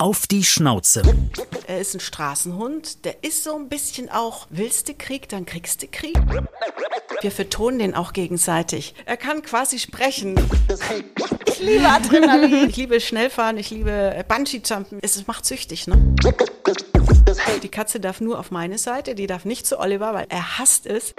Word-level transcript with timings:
Auf 0.00 0.26
die 0.26 0.44
Schnauze. 0.44 1.02
Er 1.66 1.78
ist 1.78 1.92
ein 1.94 2.00
Straßenhund. 2.00 3.04
Der 3.04 3.22
ist 3.22 3.44
so 3.44 3.54
ein 3.54 3.68
bisschen 3.68 4.08
auch, 4.08 4.46
willst 4.48 4.88
du 4.88 4.94
Krieg, 4.94 5.28
dann 5.28 5.44
kriegst 5.44 5.82
du 5.82 5.88
Krieg. 5.88 6.18
Wir 7.20 7.30
vertonen 7.30 7.80
den 7.80 7.94
auch 7.94 8.14
gegenseitig. 8.14 8.94
Er 9.04 9.18
kann 9.18 9.42
quasi 9.42 9.78
sprechen. 9.78 10.40
Ich 11.44 11.60
liebe 11.60 11.86
Adrenalin. 11.86 12.70
Ich 12.70 12.76
liebe 12.78 12.98
Schnellfahren, 12.98 13.58
ich 13.58 13.68
liebe 13.68 14.24
Bungee-Jumpen. 14.26 15.00
Es 15.02 15.26
macht 15.26 15.44
süchtig, 15.44 15.86
ne? 15.86 16.14
Die 17.62 17.68
Katze 17.68 18.00
darf 18.00 18.22
nur 18.22 18.38
auf 18.38 18.50
meine 18.50 18.78
Seite, 18.78 19.14
die 19.14 19.26
darf 19.26 19.44
nicht 19.44 19.66
zu 19.66 19.78
Oliver, 19.78 20.14
weil 20.14 20.24
er 20.30 20.58
hasst 20.58 20.86
es. 20.86 21.12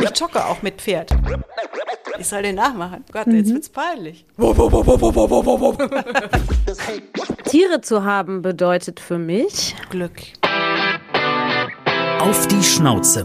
Ich 0.00 0.18
jogge 0.18 0.44
auch 0.44 0.62
mit 0.62 0.82
Pferd. 0.82 1.12
Ich 2.20 2.28
soll 2.28 2.42
den 2.42 2.56
nachmachen. 2.56 3.02
Gott, 3.12 3.28
jetzt 3.28 3.50
wird's 3.50 3.70
peinlich. 3.70 4.26
Tiere 7.44 7.80
zu 7.80 8.04
haben 8.04 8.42
bedeutet 8.42 9.00
für 9.00 9.16
mich 9.16 9.74
Glück. 9.88 10.20
Auf 12.18 12.46
die 12.48 12.62
Schnauze. 12.62 13.24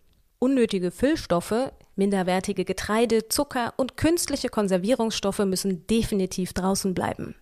Unnötige 0.43 0.89
Füllstoffe, 0.89 1.71
minderwertige 1.95 2.65
Getreide, 2.65 3.27
Zucker 3.27 3.75
und 3.77 3.95
künstliche 3.95 4.49
Konservierungsstoffe 4.49 5.45
müssen 5.45 5.85
definitiv 5.85 6.53
draußen 6.53 6.95
bleiben. 6.95 7.35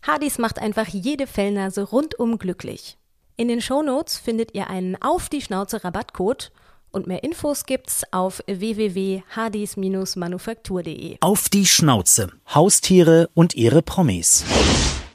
Hardys 0.00 0.38
macht 0.38 0.58
einfach 0.58 0.88
jede 0.88 1.26
Fellnase 1.26 1.82
rundum 1.82 2.38
glücklich. 2.38 2.96
In 3.36 3.48
den 3.48 3.60
Shownotes 3.60 4.16
findet 4.16 4.54
ihr 4.54 4.70
einen 4.70 4.96
Auf 5.02 5.28
die 5.28 5.42
Schnauze 5.42 5.84
Rabattcode 5.84 6.50
und 6.90 7.06
mehr 7.06 7.22
Infos 7.22 7.66
gibt's 7.66 8.04
auf 8.12 8.42
www.hardys-manufaktur.de. 8.46 11.18
Auf 11.20 11.50
die 11.50 11.66
Schnauze. 11.66 12.32
Haustiere 12.54 13.28
und 13.34 13.56
ihre 13.56 13.82
Promis. 13.82 14.46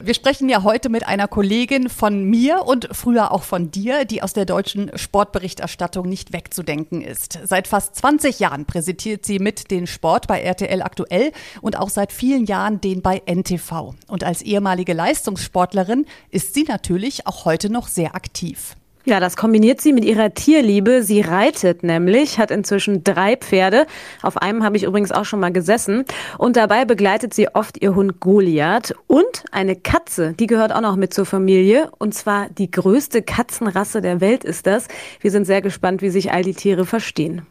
Wir 0.06 0.12
sprechen 0.12 0.50
ja 0.50 0.62
heute 0.62 0.90
mit 0.90 1.06
einer 1.06 1.26
Kollegin 1.28 1.88
von 1.88 2.24
mir 2.24 2.66
und 2.66 2.90
früher 2.92 3.32
auch 3.32 3.42
von 3.42 3.70
dir, 3.70 4.04
die 4.04 4.22
aus 4.22 4.34
der 4.34 4.44
deutschen 4.44 4.90
Sportberichterstattung 4.98 6.06
nicht 6.06 6.34
wegzudenken 6.34 7.00
ist. 7.00 7.38
Seit 7.44 7.66
fast 7.66 7.96
20 7.96 8.38
Jahren 8.38 8.66
präsentiert 8.66 9.24
sie 9.24 9.38
mit 9.38 9.70
den 9.70 9.86
Sport 9.86 10.26
bei 10.26 10.42
RTL 10.42 10.82
aktuell 10.82 11.32
und 11.62 11.78
auch 11.78 11.88
seit 11.88 12.12
vielen 12.12 12.44
Jahren 12.44 12.82
den 12.82 13.00
bei 13.00 13.22
NTV. 13.24 13.94
Und 14.06 14.24
als 14.24 14.42
ehemalige 14.42 14.92
Leistungssportlerin 14.92 16.04
ist 16.28 16.52
sie 16.52 16.64
natürlich 16.64 17.26
auch 17.26 17.46
heute 17.46 17.70
noch 17.70 17.88
sehr 17.88 18.14
aktiv. 18.14 18.76
Ja, 19.06 19.20
das 19.20 19.36
kombiniert 19.36 19.82
sie 19.82 19.92
mit 19.92 20.02
ihrer 20.02 20.32
Tierliebe. 20.32 21.02
Sie 21.02 21.20
reitet 21.20 21.82
nämlich, 21.82 22.38
hat 22.38 22.50
inzwischen 22.50 23.04
drei 23.04 23.36
Pferde. 23.36 23.86
Auf 24.22 24.38
einem 24.38 24.64
habe 24.64 24.78
ich 24.78 24.84
übrigens 24.84 25.12
auch 25.12 25.26
schon 25.26 25.40
mal 25.40 25.52
gesessen. 25.52 26.06
Und 26.38 26.56
dabei 26.56 26.86
begleitet 26.86 27.34
sie 27.34 27.48
oft 27.54 27.82
ihr 27.82 27.94
Hund 27.94 28.18
Goliath 28.20 28.94
und 29.06 29.44
eine 29.52 29.76
Katze. 29.76 30.32
Die 30.32 30.46
gehört 30.46 30.74
auch 30.74 30.80
noch 30.80 30.96
mit 30.96 31.12
zur 31.12 31.26
Familie. 31.26 31.90
Und 31.98 32.14
zwar 32.14 32.48
die 32.48 32.70
größte 32.70 33.20
Katzenrasse 33.20 34.00
der 34.00 34.22
Welt 34.22 34.42
ist 34.42 34.66
das. 34.66 34.88
Wir 35.20 35.30
sind 35.30 35.44
sehr 35.44 35.60
gespannt, 35.60 36.00
wie 36.00 36.08
sich 36.08 36.32
all 36.32 36.42
die 36.42 36.54
Tiere 36.54 36.86
verstehen. 36.86 37.42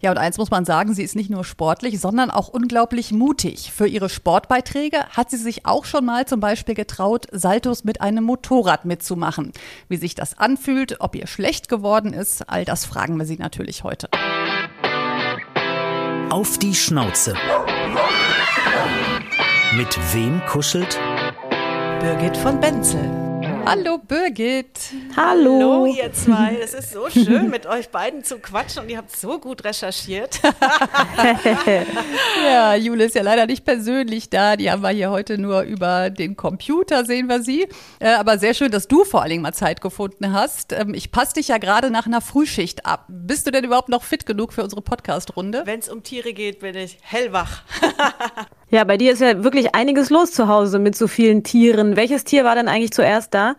Ja, 0.00 0.12
und 0.12 0.18
eins 0.18 0.38
muss 0.38 0.50
man 0.50 0.64
sagen, 0.64 0.94
sie 0.94 1.02
ist 1.02 1.16
nicht 1.16 1.28
nur 1.28 1.44
sportlich, 1.44 2.00
sondern 2.00 2.30
auch 2.30 2.48
unglaublich 2.48 3.10
mutig. 3.12 3.72
Für 3.72 3.88
ihre 3.88 4.08
Sportbeiträge 4.08 5.04
hat 5.10 5.30
sie 5.30 5.36
sich 5.36 5.66
auch 5.66 5.84
schon 5.84 6.04
mal 6.04 6.24
zum 6.26 6.38
Beispiel 6.38 6.76
getraut, 6.76 7.26
Saltos 7.32 7.82
mit 7.82 8.00
einem 8.00 8.22
Motorrad 8.22 8.84
mitzumachen. 8.84 9.52
Wie 9.88 9.96
sich 9.96 10.14
das 10.14 10.38
anfühlt, 10.38 11.00
ob 11.00 11.16
ihr 11.16 11.26
schlecht 11.26 11.68
geworden 11.68 12.12
ist, 12.12 12.48
all 12.48 12.64
das 12.64 12.84
fragen 12.84 13.16
wir 13.18 13.26
sie 13.26 13.38
natürlich 13.38 13.82
heute. 13.82 14.08
Auf 16.30 16.58
die 16.58 16.74
Schnauze. 16.74 17.34
Mit 19.74 19.98
wem 20.14 20.40
kuschelt? 20.46 20.98
Birgit 22.00 22.36
von 22.36 22.60
Benzel. 22.60 23.27
Hallo 23.70 23.98
Birgit. 23.98 24.78
Hallo. 25.14 25.60
Hallo, 25.60 25.86
ihr 25.86 26.10
zwei. 26.14 26.56
Es 26.58 26.72
ist 26.72 26.90
so 26.90 27.10
schön, 27.10 27.50
mit 27.50 27.66
euch 27.66 27.90
beiden 27.90 28.24
zu 28.24 28.38
quatschen 28.38 28.82
und 28.82 28.88
ihr 28.88 28.96
habt 28.96 29.14
so 29.14 29.38
gut 29.38 29.62
recherchiert. 29.62 30.40
Ja, 32.44 32.74
Jule 32.74 33.04
ist 33.04 33.14
ja 33.14 33.22
leider 33.22 33.46
nicht 33.46 33.64
persönlich 33.64 34.30
da. 34.30 34.56
Die 34.56 34.70
haben 34.70 34.82
wir 34.82 34.90
hier 34.90 35.10
heute 35.10 35.36
nur 35.36 35.62
über 35.62 36.08
den 36.08 36.36
Computer, 36.36 37.04
sehen 37.04 37.28
wir 37.28 37.42
sie. 37.42 37.68
Äh, 37.98 38.14
aber 38.14 38.38
sehr 38.38 38.54
schön, 38.54 38.70
dass 38.70 38.88
du 38.88 39.04
vor 39.04 39.20
allen 39.20 39.30
Dingen 39.30 39.42
mal 39.42 39.52
Zeit 39.52 39.80
gefunden 39.80 40.32
hast. 40.32 40.72
Ähm, 40.72 40.94
ich 40.94 41.10
passe 41.10 41.34
dich 41.34 41.48
ja 41.48 41.58
gerade 41.58 41.90
nach 41.90 42.06
einer 42.06 42.20
Frühschicht 42.20 42.86
ab. 42.86 43.04
Bist 43.08 43.46
du 43.46 43.50
denn 43.50 43.64
überhaupt 43.64 43.88
noch 43.88 44.02
fit 44.02 44.24
genug 44.24 44.52
für 44.52 44.62
unsere 44.62 44.80
Podcast-Runde? 44.80 45.62
Wenn 45.66 45.80
es 45.80 45.88
um 45.88 46.02
Tiere 46.02 46.32
geht, 46.32 46.60
bin 46.60 46.74
ich 46.76 46.98
hellwach. 47.02 47.62
Ja, 48.70 48.84
bei 48.84 48.98
dir 48.98 49.12
ist 49.12 49.20
ja 49.20 49.42
wirklich 49.42 49.74
einiges 49.74 50.10
los 50.10 50.32
zu 50.32 50.46
Hause 50.46 50.78
mit 50.78 50.94
so 50.94 51.08
vielen 51.08 51.42
Tieren. 51.42 51.96
Welches 51.96 52.24
Tier 52.24 52.44
war 52.44 52.54
denn 52.54 52.68
eigentlich 52.68 52.92
zuerst 52.92 53.32
da? 53.32 53.56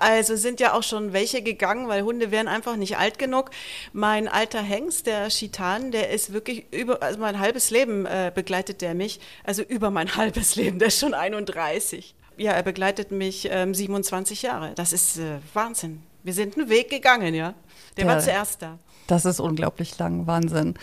Also 0.00 0.36
sind 0.36 0.60
ja 0.60 0.72
auch 0.74 0.82
schon 0.82 1.12
welche 1.12 1.42
gegangen, 1.42 1.88
weil 1.88 2.02
Hunde 2.02 2.30
wären 2.30 2.48
einfach 2.48 2.76
nicht 2.76 2.96
alt 2.98 3.18
genug. 3.18 3.50
Mein 3.92 4.28
alter 4.28 4.62
Hengst, 4.62 5.06
der 5.06 5.28
Chitan, 5.28 5.90
der 5.90 6.10
ist 6.10 6.32
wirklich 6.32 6.64
über, 6.72 7.02
also 7.02 7.18
mein 7.18 7.38
halbes 7.38 7.70
Leben 7.70 8.06
äh, 8.06 8.30
begleitet 8.34 8.80
der 8.80 8.94
mich. 8.94 9.20
Also 9.44 9.62
über 9.62 9.90
mein 9.90 10.14
halbes 10.16 10.56
Leben, 10.56 10.78
der 10.78 10.88
ist 10.88 11.00
schon 11.00 11.14
31. 11.14 12.14
Ja, 12.36 12.52
er 12.52 12.62
begleitet 12.62 13.10
mich 13.10 13.48
ähm, 13.50 13.74
27 13.74 14.42
Jahre. 14.42 14.72
Das 14.76 14.92
ist 14.92 15.18
äh, 15.18 15.38
Wahnsinn. 15.54 16.02
Wir 16.22 16.32
sind 16.32 16.56
einen 16.56 16.68
Weg 16.68 16.90
gegangen, 16.90 17.34
ja. 17.34 17.54
Der 17.96 18.04
Ja. 18.04 18.12
war 18.12 18.20
zuerst 18.20 18.62
da. 18.62 18.78
Das 19.08 19.24
ist 19.24 19.40
unglaublich 19.40 19.98
lang, 19.98 20.26
Wahnsinn. 20.26 20.74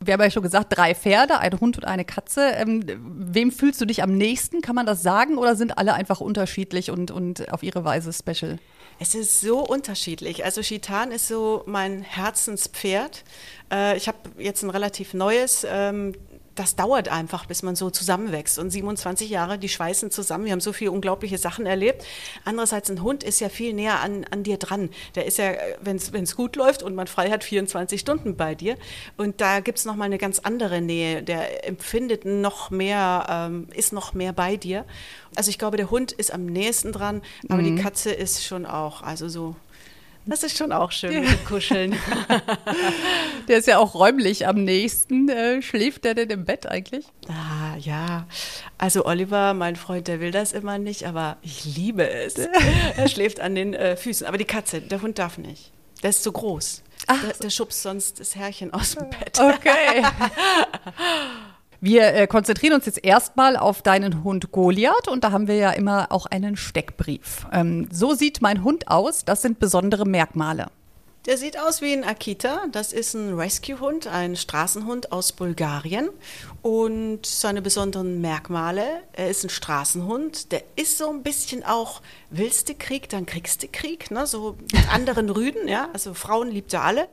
Wir 0.00 0.14
haben 0.14 0.20
ja 0.20 0.30
schon 0.30 0.42
gesagt, 0.42 0.76
drei 0.76 0.94
Pferde, 0.94 1.38
ein 1.38 1.60
Hund 1.60 1.78
und 1.78 1.84
eine 1.84 2.04
Katze. 2.04 2.50
Ähm, 2.56 2.82
wem 2.98 3.52
fühlst 3.52 3.80
du 3.80 3.84
dich 3.84 4.02
am 4.02 4.16
nächsten? 4.16 4.60
Kann 4.60 4.74
man 4.74 4.86
das 4.86 5.02
sagen? 5.02 5.38
Oder 5.38 5.54
sind 5.54 5.78
alle 5.78 5.94
einfach 5.94 6.20
unterschiedlich 6.20 6.90
und, 6.90 7.12
und 7.12 7.52
auf 7.52 7.62
ihre 7.62 7.84
Weise 7.84 8.12
special? 8.12 8.58
Es 8.98 9.14
ist 9.14 9.40
so 9.40 9.60
unterschiedlich. 9.60 10.44
Also 10.44 10.62
Chitan 10.62 11.12
ist 11.12 11.28
so 11.28 11.62
mein 11.66 12.02
Herzenspferd. 12.02 13.22
Äh, 13.72 13.96
ich 13.96 14.08
habe 14.08 14.18
jetzt 14.38 14.64
ein 14.64 14.70
relativ 14.70 15.14
neues. 15.14 15.64
Ähm, 15.68 16.14
das 16.54 16.76
dauert 16.76 17.08
einfach, 17.08 17.46
bis 17.46 17.62
man 17.62 17.76
so 17.76 17.90
zusammenwächst. 17.90 18.58
Und 18.58 18.70
27 18.70 19.30
Jahre, 19.30 19.58
die 19.58 19.68
schweißen 19.68 20.10
zusammen. 20.10 20.44
Wir 20.44 20.52
haben 20.52 20.60
so 20.60 20.72
viele 20.72 20.90
unglaubliche 20.90 21.38
Sachen 21.38 21.66
erlebt. 21.66 22.04
Andererseits, 22.44 22.90
ein 22.90 23.02
Hund 23.02 23.22
ist 23.22 23.40
ja 23.40 23.48
viel 23.48 23.72
näher 23.72 24.00
an, 24.00 24.24
an 24.30 24.42
dir 24.42 24.58
dran. 24.58 24.90
Der 25.14 25.26
ist 25.26 25.38
ja, 25.38 25.52
wenn 25.80 25.96
es 25.96 26.36
gut 26.36 26.56
läuft 26.56 26.82
und 26.82 26.94
man 26.94 27.06
frei 27.06 27.30
hat, 27.30 27.44
24 27.44 28.00
Stunden 28.00 28.36
bei 28.36 28.54
dir. 28.54 28.76
Und 29.16 29.40
da 29.40 29.60
gibt 29.60 29.78
es 29.78 29.84
nochmal 29.84 30.06
eine 30.06 30.18
ganz 30.18 30.40
andere 30.40 30.80
Nähe. 30.80 31.22
Der 31.22 31.66
empfindet 31.66 32.24
noch 32.24 32.70
mehr, 32.70 33.26
ähm, 33.28 33.68
ist 33.74 33.92
noch 33.92 34.12
mehr 34.12 34.32
bei 34.32 34.56
dir. 34.56 34.84
Also 35.36 35.50
ich 35.50 35.58
glaube, 35.58 35.76
der 35.76 35.90
Hund 35.90 36.12
ist 36.12 36.32
am 36.32 36.46
nächsten 36.46 36.92
dran, 36.92 37.22
aber 37.48 37.62
die 37.62 37.76
Katze 37.76 38.10
ist 38.10 38.44
schon 38.44 38.66
auch, 38.66 39.02
also 39.02 39.28
so, 39.28 39.54
das 40.30 40.42
ist 40.42 40.56
schon 40.56 40.72
auch 40.72 40.92
schön 40.92 41.20
mit 41.20 41.30
dem 41.30 41.44
Kuscheln. 41.44 41.96
Der 43.48 43.58
ist 43.58 43.66
ja 43.66 43.78
auch 43.78 43.94
räumlich 43.94 44.46
am 44.46 44.64
nächsten. 44.64 45.28
Äh, 45.28 45.60
schläft 45.60 46.04
der 46.04 46.14
denn 46.14 46.30
im 46.30 46.44
Bett 46.44 46.66
eigentlich? 46.66 47.04
Ah, 47.28 47.76
ja. 47.78 48.26
Also 48.78 49.06
Oliver, 49.06 49.54
mein 49.54 49.76
Freund, 49.76 50.08
der 50.08 50.20
will 50.20 50.30
das 50.30 50.52
immer 50.52 50.78
nicht, 50.78 51.04
aber 51.04 51.36
ich 51.42 51.64
liebe 51.64 52.08
es. 52.08 52.34
er 52.96 53.08
schläft 53.08 53.40
an 53.40 53.54
den 53.54 53.74
äh, 53.74 53.96
Füßen. 53.96 54.26
Aber 54.26 54.38
die 54.38 54.44
Katze, 54.44 54.80
der 54.80 55.02
Hund 55.02 55.18
darf 55.18 55.36
nicht. 55.36 55.72
Der 56.02 56.10
ist 56.10 56.22
zu 56.22 56.32
groß. 56.32 56.82
Ach 57.06 57.20
der, 57.22 57.32
der 57.34 57.50
schubst 57.50 57.82
sonst 57.82 58.20
das 58.20 58.36
Herrchen 58.36 58.72
aus 58.72 58.94
dem 58.94 59.10
Bett. 59.10 59.38
Okay. 59.38 60.04
Wir 61.82 62.14
äh, 62.14 62.26
konzentrieren 62.26 62.74
uns 62.74 62.84
jetzt 62.84 63.02
erstmal 63.02 63.56
auf 63.56 63.80
deinen 63.80 64.22
Hund 64.22 64.52
Goliath 64.52 65.08
und 65.08 65.24
da 65.24 65.32
haben 65.32 65.48
wir 65.48 65.56
ja 65.56 65.70
immer 65.70 66.12
auch 66.12 66.26
einen 66.26 66.56
Steckbrief. 66.56 67.46
Ähm, 67.52 67.88
so 67.90 68.12
sieht 68.12 68.42
mein 68.42 68.62
Hund 68.62 68.88
aus, 68.88 69.24
das 69.24 69.40
sind 69.40 69.58
besondere 69.58 70.06
Merkmale. 70.06 70.66
Der 71.26 71.36
sieht 71.36 71.58
aus 71.58 71.82
wie 71.82 71.92
ein 71.92 72.02
Akita. 72.02 72.62
Das 72.72 72.94
ist 72.94 73.12
ein 73.12 73.34
Rescue-Hund, 73.34 74.06
ein 74.06 74.36
Straßenhund 74.36 75.12
aus 75.12 75.32
Bulgarien. 75.32 76.08
Und 76.62 77.26
seine 77.26 77.60
besonderen 77.60 78.22
Merkmale, 78.22 79.02
er 79.12 79.28
ist 79.28 79.44
ein 79.44 79.50
Straßenhund. 79.50 80.50
Der 80.50 80.62
ist 80.76 80.96
so 80.96 81.10
ein 81.10 81.22
bisschen 81.22 81.62
auch, 81.62 82.00
willst 82.30 82.70
du 82.70 82.74
Krieg, 82.74 83.10
dann 83.10 83.26
kriegst 83.26 83.62
du 83.62 83.68
Krieg. 83.68 84.10
Ne? 84.10 84.26
So 84.26 84.56
mit 84.72 84.88
anderen 84.94 85.28
Rüden, 85.28 85.68
ja. 85.68 85.90
Also 85.92 86.14
Frauen 86.14 86.50
liebt 86.50 86.72
er 86.72 86.84
alle. 86.84 87.08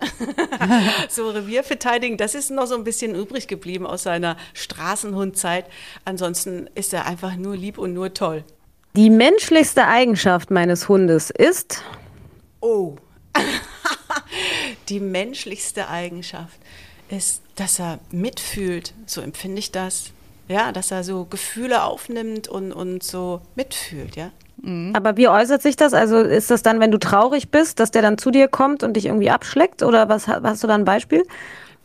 so 1.09 1.29
Revier 1.29 1.65
verteidigen, 1.65 2.15
das 2.15 2.33
ist 2.33 2.49
noch 2.49 2.67
so 2.67 2.75
ein 2.75 2.85
bisschen 2.85 3.13
übrig 3.13 3.49
geblieben 3.49 3.85
aus 3.85 4.03
seiner 4.03 4.37
Straßenhundzeit. 4.53 5.65
Ansonsten 6.05 6.69
ist 6.75 6.93
er 6.93 7.07
einfach 7.07 7.35
nur 7.35 7.57
lieb 7.57 7.77
und 7.77 7.93
nur 7.93 8.13
toll. 8.13 8.45
Die 8.95 9.09
menschlichste 9.09 9.85
Eigenschaft 9.85 10.49
meines 10.49 10.87
Hundes 10.87 11.29
ist... 11.29 11.83
Oh. 12.61 12.95
die 14.89 14.99
menschlichste 14.99 15.89
Eigenschaft 15.89 16.59
ist, 17.09 17.41
dass 17.55 17.79
er 17.79 17.99
mitfühlt, 18.11 18.93
so 19.05 19.21
empfinde 19.21 19.59
ich 19.59 19.71
das. 19.71 20.11
Ja, 20.47 20.71
dass 20.71 20.91
er 20.91 21.03
so 21.03 21.25
Gefühle 21.25 21.83
aufnimmt 21.83 22.47
und, 22.47 22.71
und 22.71 23.03
so 23.03 23.41
mitfühlt, 23.55 24.15
ja. 24.15 24.31
Aber 24.93 25.17
wie 25.17 25.27
äußert 25.27 25.61
sich 25.61 25.75
das? 25.75 25.93
Also 25.93 26.17
ist 26.17 26.49
das 26.49 26.63
dann, 26.63 26.79
wenn 26.79 26.89
du 26.89 26.97
traurig 26.97 27.51
bist, 27.51 27.79
dass 27.79 27.91
der 27.91 28.01
dann 28.01 28.17
zu 28.17 28.31
dir 28.31 28.47
kommt 28.47 28.81
und 28.81 28.93
dich 28.93 29.05
irgendwie 29.05 29.29
abschleckt? 29.29 29.83
Oder 29.83 30.09
was 30.09 30.27
hast 30.27 30.63
du 30.63 30.67
da 30.67 30.73
ein 30.73 30.85
Beispiel? 30.85 31.25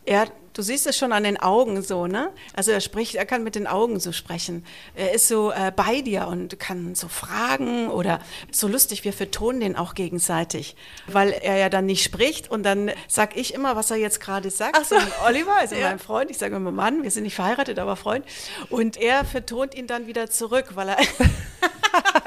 Ja, 0.07 0.23
du 0.53 0.61
siehst 0.61 0.87
es 0.87 0.97
schon 0.97 1.11
an 1.11 1.23
den 1.23 1.39
Augen 1.39 1.81
so, 1.81 2.07
ne? 2.07 2.31
Also 2.53 2.71
er 2.71 2.81
spricht, 2.81 3.15
er 3.15 3.25
kann 3.25 3.43
mit 3.43 3.55
den 3.55 3.67
Augen 3.67 3.99
so 3.99 4.11
sprechen. 4.11 4.65
Er 4.95 5.13
ist 5.13 5.27
so 5.27 5.51
äh, 5.51 5.71
bei 5.75 6.01
dir 6.01 6.27
und 6.27 6.59
kann 6.59 6.95
so 6.95 7.07
fragen 7.07 7.89
oder 7.89 8.19
so 8.51 8.67
lustig, 8.67 9.03
wir 9.03 9.13
vertonen 9.13 9.59
den 9.59 9.75
auch 9.75 9.95
gegenseitig, 9.95 10.75
weil 11.07 11.31
er 11.31 11.57
ja 11.57 11.69
dann 11.69 11.85
nicht 11.85 12.03
spricht 12.03 12.49
und 12.49 12.63
dann 12.63 12.91
sag 13.07 13.35
ich 13.35 13.53
immer, 13.53 13.75
was 13.75 13.91
er 13.91 13.97
jetzt 13.97 14.19
gerade 14.19 14.49
sagt. 14.49 14.77
Ach 14.79 14.85
so. 14.85 14.95
Oliver, 15.25 15.55
also 15.57 15.75
ja. 15.75 15.89
mein 15.89 15.99
Freund, 15.99 16.29
ich 16.31 16.37
sage 16.37 16.55
immer 16.55 16.71
Mann, 16.71 17.03
wir 17.03 17.11
sind 17.11 17.23
nicht 17.23 17.35
verheiratet, 17.35 17.79
aber 17.79 17.95
Freund. 17.95 18.25
Und 18.69 18.97
er 18.97 19.25
vertont 19.25 19.75
ihn 19.75 19.87
dann 19.87 20.07
wieder 20.07 20.29
zurück, 20.29 20.71
weil 20.75 20.89
er 20.89 20.97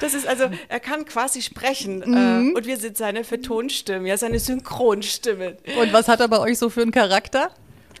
Das 0.00 0.14
ist 0.14 0.26
also, 0.26 0.44
er 0.68 0.80
kann 0.80 1.04
quasi 1.04 1.42
sprechen 1.42 1.98
mhm. 1.98 2.52
äh, 2.52 2.56
und 2.56 2.66
wir 2.66 2.76
sind 2.76 2.96
seine 2.96 3.24
Vertonstimmen, 3.24 4.06
ja, 4.06 4.16
seine 4.16 4.38
Synchronstimmen. 4.38 5.56
Und 5.78 5.92
was 5.92 6.08
hat 6.08 6.20
er 6.20 6.28
bei 6.28 6.38
euch 6.38 6.58
so 6.58 6.70
für 6.70 6.82
einen 6.82 6.92
Charakter? 6.92 7.50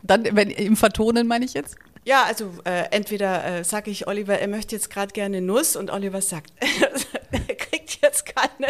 Dann, 0.02 0.24
wenn 0.32 0.50
im 0.50 0.76
Vertonen 0.76 1.26
meine 1.26 1.44
ich 1.44 1.54
jetzt? 1.54 1.76
Ja, 2.04 2.24
also 2.24 2.50
äh, 2.64 2.84
entweder 2.90 3.44
äh, 3.44 3.64
sage 3.64 3.90
ich 3.90 4.06
Oliver, 4.06 4.38
er 4.38 4.48
möchte 4.48 4.76
jetzt 4.76 4.90
gerade 4.90 5.12
gerne 5.12 5.40
Nuss 5.40 5.74
und 5.74 5.90
Oliver 5.90 6.20
sagt, 6.20 6.52
er 7.30 7.54
kriegt 7.54 7.98
jetzt 8.02 8.26
keine, 8.26 8.68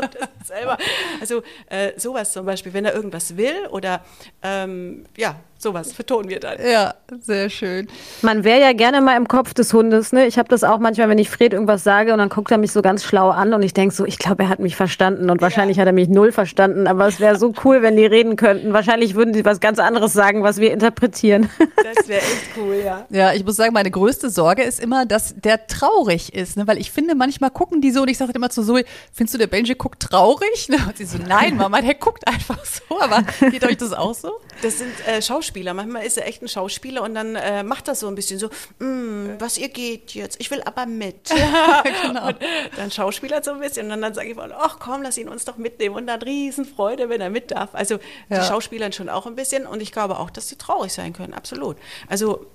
das 0.00 0.48
selber. 0.48 0.76
Also 1.20 1.42
äh, 1.68 1.98
sowas 1.98 2.32
zum 2.32 2.46
Beispiel, 2.46 2.72
wenn 2.72 2.84
er 2.84 2.94
irgendwas 2.94 3.36
will 3.36 3.66
oder 3.70 4.02
ähm, 4.42 5.04
ja, 5.16 5.36
sowas 5.58 5.92
vertonen 5.92 6.28
wir 6.28 6.40
dann. 6.40 6.58
Ja, 6.64 6.94
sehr 7.20 7.48
schön. 7.50 7.88
Man 8.22 8.44
wäre 8.44 8.60
ja 8.60 8.72
gerne 8.72 9.00
mal 9.00 9.16
im 9.16 9.26
Kopf 9.26 9.54
des 9.54 9.72
Hundes. 9.72 10.12
Ne? 10.12 10.26
Ich 10.26 10.38
habe 10.38 10.48
das 10.48 10.64
auch 10.64 10.78
manchmal, 10.78 11.08
wenn 11.08 11.18
ich 11.18 11.30
Fred 11.30 11.52
irgendwas 11.52 11.82
sage 11.82 12.12
und 12.12 12.18
dann 12.18 12.28
guckt 12.28 12.50
er 12.50 12.58
mich 12.58 12.72
so 12.72 12.82
ganz 12.82 13.04
schlau 13.04 13.30
an 13.30 13.54
und 13.54 13.62
ich 13.62 13.74
denke 13.74 13.94
so, 13.94 14.04
ich 14.04 14.18
glaube, 14.18 14.44
er 14.44 14.48
hat 14.48 14.58
mich 14.58 14.76
verstanden 14.76 15.30
und 15.30 15.40
wahrscheinlich 15.40 15.78
ja. 15.78 15.82
hat 15.82 15.88
er 15.88 15.92
mich 15.92 16.08
null 16.08 16.32
verstanden. 16.32 16.86
Aber 16.86 17.06
es 17.06 17.20
wäre 17.20 17.38
so 17.38 17.52
cool, 17.64 17.82
wenn 17.82 17.96
die 17.96 18.06
reden 18.06 18.36
könnten. 18.36 18.72
Wahrscheinlich 18.72 19.14
würden 19.14 19.34
sie 19.34 19.44
was 19.44 19.60
ganz 19.60 19.78
anderes 19.78 20.12
sagen, 20.12 20.42
was 20.42 20.58
wir 20.58 20.72
interpretieren. 20.72 21.50
Das 21.96 22.08
wäre 22.08 22.20
echt 22.20 22.48
cool, 22.56 22.82
ja. 22.84 23.06
Ja, 23.10 23.32
ich 23.32 23.44
muss 23.44 23.54
sagen, 23.54 23.72
meine 23.72 23.92
größte 23.92 24.28
Sorge 24.28 24.62
ist 24.62 24.80
immer, 24.80 25.06
dass 25.06 25.36
der 25.36 25.68
traurig 25.68 26.34
ist. 26.34 26.56
Ne? 26.56 26.66
Weil 26.66 26.78
ich 26.78 26.90
finde, 26.90 27.14
manchmal 27.14 27.50
gucken 27.50 27.80
die 27.80 27.92
so 27.92 28.02
und 28.02 28.08
ich 28.08 28.18
sage 28.18 28.32
immer 28.34 28.50
zu 28.50 28.64
Zoe, 28.64 28.84
findest 29.12 29.34
du, 29.34 29.38
der 29.38 29.46
Benji 29.46 29.76
guckt 29.86 30.02
traurig? 30.02 30.68
Ne? 30.68 30.78
Und 30.88 30.96
sie 30.96 31.04
so, 31.04 31.16
nein, 31.18 31.56
Mama, 31.62 31.80
der 31.80 31.94
guckt 31.94 32.26
einfach 32.26 32.64
so. 32.64 33.00
Aber 33.00 33.22
geht 33.50 33.64
euch 33.64 33.76
das 33.76 33.92
auch 33.92 34.14
so? 34.14 34.40
Das 34.62 34.78
sind 34.78 34.92
äh, 35.06 35.22
Schauspieler. 35.22 35.74
Manchmal 35.74 36.04
ist 36.04 36.18
er 36.18 36.26
echt 36.26 36.42
ein 36.42 36.48
Schauspieler 36.48 37.02
und 37.02 37.14
dann 37.14 37.36
äh, 37.36 37.62
macht 37.62 37.86
das 37.86 38.00
so 38.00 38.08
ein 38.08 38.16
bisschen 38.16 38.40
so, 38.40 38.48
mm, 38.80 39.36
was 39.38 39.58
ihr 39.58 39.68
geht 39.68 40.14
jetzt, 40.14 40.40
ich 40.40 40.50
will 40.50 40.62
aber 40.62 40.86
mit. 40.86 41.30
Ja, 41.36 41.82
genau. 41.82 42.28
Und 42.28 42.38
dann 42.76 42.90
Schauspieler 42.90 43.42
so 43.42 43.52
ein 43.52 43.60
bisschen 43.60 43.90
und 43.90 44.00
dann, 44.00 44.14
sage 44.14 44.30
ich 44.30 44.36
mal, 44.36 44.52
ach 44.52 44.78
komm, 44.80 45.02
lass 45.02 45.16
ihn 45.16 45.28
uns 45.28 45.44
doch 45.44 45.56
mitnehmen 45.56 45.94
und 45.94 46.06
dann 46.06 46.20
Riesenfreude, 46.20 47.08
wenn 47.08 47.20
er 47.20 47.30
mit 47.30 47.50
darf. 47.50 47.74
Also 47.74 47.98
ja. 48.28 48.40
die 48.40 48.46
Schauspieler 48.46 48.90
schon 48.90 49.08
auch 49.08 49.26
ein 49.26 49.36
bisschen 49.36 49.66
und 49.66 49.80
ich 49.80 49.92
glaube 49.92 50.18
auch, 50.18 50.30
dass 50.30 50.48
sie 50.48 50.56
traurig 50.56 50.92
sein 50.92 51.12
können, 51.12 51.34
absolut. 51.34 51.76
Also 52.08 52.46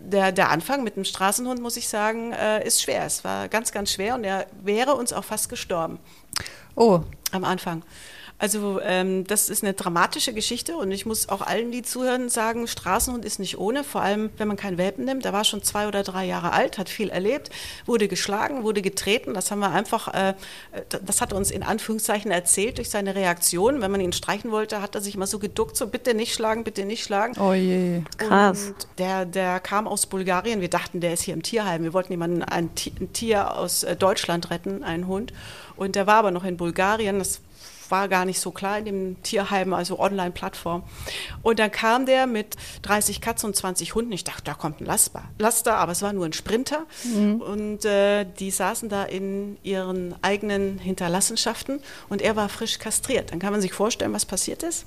der, 0.00 0.32
der 0.32 0.50
Anfang 0.50 0.82
mit 0.82 0.96
dem 0.96 1.04
Straßenhund, 1.04 1.60
muss 1.60 1.76
ich 1.76 1.88
sagen, 1.88 2.32
äh, 2.32 2.66
ist 2.66 2.82
schwer. 2.82 3.04
Es 3.04 3.22
war 3.24 3.48
ganz, 3.48 3.72
ganz 3.72 3.92
schwer 3.92 4.14
und 4.14 4.24
er 4.24 4.46
wäre 4.62 4.94
uns 4.94 5.12
auch 5.12 5.24
fast 5.24 5.48
gestorben. 5.48 5.98
Oh. 6.74 7.00
Am 7.32 7.44
Anfang. 7.44 7.82
Also 8.40 8.80
ähm, 8.80 9.26
das 9.26 9.50
ist 9.50 9.62
eine 9.62 9.74
dramatische 9.74 10.32
Geschichte 10.32 10.74
und 10.74 10.90
ich 10.92 11.04
muss 11.04 11.28
auch 11.28 11.42
allen, 11.42 11.70
die 11.70 11.82
zuhören, 11.82 12.30
sagen, 12.30 12.66
Straßenhund 12.66 13.22
ist 13.22 13.38
nicht 13.38 13.58
ohne, 13.58 13.84
vor 13.84 14.00
allem 14.00 14.30
wenn 14.38 14.48
man 14.48 14.56
keinen 14.56 14.78
Welpen 14.78 15.04
nimmt. 15.04 15.26
Er 15.26 15.34
war 15.34 15.44
schon 15.44 15.62
zwei 15.62 15.86
oder 15.86 16.02
drei 16.02 16.24
Jahre 16.24 16.54
alt, 16.54 16.78
hat 16.78 16.88
viel 16.88 17.10
erlebt, 17.10 17.50
wurde 17.84 18.08
geschlagen, 18.08 18.62
wurde 18.62 18.80
getreten. 18.80 19.34
Das 19.34 19.50
haben 19.50 19.58
wir 19.58 19.70
einfach, 19.70 20.14
äh, 20.14 20.32
das 21.04 21.20
hat 21.20 21.32
er 21.32 21.36
uns 21.36 21.50
in 21.50 21.62
Anführungszeichen 21.62 22.30
erzählt 22.30 22.78
durch 22.78 22.88
seine 22.88 23.14
Reaktion. 23.14 23.82
Wenn 23.82 23.90
man 23.90 24.00
ihn 24.00 24.14
streichen 24.14 24.50
wollte, 24.50 24.80
hat 24.80 24.94
er 24.94 25.02
sich 25.02 25.18
mal 25.18 25.26
so 25.26 25.38
geduckt, 25.38 25.76
so 25.76 25.86
bitte 25.86 26.14
nicht 26.14 26.32
schlagen, 26.32 26.64
bitte 26.64 26.86
nicht 26.86 27.04
schlagen. 27.04 27.38
Oh 27.38 27.52
je, 27.52 28.00
krass. 28.16 28.68
Und 28.68 28.88
der, 28.96 29.26
der 29.26 29.60
kam 29.60 29.86
aus 29.86 30.06
Bulgarien. 30.06 30.62
Wir 30.62 30.70
dachten, 30.70 31.00
der 31.00 31.12
ist 31.12 31.24
hier 31.24 31.34
im 31.34 31.42
Tierheim. 31.42 31.82
Wir 31.82 31.92
wollten 31.92 32.14
jemanden, 32.14 32.42
ein, 32.42 32.70
Tier 33.12 33.54
aus 33.54 33.82
äh, 33.82 33.96
Deutschland 33.96 34.48
retten, 34.48 34.82
einen 34.82 35.06
Hund. 35.08 35.34
Und 35.76 35.94
der 35.94 36.06
war 36.06 36.16
aber 36.16 36.30
noch 36.30 36.44
in 36.44 36.56
Bulgarien. 36.56 37.18
Das 37.18 37.42
war 37.90 38.08
gar 38.08 38.24
nicht 38.24 38.40
so 38.40 38.50
klar 38.50 38.78
in 38.78 38.84
dem 38.84 39.22
Tierheim, 39.22 39.72
also 39.72 39.98
Online-Plattform. 39.98 40.82
Und 41.42 41.58
dann 41.58 41.70
kam 41.70 42.06
der 42.06 42.26
mit 42.26 42.56
30 42.82 43.20
Katzen 43.20 43.48
und 43.48 43.56
20 43.56 43.94
Hunden. 43.94 44.12
Ich 44.12 44.24
dachte, 44.24 44.44
da 44.44 44.54
kommt 44.54 44.80
ein 44.80 44.86
Laster, 44.86 45.24
Laster 45.38 45.76
aber 45.76 45.92
es 45.92 46.02
war 46.02 46.12
nur 46.12 46.26
ein 46.26 46.32
Sprinter. 46.32 46.86
Mhm. 47.04 47.40
Und 47.40 47.84
äh, 47.84 48.24
die 48.38 48.50
saßen 48.50 48.88
da 48.88 49.04
in 49.04 49.56
ihren 49.62 50.14
eigenen 50.22 50.78
Hinterlassenschaften 50.78 51.80
und 52.08 52.22
er 52.22 52.36
war 52.36 52.48
frisch 52.48 52.78
kastriert. 52.78 53.32
Dann 53.32 53.38
kann 53.38 53.52
man 53.52 53.60
sich 53.60 53.72
vorstellen, 53.72 54.12
was 54.12 54.26
passiert 54.26 54.62
ist. 54.62 54.86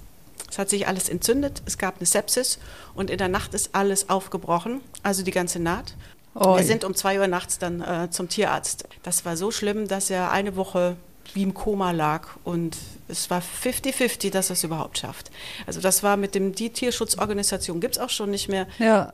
Es 0.50 0.58
hat 0.58 0.70
sich 0.70 0.88
alles 0.88 1.10
entzündet, 1.10 1.64
es 1.66 1.78
gab 1.78 1.98
eine 1.98 2.06
Sepsis 2.06 2.60
und 2.94 3.10
in 3.10 3.18
der 3.18 3.28
Nacht 3.28 3.54
ist 3.54 3.74
alles 3.74 4.10
aufgebrochen, 4.10 4.82
also 5.02 5.24
die 5.24 5.32
ganze 5.32 5.60
Naht. 5.60 5.96
Oh. 6.36 6.58
Wir 6.58 6.64
sind 6.64 6.84
um 6.84 6.96
zwei 6.96 7.20
Uhr 7.20 7.28
nachts 7.28 7.60
dann 7.60 7.82
äh, 7.82 8.10
zum 8.10 8.30
Tierarzt. 8.30 8.86
Das 9.04 9.26
war 9.26 9.38
so 9.38 9.52
schlimm, 9.52 9.88
dass 9.88 10.10
er 10.10 10.32
eine 10.32 10.56
Woche 10.56 10.96
wie 11.34 11.44
im 11.44 11.54
Koma 11.54 11.92
lag 11.92 12.28
und 12.44 12.78
es 13.08 13.30
war 13.30 13.42
50-50, 13.42 14.32
dass 14.32 14.50
er 14.50 14.54
es 14.54 14.64
überhaupt 14.64 14.98
schafft. 14.98 15.32
Also 15.66 15.82
das 15.82 16.04
war 16.04 16.18
mit 16.18 16.36
dem, 16.36 16.54
die 16.54 16.70
Tierschutzorganisation 16.70 17.80
gibt 17.80 17.96
es 17.96 18.02
auch 18.02 18.10
schon 18.10 18.30
nicht 18.30 18.50
mehr. 18.50 18.68
Ja. 18.80 19.14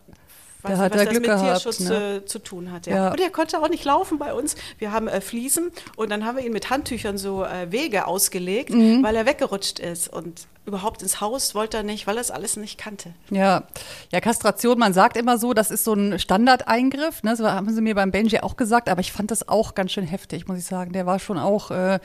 Was, 0.62 0.78
hat 0.78 0.92
was 0.92 1.04
das 1.04 1.10
Glück 1.10 1.22
mit 1.22 1.32
gehabt, 1.32 1.62
Tierschutz 1.62 1.80
ne? 1.80 2.16
äh, 2.18 2.26
zu 2.26 2.40
tun 2.40 2.72
hat. 2.72 2.86
Ja. 2.86 2.96
ja. 2.96 3.12
Und 3.12 3.20
er 3.20 3.30
konnte 3.30 3.60
auch 3.60 3.70
nicht 3.70 3.86
laufen 3.86 4.18
bei 4.20 4.34
uns. 4.34 4.56
Wir 4.78 4.92
haben 4.92 5.08
äh, 5.08 5.22
Fliesen 5.22 5.72
und 5.96 6.10
dann 6.10 6.26
haben 6.26 6.38
wir 6.38 6.46
ihn 6.46 6.52
mit 6.52 6.70
Handtüchern 6.70 7.18
so 7.18 7.46
äh, 7.46 7.72
Wege 7.72 8.08
ausgelegt, 8.08 8.72
mhm. 8.72 9.02
weil 9.02 9.16
er 9.16 9.26
weggerutscht 9.26 9.80
ist. 9.80 10.12
Und 10.12 10.48
überhaupt 10.66 11.02
ins 11.02 11.22
Haus 11.22 11.56
wollte 11.56 11.78
er 11.78 11.84
nicht, 11.84 12.08
weil 12.08 12.18
er 12.18 12.22
es 12.22 12.30
alles 12.30 12.58
nicht 12.58 12.78
kannte. 12.78 13.14
Ja, 13.30 13.64
ja, 14.12 14.20
Kastration, 14.20 14.78
man 14.78 14.94
sagt 14.94 15.16
immer 15.16 15.38
so, 15.38 15.54
das 15.54 15.72
ist 15.72 15.86
so 15.86 15.94
ein 15.94 16.20
Standardeingriff. 16.20 17.24
Ne? 17.24 17.36
Das 17.38 17.40
haben 17.40 17.74
sie 17.74 17.82
mir 17.82 17.96
beim 17.96 18.12
Benji 18.12 18.40
auch 18.40 18.58
gesagt, 18.58 18.90
aber 18.90 19.00
ich 19.00 19.14
fand 19.14 19.32
das 19.32 19.48
auch 19.48 19.76
ganz 19.76 19.94
schön 19.94 20.06
heftig, 20.06 20.48
muss 20.48 20.58
ich 20.58 20.66
sagen. 20.66 20.92
Der 20.92 21.06
war 21.06 21.20
schon 21.20 21.38
auch 21.38 21.72
äh, 21.72 22.00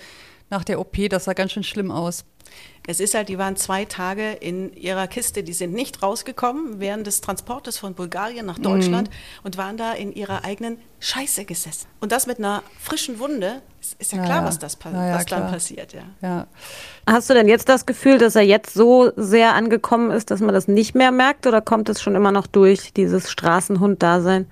nach 0.50 0.64
der 0.64 0.80
OP, 0.80 0.96
das 1.08 1.24
sah 1.24 1.32
ganz 1.32 1.52
schön 1.52 1.64
schlimm 1.64 1.90
aus. 1.90 2.24
Es 2.86 3.00
ist 3.00 3.14
halt, 3.14 3.30
die 3.30 3.38
waren 3.38 3.56
zwei 3.56 3.86
Tage 3.86 4.32
in 4.32 4.74
ihrer 4.74 5.06
Kiste, 5.06 5.42
die 5.42 5.54
sind 5.54 5.72
nicht 5.72 6.02
rausgekommen 6.02 6.80
während 6.80 7.06
des 7.06 7.22
Transportes 7.22 7.78
von 7.78 7.94
Bulgarien 7.94 8.44
nach 8.44 8.58
Deutschland 8.58 9.08
mhm. 9.08 9.14
und 9.42 9.56
waren 9.56 9.78
da 9.78 9.92
in 9.92 10.12
ihrer 10.12 10.44
eigenen 10.44 10.78
Scheiße 11.00 11.46
gesessen. 11.46 11.86
Und 12.00 12.12
das 12.12 12.26
mit 12.26 12.38
einer 12.38 12.62
frischen 12.78 13.18
Wunde, 13.18 13.62
ist 13.98 14.12
ja 14.12 14.22
klar, 14.22 14.42
ja, 14.42 14.44
was, 14.44 14.58
das, 14.58 14.76
ja, 14.84 15.14
was 15.14 15.24
dann 15.26 15.50
passiert. 15.50 15.94
Ja. 15.94 16.02
ja. 16.20 16.46
Hast 17.06 17.30
du 17.30 17.34
denn 17.34 17.48
jetzt 17.48 17.70
das 17.70 17.86
Gefühl, 17.86 18.18
dass 18.18 18.36
er 18.36 18.42
jetzt 18.42 18.74
so 18.74 19.12
sehr 19.16 19.54
angekommen 19.54 20.10
ist, 20.10 20.30
dass 20.30 20.40
man 20.40 20.54
das 20.54 20.68
nicht 20.68 20.94
mehr 20.94 21.10
merkt 21.10 21.46
oder 21.46 21.62
kommt 21.62 21.88
es 21.88 22.02
schon 22.02 22.14
immer 22.14 22.32
noch 22.32 22.46
durch, 22.46 22.92
dieses 22.92 23.30
Straßenhund-Dasein? 23.30 24.46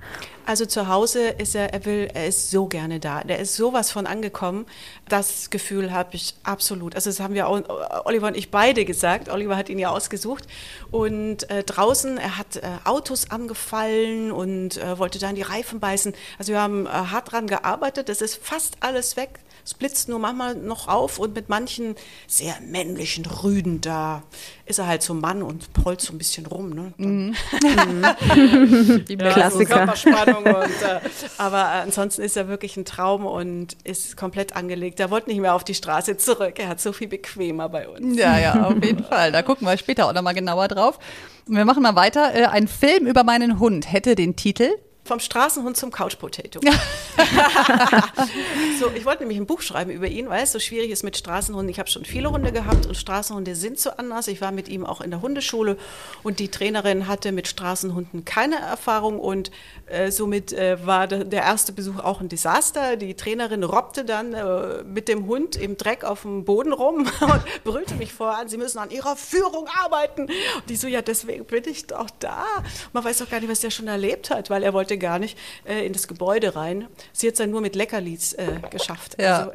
Also 0.45 0.67
zu 0.67 0.89
Hause 0.89 1.29
ist 1.29 1.55
er, 1.55 1.73
er 1.73 1.85
will, 1.85 2.09
er 2.13 2.27
ist 2.27 2.51
so 2.51 2.67
gerne 2.67 2.99
da. 3.01 3.23
Der 3.23 3.39
ist 3.39 3.57
sowas 3.57 3.91
von 3.91 4.07
angekommen. 4.07 4.67
Das 5.09 5.51
Gefühl 5.51 5.93
habe 5.93 6.17
ich 6.17 6.35
absolut. 6.43 6.95
Also 6.95 7.11
das 7.11 7.21
haben 7.21 7.35
wir 7.35 7.49
auch, 7.49 7.63
Oliver 8.05 8.27
und 8.27 8.37
ich 8.37 8.51
beide 8.51 8.85
gesagt. 8.85 9.29
Oliver 9.29 9.57
hat 9.57 9.69
ihn 9.69 9.79
ja 9.79 9.91
ausgesucht. 9.91 10.47
Und 10.91 11.49
äh, 11.51 11.63
draußen, 11.63 12.19
er 12.19 12.39
hat 12.39 12.57
äh, 12.57 12.63
Autos 12.85 13.31
angefallen 13.31 14.33
und 14.33 14.79
äh, 14.79 14.99
wollte 14.99 15.19
da 15.19 15.31
in 15.31 15.37
die 15.37 15.43
Reifen 15.43 15.81
beißen. 15.81 16.13
Also 16.39 16.53
wir 16.53 16.61
haben 16.61 16.87
äh, 16.87 16.91
hart 16.91 17.33
dran 17.33 17.47
gearbeitet. 17.47 18.09
Das 18.09 18.21
ist 18.21 18.37
fast 18.37 18.77
alles 18.81 19.17
weg 19.17 19.39
Es 19.65 19.75
blitzt 19.75 20.09
nur 20.09 20.19
manchmal 20.19 20.55
noch 20.57 20.89
auf 20.89 21.19
und 21.19 21.35
mit 21.35 21.49
manchen 21.49 21.95
sehr 22.27 22.55
männlichen 22.67 23.25
Rüden, 23.27 23.81
da 23.81 24.23
ist 24.67 24.79
er 24.79 24.87
halt 24.87 25.03
so 25.03 25.15
Mann 25.15 25.43
und 25.43 25.73
prollt 25.73 26.01
so 26.01 26.13
ein 26.13 26.19
bisschen 26.19 26.47
rum. 26.47 26.71
Ne? 26.71 26.93
Mhm. 26.97 27.35
Die 29.09 29.17
Klassiker. 29.17 29.95
So 29.97 30.11
und, 30.11 30.47
äh, 30.47 31.01
aber 31.39 31.65
ansonsten 31.67 32.23
ist 32.23 32.37
er 32.37 32.49
wirklich 32.49 32.77
ein 32.77 32.85
Traum 32.85 33.27
und 33.27 33.77
ist 33.85 34.17
komplett 34.17 34.57
angelegt. 34.57 34.99
Er 35.01 35.11
wollte 35.11 35.29
nicht 35.31 35.41
mehr 35.41 35.55
auf 35.55 35.65
die 35.65 35.75
Straße 35.75 36.17
zurück. 36.17 36.59
Er 36.59 36.69
hat 36.69 36.81
so 36.81 36.93
viel 36.93 37.09
bequemer 37.09 37.69
bei 37.69 37.89
uns. 37.89 38.17
Ja, 38.17 38.39
ja, 38.39 38.67
auf 38.67 38.83
jeden 38.83 39.05
Fall. 39.09 39.31
Da 39.31 39.43
gucken 39.43 39.67
wir 39.67 39.77
später 39.77 40.07
auch 40.09 40.13
nochmal 40.13 40.35
genauer 40.35 40.69
drauf. 40.69 40.99
Wir 41.47 41.65
machen 41.65 41.83
mal 41.83 41.97
weiter. 41.97 42.35
Äh, 42.35 42.47
ein 42.47 42.69
Film 42.69 43.07
über 43.07 43.25
meinen 43.25 43.59
Hund 43.59 43.93
hätte 43.93 44.15
den 44.15 44.37
Titel 44.37 44.71
vom 45.13 45.21
Straßenhund 45.21 45.77
zum 45.77 45.91
Couch 45.91 46.19
Potato. 46.19 46.59
so, 48.81 48.91
ich 48.97 49.05
wollte 49.05 49.21
nämlich 49.21 49.37
ein 49.37 49.45
Buch 49.45 49.61
schreiben 49.61 49.91
über 49.91 50.07
ihn, 50.07 50.31
weil 50.31 50.45
es 50.45 50.53
so 50.53 50.59
schwierig 50.59 50.91
ist 50.91 51.03
mit 51.03 51.19
Straßenhunden. 51.19 51.69
Ich 51.69 51.79
habe 51.79 51.91
schon 51.91 52.07
viele 52.07 52.31
Hunde 52.31 52.51
gehabt 52.51 52.87
und 52.87 52.97
Straßenhunde 52.97 53.55
sind 53.55 53.79
so 53.79 53.91
anders. 53.91 54.27
Ich 54.29 54.41
war 54.41 54.53
mit 54.53 54.71
ihm 54.71 54.87
auch 54.87 55.03
in 55.03 55.11
der 55.11 55.21
Hundeschule 55.21 55.77
und 56.23 56.39
die 56.39 56.49
Trainerin 56.49 57.09
hatte 57.09 57.31
mit 57.31 57.47
Straßenhunden 57.47 58.25
keine 58.25 58.59
Erfahrung 58.59 59.21
und 59.21 59.51
äh, 59.85 60.11
somit 60.11 60.55
äh, 60.55 60.87
war 60.87 61.09
de, 61.09 61.25
der 61.25 61.43
erste 61.43 61.75
Besuch 61.75 61.99
auch 61.99 62.23
ein 62.23 62.31
Desaster. 62.31 62.97
Die 62.97 63.13
Trainerin 63.13 63.65
robbte 63.65 64.07
dann 64.07 64.33
äh, 64.33 64.83
mit 64.85 65.09
dem 65.09 65.27
Hund 65.27 65.57
im 65.57 65.77
Dreck 65.77 66.05
auf 66.05 66.23
dem 66.23 66.47
Boden 66.47 66.73
rum 66.73 67.07
und 67.21 67.65
brüllte 67.65 67.97
mich 67.97 68.15
vor 68.15 68.39
an, 68.39 68.49
sie 68.49 68.57
müssen 68.57 68.79
an 68.79 68.91
ihrer 68.91 69.17
Führung 69.17 69.69
arbeiten. 69.85 70.23
Und 70.23 70.71
die 70.71 70.77
so, 70.77 70.89
ja, 70.89 71.03
deswegen 71.03 71.45
bin 71.45 71.65
ich 71.67 71.87
doch 71.87 72.09
da. 72.19 72.47
Man 72.95 73.05
weiß 73.05 73.19
doch 73.19 73.29
gar 73.29 73.41
nicht, 73.41 73.51
was 73.51 73.61
der 73.61 73.71
schon 73.71 73.89
erlebt 73.89 74.31
hat, 74.31 74.49
weil 74.49 74.63
er 74.63 74.73
wollte 74.73 75.02
gar 75.03 75.19
nicht 75.19 75.37
äh, 75.67 75.85
in 75.85 75.93
das 75.93 76.09
Gebäude 76.09 76.57
rein. 76.57 76.89
Sie 77.13 77.27
hat 77.27 77.35
es 77.35 77.39
dann 77.39 77.51
nur 77.51 77.61
mit 77.61 77.77
Leckerlis 77.77 78.33
äh, 78.33 78.61
geschafft. 78.71 79.21
Ja. 79.21 79.51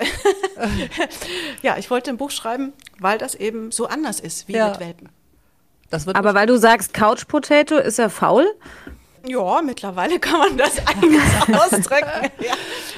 Also, 0.56 0.74
ja, 1.64 1.78
ich 1.78 1.90
wollte 1.90 2.12
ein 2.12 2.18
Buch 2.18 2.30
schreiben, 2.30 2.74
weil 3.00 3.18
das 3.18 3.34
eben 3.34 3.72
so 3.72 3.88
anders 3.88 4.20
ist 4.20 4.48
wie 4.48 4.54
ja. 4.54 4.70
mit 4.70 4.80
Welpen. 4.80 5.10
Aber 6.14 6.34
weil 6.36 6.48
du 6.48 6.58
sagst, 6.58 6.94
Couch 6.94 7.28
Potato, 7.28 7.78
ist 7.78 7.98
er 7.98 8.10
faul? 8.10 8.46
Ja, 9.28 9.62
mittlerweile 9.62 10.20
kann 10.28 10.40
man 10.40 10.58
das 10.58 10.80
eigentlich 10.86 11.22
ausdrücken. 11.56 12.32
Ja. 12.40 12.54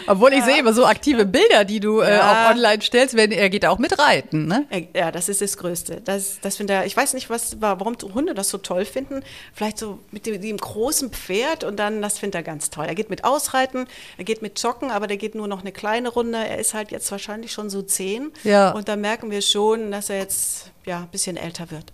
Obwohl 0.08 0.34
ich 0.34 0.44
sehe 0.44 0.60
immer 0.60 0.74
so 0.74 0.86
aktive 0.86 1.26
Bilder, 1.26 1.66
die 1.66 1.80
du 1.80 2.02
äh, 2.02 2.20
auch 2.20 2.52
online 2.52 2.82
stellst, 2.82 3.16
wenn 3.16 3.32
er 3.32 3.50
geht 3.50 3.66
auch 3.66 3.78
mit 3.78 4.00
reiten, 4.00 4.48
ne? 4.48 4.66
Ja, 4.96 5.12
das 5.12 5.30
ist 5.30 5.42
das 5.42 5.58
Größte. 5.58 6.02
Das, 6.04 6.40
das 6.42 6.58
finde 6.58 6.84
ich 6.86 6.96
weiß 6.96 7.14
nicht, 7.14 7.30
was, 7.30 7.58
warum 7.62 7.96
Hunde 8.14 8.34
das 8.34 8.50
so 8.50 8.58
toll 8.58 8.86
finden. 8.86 9.22
Vielleicht 9.54 9.78
so 9.78 10.00
mit 10.12 10.26
dem, 10.26 10.42
dem 10.42 10.58
großen 10.58 11.12
Pferd 11.12 11.64
und 11.64 11.78
dann, 11.78 12.02
das 12.02 12.20
findet 12.20 12.36
er 12.36 12.44
ganz 12.44 12.70
toll. 12.70 12.86
Er 12.86 12.96
geht 12.96 13.10
mit 13.10 13.24
Ausreiten, 13.24 13.88
er 14.18 14.24
geht 14.24 14.42
mit 14.42 14.62
Joggen, 14.62 14.92
aber 14.92 15.08
der 15.08 15.18
geht 15.18 15.36
nur 15.36 15.48
noch 15.48 15.62
eine 15.62 15.72
kleine 15.72 16.10
Runde. 16.10 16.38
Er 16.38 16.58
ist 16.58 16.74
halt 16.74 16.92
jetzt 16.92 17.12
wahrscheinlich 17.12 17.52
schon 17.52 17.70
so 17.70 17.82
zehn. 17.82 18.32
Ja. 18.44 18.72
Und 18.72 18.88
da 18.88 18.96
merken 18.96 19.32
wir 19.32 19.42
schon, 19.42 19.92
dass 19.92 20.10
er 20.10 20.18
jetzt 20.18 20.72
ja 20.86 21.00
ein 21.00 21.08
bisschen 21.10 21.38
älter 21.38 21.72
wird. 21.72 21.92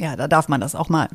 Ja, 0.00 0.16
da 0.16 0.26
darf 0.26 0.48
man 0.48 0.60
das 0.60 0.74
auch 0.74 0.88
mal. 0.88 1.08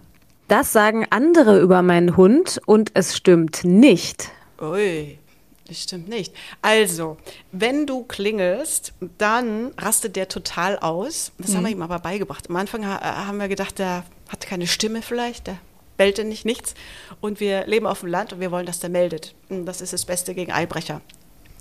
Das 0.48 0.72
sagen 0.72 1.06
andere 1.10 1.60
über 1.60 1.82
meinen 1.82 2.16
Hund 2.16 2.62
und 2.66 2.92
es 2.94 3.18
stimmt 3.18 3.63
nicht. 3.63 4.32
Ui. 4.62 5.20
Das 5.68 5.84
stimmt 5.84 6.08
nicht. 6.08 6.34
Also, 6.62 7.18
wenn 7.51 7.86
du 7.86 8.04
klingelst, 8.06 8.94
dann 9.18 9.74
rastet 9.77 10.16
der 10.16 10.30
total 10.30 10.80
aus. 10.80 11.34
Das 11.38 11.51
mhm. 11.51 11.56
haben 11.56 11.63
wir 11.66 11.72
ihm 11.72 11.82
aber 11.82 12.00
beigebracht. 12.00 12.50
Am 12.50 12.56
Anfang 12.56 12.86
haben 12.86 13.38
wir 13.38 13.50
gedacht, 13.50 13.77
der 13.80 14.06
hat 14.30 14.48
keine 14.48 14.68
Stimme 14.68 15.01
vielleicht, 15.01 15.48
der 15.48 15.58
bellte 15.98 16.24
nicht 16.24 16.46
nichts. 16.46 16.74
Und 17.20 17.42
wir 17.42 17.68
leben 17.68 17.86
auf 17.86 18.00
dem 18.00 18.10
Land 18.10 18.32
und 18.32 18.39
wir 18.39 18.51
wollen, 18.51 18.66
dass 18.66 18.80
der 18.80 18.89
meldet. 18.89 19.36
Und 19.50 19.66
das 19.66 19.82
ist 19.82 19.92
das 19.92 20.06
Beste 20.06 20.34
gegen 20.34 20.54
Eibrecher. 20.54 21.01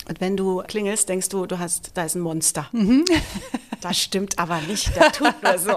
Und 0.08 0.20
wenn 0.20 0.36
du 0.36 0.62
klingelst, 0.66 1.08
denkst 1.08 1.28
du, 1.28 1.46
du 1.46 1.58
hast, 1.58 1.90
da 1.94 2.04
ist 2.04 2.14
ein 2.14 2.20
Monster. 2.20 2.68
Mhm. 2.72 3.04
Das 3.82 3.98
stimmt 3.98 4.38
aber 4.38 4.58
nicht, 4.62 4.96
der 4.96 5.12
tut 5.12 5.42
nur 5.42 5.58
so. 5.58 5.76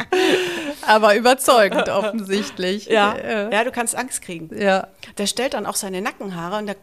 aber 0.86 1.14
überzeugend 1.14 1.88
offensichtlich. 1.88 2.86
Ja, 2.86 3.50
ja, 3.50 3.62
du 3.62 3.70
kannst 3.70 3.94
Angst 3.94 4.22
kriegen. 4.22 4.50
Ja. 4.58 4.88
Der 5.18 5.26
stellt 5.26 5.52
dann 5.52 5.66
auch 5.66 5.76
seine 5.76 6.00
Nackenhaare 6.00 6.56
und 6.56 6.66
der 6.66 6.76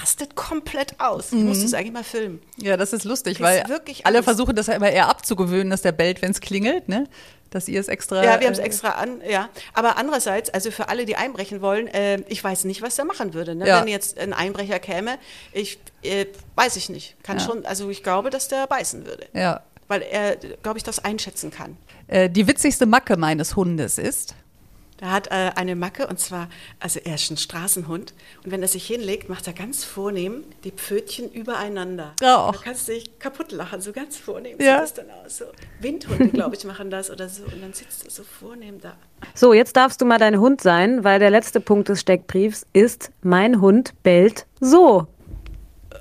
rastet 0.00 0.34
komplett 0.34 0.98
aus. 0.98 1.30
Mhm. 1.30 1.40
Du 1.40 1.44
musst 1.44 1.62
es 1.62 1.74
eigentlich 1.74 1.92
mal 1.92 2.02
filmen. 2.04 2.40
Ja, 2.56 2.76
das 2.78 2.94
ist 2.94 3.04
lustig, 3.04 3.40
weil 3.40 3.64
alle 4.02 4.22
versuchen 4.22 4.56
das 4.56 4.66
ja 4.66 4.74
immer 4.74 4.90
eher 4.90 5.08
abzugewöhnen, 5.08 5.70
dass 5.70 5.82
der 5.82 5.92
bellt, 5.92 6.22
wenn 6.22 6.30
es 6.30 6.40
klingelt, 6.40 6.88
ne? 6.88 7.06
Dass 7.54 7.68
ihr 7.68 7.80
es 7.80 7.88
extra. 7.88 8.24
Ja, 8.24 8.40
wir 8.40 8.46
haben 8.46 8.54
es 8.54 8.58
äh, 8.58 8.64
extra 8.64 8.90
an, 8.90 9.20
ja. 9.28 9.48
Aber 9.74 9.96
andererseits, 9.96 10.50
also 10.50 10.70
für 10.70 10.88
alle, 10.88 11.06
die 11.06 11.16
einbrechen 11.16 11.60
wollen, 11.60 11.86
äh, 11.88 12.20
ich 12.28 12.42
weiß 12.42 12.64
nicht, 12.64 12.82
was 12.82 12.98
er 12.98 13.04
machen 13.04 13.34
würde. 13.34 13.54
Ne? 13.54 13.68
Ja. 13.68 13.80
Wenn 13.80 13.88
jetzt 13.88 14.18
ein 14.18 14.32
Einbrecher 14.32 14.78
käme, 14.78 15.18
ich 15.52 15.78
äh, 16.02 16.26
weiß 16.56 16.76
ich 16.76 16.88
nicht. 16.88 17.16
Kann 17.22 17.38
ja. 17.38 17.44
schon, 17.44 17.64
also 17.64 17.88
ich 17.90 18.02
glaube, 18.02 18.30
dass 18.30 18.48
der 18.48 18.66
beißen 18.66 19.06
würde. 19.06 19.26
Ja. 19.32 19.62
Weil 19.88 20.02
er, 20.02 20.36
glaube 20.36 20.78
ich, 20.78 20.84
das 20.84 21.04
einschätzen 21.04 21.50
kann. 21.50 21.76
Äh, 22.06 22.30
die 22.30 22.46
witzigste 22.46 22.86
Macke 22.86 23.16
meines 23.16 23.56
Hundes 23.56 23.98
ist. 23.98 24.34
Er 25.02 25.10
hat 25.10 25.32
äh, 25.32 25.50
eine 25.56 25.74
Macke 25.74 26.06
und 26.06 26.20
zwar, 26.20 26.48
also 26.78 27.00
er 27.02 27.16
ist 27.16 27.28
ein 27.28 27.36
Straßenhund 27.36 28.14
und 28.44 28.52
wenn 28.52 28.62
er 28.62 28.68
sich 28.68 28.86
hinlegt, 28.86 29.28
macht 29.28 29.48
er 29.48 29.52
ganz 29.52 29.82
vornehm 29.82 30.44
die 30.62 30.70
Pfötchen 30.70 31.28
übereinander. 31.28 32.12
Oh. 32.20 32.52
Da 32.52 32.54
kannst 32.62 32.86
du 32.86 32.92
dich 32.92 33.18
kaputt 33.18 33.50
lachen, 33.50 33.80
so 33.80 33.90
ganz 33.90 34.16
vornehm 34.16 34.60
ja. 34.60 34.74
sieht 34.74 34.82
das 34.82 34.94
dann 34.94 35.06
aus. 35.10 35.38
So. 35.38 35.46
Windhunde, 35.80 36.28
glaube 36.28 36.54
ich, 36.54 36.64
machen 36.64 36.88
das 36.88 37.10
oder 37.10 37.28
so 37.28 37.42
und 37.42 37.60
dann 37.60 37.72
sitzt 37.72 38.06
du 38.06 38.10
so 38.10 38.22
vornehm 38.22 38.80
da. 38.80 38.94
So, 39.34 39.52
jetzt 39.52 39.76
darfst 39.76 40.00
du 40.00 40.04
mal 40.04 40.18
dein 40.18 40.38
Hund 40.38 40.60
sein, 40.60 41.02
weil 41.02 41.18
der 41.18 41.30
letzte 41.30 41.58
Punkt 41.58 41.88
des 41.88 42.00
Steckbriefs 42.00 42.64
ist, 42.72 43.10
mein 43.22 43.60
Hund 43.60 43.94
bellt 44.04 44.46
so. 44.60 45.08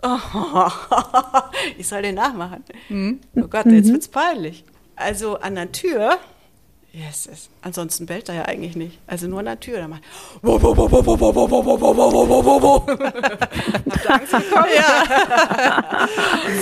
Oh, 0.04 0.70
ich 1.80 1.88
soll 1.88 2.04
den 2.04 2.14
nachmachen. 2.14 2.64
Mhm. 2.90 3.20
Oh 3.36 3.48
Gott, 3.48 3.66
jetzt 3.66 3.88
mhm. 3.88 3.94
wird's 3.94 4.10
peinlich. 4.10 4.64
Also 4.96 5.40
an 5.40 5.56
der 5.56 5.72
Tür 5.72 6.20
Yes, 6.94 7.26
yes. 7.30 7.50
Ansonsten 7.62 8.06
bellt 8.06 8.28
er 8.28 8.36
ja 8.36 8.42
eigentlich 8.46 8.76
nicht. 8.76 9.00
Also 9.08 9.28
nur 9.28 9.40
an 9.40 9.46
der 9.46 9.58
Tür. 9.58 9.78
Dann 9.78 9.92
macht? 9.92 10.02
Ja. 14.76 16.08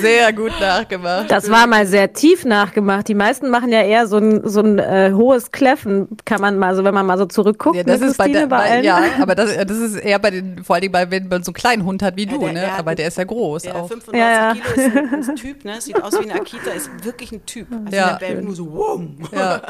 Sehr 0.01 0.31
gut 0.33 0.51
nachgemacht. 0.59 1.31
Das 1.31 1.49
war 1.49 1.65
mal 1.65 1.87
sehr 1.87 2.13
tief 2.13 2.45
nachgemacht. 2.45 3.07
Die 3.07 3.15
meisten 3.15 3.49
machen 3.49 3.71
ja 3.71 3.81
eher 3.81 4.05
so 4.05 4.17
ein, 4.17 4.47
so 4.47 4.59
ein 4.59 4.77
äh, 4.77 5.13
hohes 5.15 5.51
Kläffen, 5.51 6.09
kann 6.25 6.41
man 6.41 6.59
mal 6.59 6.75
so, 6.75 6.83
wenn 6.83 6.93
man 6.93 7.07
mal 7.07 7.17
so 7.17 7.25
zurückguckt. 7.25 7.77
Ja, 7.77 7.83
das 7.83 8.01
ist 8.01 8.17
bei, 8.17 8.27
der, 8.27 8.45
bei 8.45 8.81
Ja, 8.81 9.01
aber 9.19 9.33
das, 9.33 9.55
das 9.57 9.77
ist 9.77 9.95
eher 9.95 10.19
bei 10.19 10.29
den, 10.29 10.63
vor 10.63 10.75
allem 10.75 10.91
bei, 10.91 11.09
wenn 11.09 11.27
man 11.27 11.41
so 11.43 11.49
einen 11.49 11.55
kleinen 11.55 11.85
Hund 11.85 12.03
hat 12.03 12.17
wie 12.17 12.27
du, 12.27 12.45
ja, 12.45 12.53
der, 12.53 12.67
ne? 12.67 12.73
aber 12.73 12.93
der 12.93 13.07
ist 13.07 13.17
ja 13.17 13.23
groß. 13.23 13.63
Der 13.63 13.75
auch. 13.77 13.87
95 13.87 14.13
ja, 14.13 14.29
ja. 14.29 14.53
Kilo 14.53 14.65
ist 14.75 14.95
ein, 14.95 15.29
ein, 15.29 15.35
Typ, 15.35 15.65
ne? 15.65 15.81
Sieht 15.81 16.03
aus 16.03 16.13
wie 16.19 16.29
ein 16.29 16.39
Akita, 16.39 16.71
ist 16.71 16.91
wirklich 17.03 17.31
ein 17.31 17.45
Typ. 17.47 17.67
Also 17.85 17.97
ja. 17.97 18.13
der 18.13 18.27
bellt 18.27 18.43
nur 18.43 18.55
so, 18.55 18.71
wow. 18.71 19.01
Ja. 19.31 19.61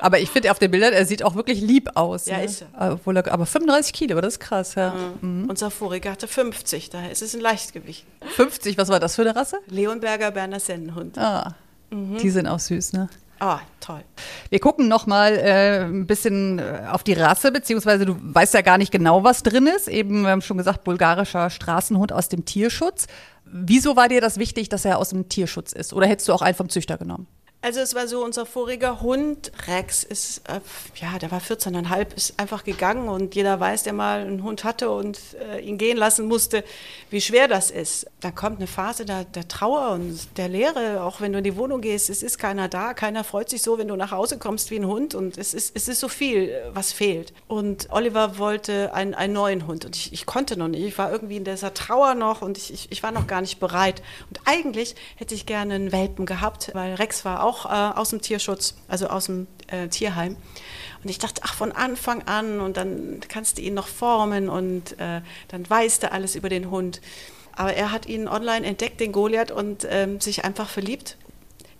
Aber 0.00 0.18
ich 0.18 0.30
finde 0.30 0.50
auf 0.50 0.58
den 0.58 0.70
Bildern, 0.70 0.92
er 0.92 1.06
sieht 1.06 1.22
auch 1.22 1.34
wirklich 1.34 1.60
lieb 1.60 1.90
aus. 1.94 2.26
Ja, 2.26 2.38
ne? 2.38 2.44
ist 2.44 2.64
er. 2.72 2.92
Obwohl 2.92 3.16
er. 3.16 3.32
Aber 3.32 3.46
35 3.46 3.92
Kilo, 3.92 4.20
das 4.20 4.34
ist 4.34 4.40
krass, 4.40 4.74
ja. 4.74 4.94
Mhm. 5.20 5.42
Mhm. 5.42 5.50
Unser 5.50 5.70
voriger 5.70 6.12
hatte 6.12 6.28
50, 6.28 6.90
daher 6.90 7.10
ist 7.10 7.22
es 7.22 7.34
ein 7.34 7.40
Leichtgewicht. 7.40 8.06
50, 8.36 8.78
was 8.78 8.88
war 8.88 9.00
das 9.00 9.16
für 9.16 9.22
eine 9.22 9.34
Rasse? 9.34 9.58
Leonberger 9.68 10.30
Berner 10.30 10.60
Sennenhund. 10.60 11.18
Ah, 11.18 11.54
mhm. 11.90 12.18
die 12.18 12.30
sind 12.30 12.46
auch 12.46 12.60
süß, 12.60 12.92
ne? 12.92 13.08
Ah, 13.40 13.60
toll. 13.80 14.02
Wir 14.50 14.58
gucken 14.58 14.88
noch 14.88 15.06
mal 15.06 15.36
äh, 15.36 15.84
ein 15.84 16.06
bisschen 16.06 16.58
äh, 16.58 16.86
auf 16.90 17.04
die 17.04 17.12
Rasse, 17.12 17.52
beziehungsweise 17.52 18.04
du 18.04 18.16
weißt 18.20 18.54
ja 18.54 18.62
gar 18.62 18.78
nicht 18.78 18.90
genau, 18.90 19.22
was 19.22 19.44
drin 19.44 19.68
ist. 19.68 19.86
Eben, 19.86 20.22
wir 20.22 20.30
haben 20.30 20.42
schon 20.42 20.58
gesagt, 20.58 20.82
bulgarischer 20.82 21.48
Straßenhund 21.48 22.12
aus 22.12 22.28
dem 22.28 22.44
Tierschutz. 22.44 23.06
Wieso 23.44 23.94
war 23.94 24.08
dir 24.08 24.20
das 24.20 24.38
wichtig, 24.38 24.68
dass 24.68 24.84
er 24.84 24.98
aus 24.98 25.10
dem 25.10 25.28
Tierschutz 25.28 25.72
ist? 25.72 25.92
Oder 25.92 26.08
hättest 26.08 26.28
du 26.28 26.32
auch 26.32 26.42
einen 26.42 26.56
vom 26.56 26.68
Züchter 26.68 26.98
genommen? 26.98 27.28
Also 27.60 27.80
es 27.80 27.96
war 27.96 28.06
so, 28.06 28.24
unser 28.24 28.46
voriger 28.46 29.00
Hund, 29.00 29.50
Rex, 29.66 30.04
ist, 30.04 30.48
äh, 30.48 30.60
ja, 30.94 31.18
der 31.18 31.32
war 31.32 31.40
14,5, 31.40 32.14
ist 32.14 32.38
einfach 32.38 32.62
gegangen 32.62 33.08
und 33.08 33.34
jeder 33.34 33.58
weiß, 33.58 33.82
der 33.82 33.94
mal 33.94 34.20
einen 34.20 34.44
Hund 34.44 34.62
hatte 34.62 34.90
und 34.90 35.18
äh, 35.34 35.58
ihn 35.58 35.76
gehen 35.76 35.96
lassen 35.96 36.28
musste, 36.28 36.62
wie 37.10 37.20
schwer 37.20 37.48
das 37.48 37.72
ist. 37.72 38.06
Da 38.20 38.30
kommt 38.30 38.58
eine 38.58 38.68
Phase 38.68 39.04
der, 39.04 39.24
der, 39.24 39.48
Trauer 39.48 39.90
und 39.90 40.38
der 40.38 40.48
Leere, 40.48 41.02
auch 41.02 41.20
wenn 41.20 41.32
du 41.32 41.38
in 41.38 41.44
die 41.44 41.56
Wohnung 41.56 41.80
gehst, 41.80 42.10
es 42.10 42.22
ist 42.22 42.38
keiner 42.38 42.68
da, 42.68 42.94
keiner 42.94 43.24
freut 43.24 43.50
sich 43.50 43.62
so, 43.62 43.76
wenn 43.76 43.88
du 43.88 43.96
nach 43.96 44.12
Hause 44.12 44.38
kommst 44.38 44.70
wie 44.70 44.78
ein 44.78 44.86
Hund 44.86 45.16
und 45.16 45.36
es 45.36 45.52
ist, 45.52 45.74
es 45.74 45.88
ist 45.88 45.98
so 45.98 46.06
viel, 46.06 46.52
was 46.74 46.92
fehlt. 46.92 47.32
Und 47.48 47.88
Oliver 47.90 48.38
wollte 48.38 48.94
einen, 48.94 49.14
einen 49.14 49.32
neuen 49.32 49.66
Hund 49.66 49.84
und 49.84 49.96
ich, 49.96 50.12
ich 50.12 50.26
konnte 50.26 50.56
noch 50.56 50.68
nicht, 50.68 50.84
ich 50.84 50.96
war 50.96 51.10
irgendwie 51.10 51.38
in 51.38 51.44
dieser 51.44 51.74
Trauer 51.74 52.14
noch 52.14 52.40
und 52.40 52.56
ich, 52.56 52.72
ich, 52.72 52.92
ich 52.92 53.02
war 53.02 53.10
noch 53.10 53.26
gar 53.26 53.40
nicht 53.40 53.58
bereit. 53.58 54.00
Und 54.28 54.40
eigentlich 54.44 54.94
hätte 55.16 55.34
ich 55.34 55.44
gerne 55.44 55.74
einen 55.74 55.90
Welpen 55.90 56.24
gehabt, 56.24 56.70
weil 56.74 56.94
Rex 56.94 57.24
war 57.24 57.42
auch 57.42 57.47
auch 57.48 57.66
äh, 57.66 57.98
aus 57.98 58.10
dem 58.10 58.20
Tierschutz, 58.20 58.74
also 58.88 59.08
aus 59.08 59.26
dem 59.26 59.46
äh, 59.68 59.88
Tierheim. 59.88 60.36
Und 61.02 61.10
ich 61.10 61.18
dachte, 61.18 61.40
ach, 61.44 61.54
von 61.54 61.72
Anfang 61.72 62.22
an 62.22 62.60
und 62.60 62.76
dann 62.76 63.20
kannst 63.28 63.58
du 63.58 63.62
ihn 63.62 63.74
noch 63.74 63.86
formen 63.86 64.48
und 64.48 64.98
äh, 64.98 65.20
dann 65.48 65.68
weißt 65.68 66.02
du 66.02 66.12
alles 66.12 66.34
über 66.34 66.48
den 66.48 66.70
Hund. 66.70 67.00
Aber 67.52 67.72
er 67.74 67.90
hat 67.90 68.06
ihn 68.06 68.28
online 68.28 68.66
entdeckt, 68.66 69.00
den 69.00 69.12
Goliath, 69.12 69.50
und 69.50 69.86
ähm, 69.90 70.20
sich 70.20 70.44
einfach 70.44 70.68
verliebt. 70.68 71.16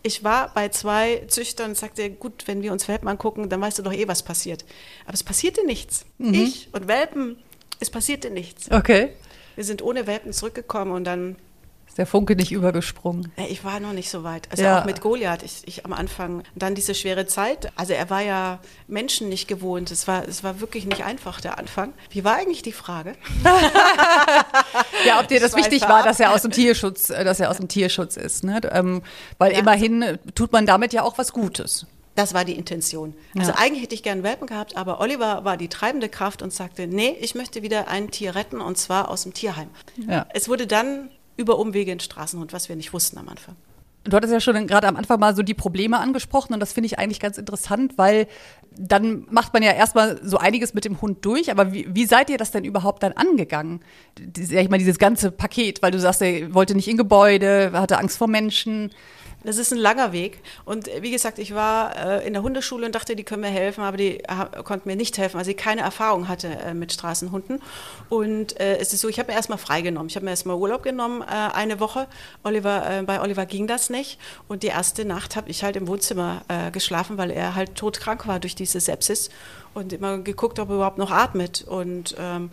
Ich 0.02 0.24
war 0.24 0.52
bei 0.54 0.68
zwei 0.68 1.24
Züchtern 1.28 1.70
und 1.70 1.76
sagte, 1.76 2.10
gut, 2.10 2.46
wenn 2.46 2.62
wir 2.62 2.72
uns 2.72 2.88
Welpen 2.88 3.08
angucken, 3.08 3.48
dann 3.48 3.60
weißt 3.60 3.78
du 3.78 3.82
doch 3.82 3.92
eh, 3.92 4.08
was 4.08 4.22
passiert. 4.22 4.64
Aber 5.04 5.14
es 5.14 5.22
passierte 5.22 5.66
nichts. 5.66 6.04
Mhm. 6.18 6.34
Ich 6.34 6.68
und 6.72 6.88
Welpen, 6.88 7.36
es 7.80 7.90
passierte 7.90 8.30
nichts. 8.30 8.70
Okay. 8.70 9.10
Wir 9.54 9.64
sind 9.64 9.82
ohne 9.82 10.06
Welpen 10.06 10.32
zurückgekommen 10.32 10.92
und 10.92 11.04
dann 11.04 11.36
der 11.98 12.06
Funke 12.06 12.34
nicht 12.36 12.52
übergesprungen. 12.52 13.30
Ich 13.48 13.64
war 13.64 13.80
noch 13.80 13.92
nicht 13.92 14.08
so 14.08 14.24
weit. 14.24 14.48
Also 14.50 14.62
Ja. 14.62 14.80
auch 14.80 14.84
mit 14.86 15.00
Goliath, 15.02 15.42
ich, 15.42 15.62
ich 15.66 15.84
am 15.84 15.92
Anfang. 15.92 16.42
Dann 16.54 16.74
diese 16.74 16.94
schwere 16.94 17.26
Zeit. 17.26 17.70
Also 17.76 17.92
er 17.92 18.08
war 18.08 18.22
ja 18.22 18.60
Menschen 18.86 19.28
nicht 19.28 19.48
gewohnt. 19.48 19.90
Es 19.90 20.08
war, 20.08 20.26
es 20.26 20.42
war 20.44 20.60
wirklich 20.60 20.86
nicht 20.86 21.04
einfach, 21.04 21.40
der 21.40 21.58
Anfang. 21.58 21.92
Wie 22.10 22.24
war 22.24 22.36
eigentlich 22.36 22.62
die 22.62 22.72
Frage? 22.72 23.14
Ja, 25.06 25.20
ob 25.20 25.28
dir 25.28 25.40
das 25.40 25.54
wichtig 25.56 25.82
war, 25.88 26.02
dass 26.02 26.20
er 26.20 26.32
aus 26.32 26.42
dem 26.42 26.50
Tierschutz, 26.50 27.10
äh, 27.10 27.24
dass 27.24 27.40
er 27.40 27.50
aus 27.50 27.56
dem 27.58 27.68
Tierschutz 27.68 28.16
ist, 28.16 28.44
ne? 28.44 28.60
Ähm, 28.72 29.02
weil 29.38 29.52
Ja. 29.52 29.58
immerhin 29.58 30.18
tut 30.34 30.52
man 30.52 30.66
damit 30.66 30.92
ja 30.92 31.02
auch 31.02 31.18
was 31.18 31.32
Gutes. 31.32 31.86
Das 32.14 32.34
war 32.34 32.44
die 32.44 32.54
Intention. 32.54 33.14
Also 33.38 33.52
Ja. 33.52 33.58
eigentlich 33.58 33.82
hätte 33.84 33.94
ich 33.94 34.02
gern 34.02 34.22
Welpen 34.24 34.46
gehabt, 34.48 34.76
aber 34.76 35.00
Oliver 35.00 35.44
war 35.44 35.56
die 35.56 35.68
treibende 35.68 36.08
Kraft 36.08 36.42
und 36.42 36.52
sagte, 36.52 36.86
nee, 36.88 37.16
ich 37.20 37.34
möchte 37.36 37.62
wieder 37.62 37.88
ein 37.88 38.10
Tier 38.10 38.34
retten 38.34 38.60
und 38.60 38.76
zwar 38.76 39.08
aus 39.08 39.22
dem 39.22 39.34
Tierheim. 39.34 39.70
Ja. 40.08 40.26
Es 40.34 40.48
wurde 40.48 40.66
dann 40.66 41.10
über 41.38 41.58
Umwege 41.58 41.92
ein 41.92 42.00
Straßenhund, 42.00 42.52
was 42.52 42.68
wir 42.68 42.76
nicht 42.76 42.92
wussten 42.92 43.16
am 43.16 43.28
Anfang. 43.28 43.56
Du 44.08 44.16
hattest 44.16 44.32
ja 44.32 44.40
schon 44.40 44.66
gerade 44.66 44.86
am 44.86 44.96
Anfang 44.96 45.20
mal 45.20 45.34
so 45.36 45.42
die 45.42 45.54
Probleme 45.54 45.98
angesprochen 45.98 46.54
und 46.54 46.60
das 46.60 46.72
finde 46.72 46.86
ich 46.86 46.98
eigentlich 46.98 47.20
ganz 47.20 47.38
interessant, 47.38 47.96
weil 47.96 48.26
dann 48.76 49.26
macht 49.30 49.52
man 49.52 49.62
ja 49.62 49.72
erstmal 49.72 50.20
so 50.22 50.38
einiges 50.38 50.74
mit 50.74 50.84
dem 50.84 51.00
Hund 51.00 51.24
durch, 51.24 51.50
aber 51.50 51.72
wie, 51.72 51.86
wie 51.90 52.06
seid 52.06 52.30
ihr 52.30 52.38
das 52.38 52.50
denn 52.50 52.64
überhaupt 52.64 53.02
dann 53.02 53.12
angegangen? 53.12 53.80
Sag 54.36 54.62
ich 54.62 54.68
mal, 54.70 54.78
dieses 54.78 54.98
ganze 54.98 55.30
Paket, 55.30 55.82
weil 55.82 55.90
du 55.90 55.98
sagst, 55.98 56.22
er 56.22 56.54
wollte 56.54 56.74
nicht 56.74 56.88
in 56.88 56.96
Gebäude, 56.96 57.72
hatte 57.74 57.98
Angst 57.98 58.18
vor 58.18 58.28
Menschen. 58.28 58.90
Das 59.44 59.56
ist 59.56 59.72
ein 59.72 59.78
langer 59.78 60.12
Weg. 60.12 60.40
Und 60.64 60.90
wie 61.00 61.12
gesagt, 61.12 61.38
ich 61.38 61.54
war 61.54 61.96
äh, 61.96 62.26
in 62.26 62.32
der 62.32 62.42
Hundeschule 62.42 62.86
und 62.86 62.94
dachte, 62.94 63.14
die 63.14 63.22
können 63.22 63.42
mir 63.42 63.48
helfen, 63.48 63.82
aber 63.82 63.96
die 63.96 64.20
konnten 64.64 64.88
mir 64.88 64.96
nicht 64.96 65.16
helfen, 65.16 65.38
weil 65.38 65.44
sie 65.44 65.54
keine 65.54 65.82
Erfahrung 65.82 66.26
hatte 66.26 66.48
äh, 66.48 66.74
mit 66.74 66.92
Straßenhunden. 66.92 67.62
Und 68.08 68.58
äh, 68.58 68.78
es 68.78 68.92
ist 68.92 69.00
so, 69.00 69.08
ich 69.08 69.18
habe 69.20 69.30
mir 69.30 69.36
erstmal 69.36 69.58
freigenommen. 69.58 70.08
Ich 70.08 70.16
habe 70.16 70.24
mir 70.24 70.32
erstmal 70.32 70.56
Urlaub 70.56 70.82
genommen, 70.82 71.22
äh, 71.22 71.26
eine 71.26 71.78
Woche. 71.78 72.08
Oliver, 72.42 72.98
äh, 72.98 73.02
bei 73.04 73.20
Oliver 73.20 73.46
ging 73.46 73.68
das 73.68 73.90
nicht. 73.90 73.97
Und 74.48 74.62
die 74.62 74.68
erste 74.68 75.04
Nacht 75.04 75.36
habe 75.36 75.50
ich 75.50 75.62
halt 75.64 75.76
im 75.76 75.88
Wohnzimmer 75.88 76.42
äh, 76.48 76.70
geschlafen, 76.70 77.18
weil 77.18 77.30
er 77.30 77.54
halt 77.54 77.74
todkrank 77.74 78.26
war 78.26 78.40
durch 78.40 78.54
diese 78.54 78.80
Sepsis. 78.80 79.30
Und 79.74 79.92
immer 79.92 80.18
geguckt, 80.18 80.58
ob 80.58 80.70
er 80.70 80.76
überhaupt 80.76 80.98
noch 80.98 81.10
atmet. 81.10 81.62
Und 81.62 82.14
ähm, 82.18 82.50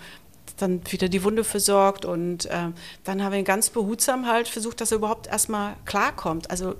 dann 0.58 0.82
wieder 0.90 1.10
die 1.10 1.24
Wunde 1.24 1.44
versorgt 1.44 2.06
und 2.06 2.48
ähm, 2.50 2.75
dann 3.04 3.22
haben 3.22 3.34
wir 3.34 3.40
ihn 3.40 3.46
ganz 3.46 3.70
behutsam 3.70 4.25
halt 4.25 4.48
versucht, 4.48 4.80
dass 4.80 4.92
er 4.92 4.98
überhaupt 4.98 5.28
erstmal 5.28 5.75
klarkommt. 5.86 6.50
Also 6.50 6.75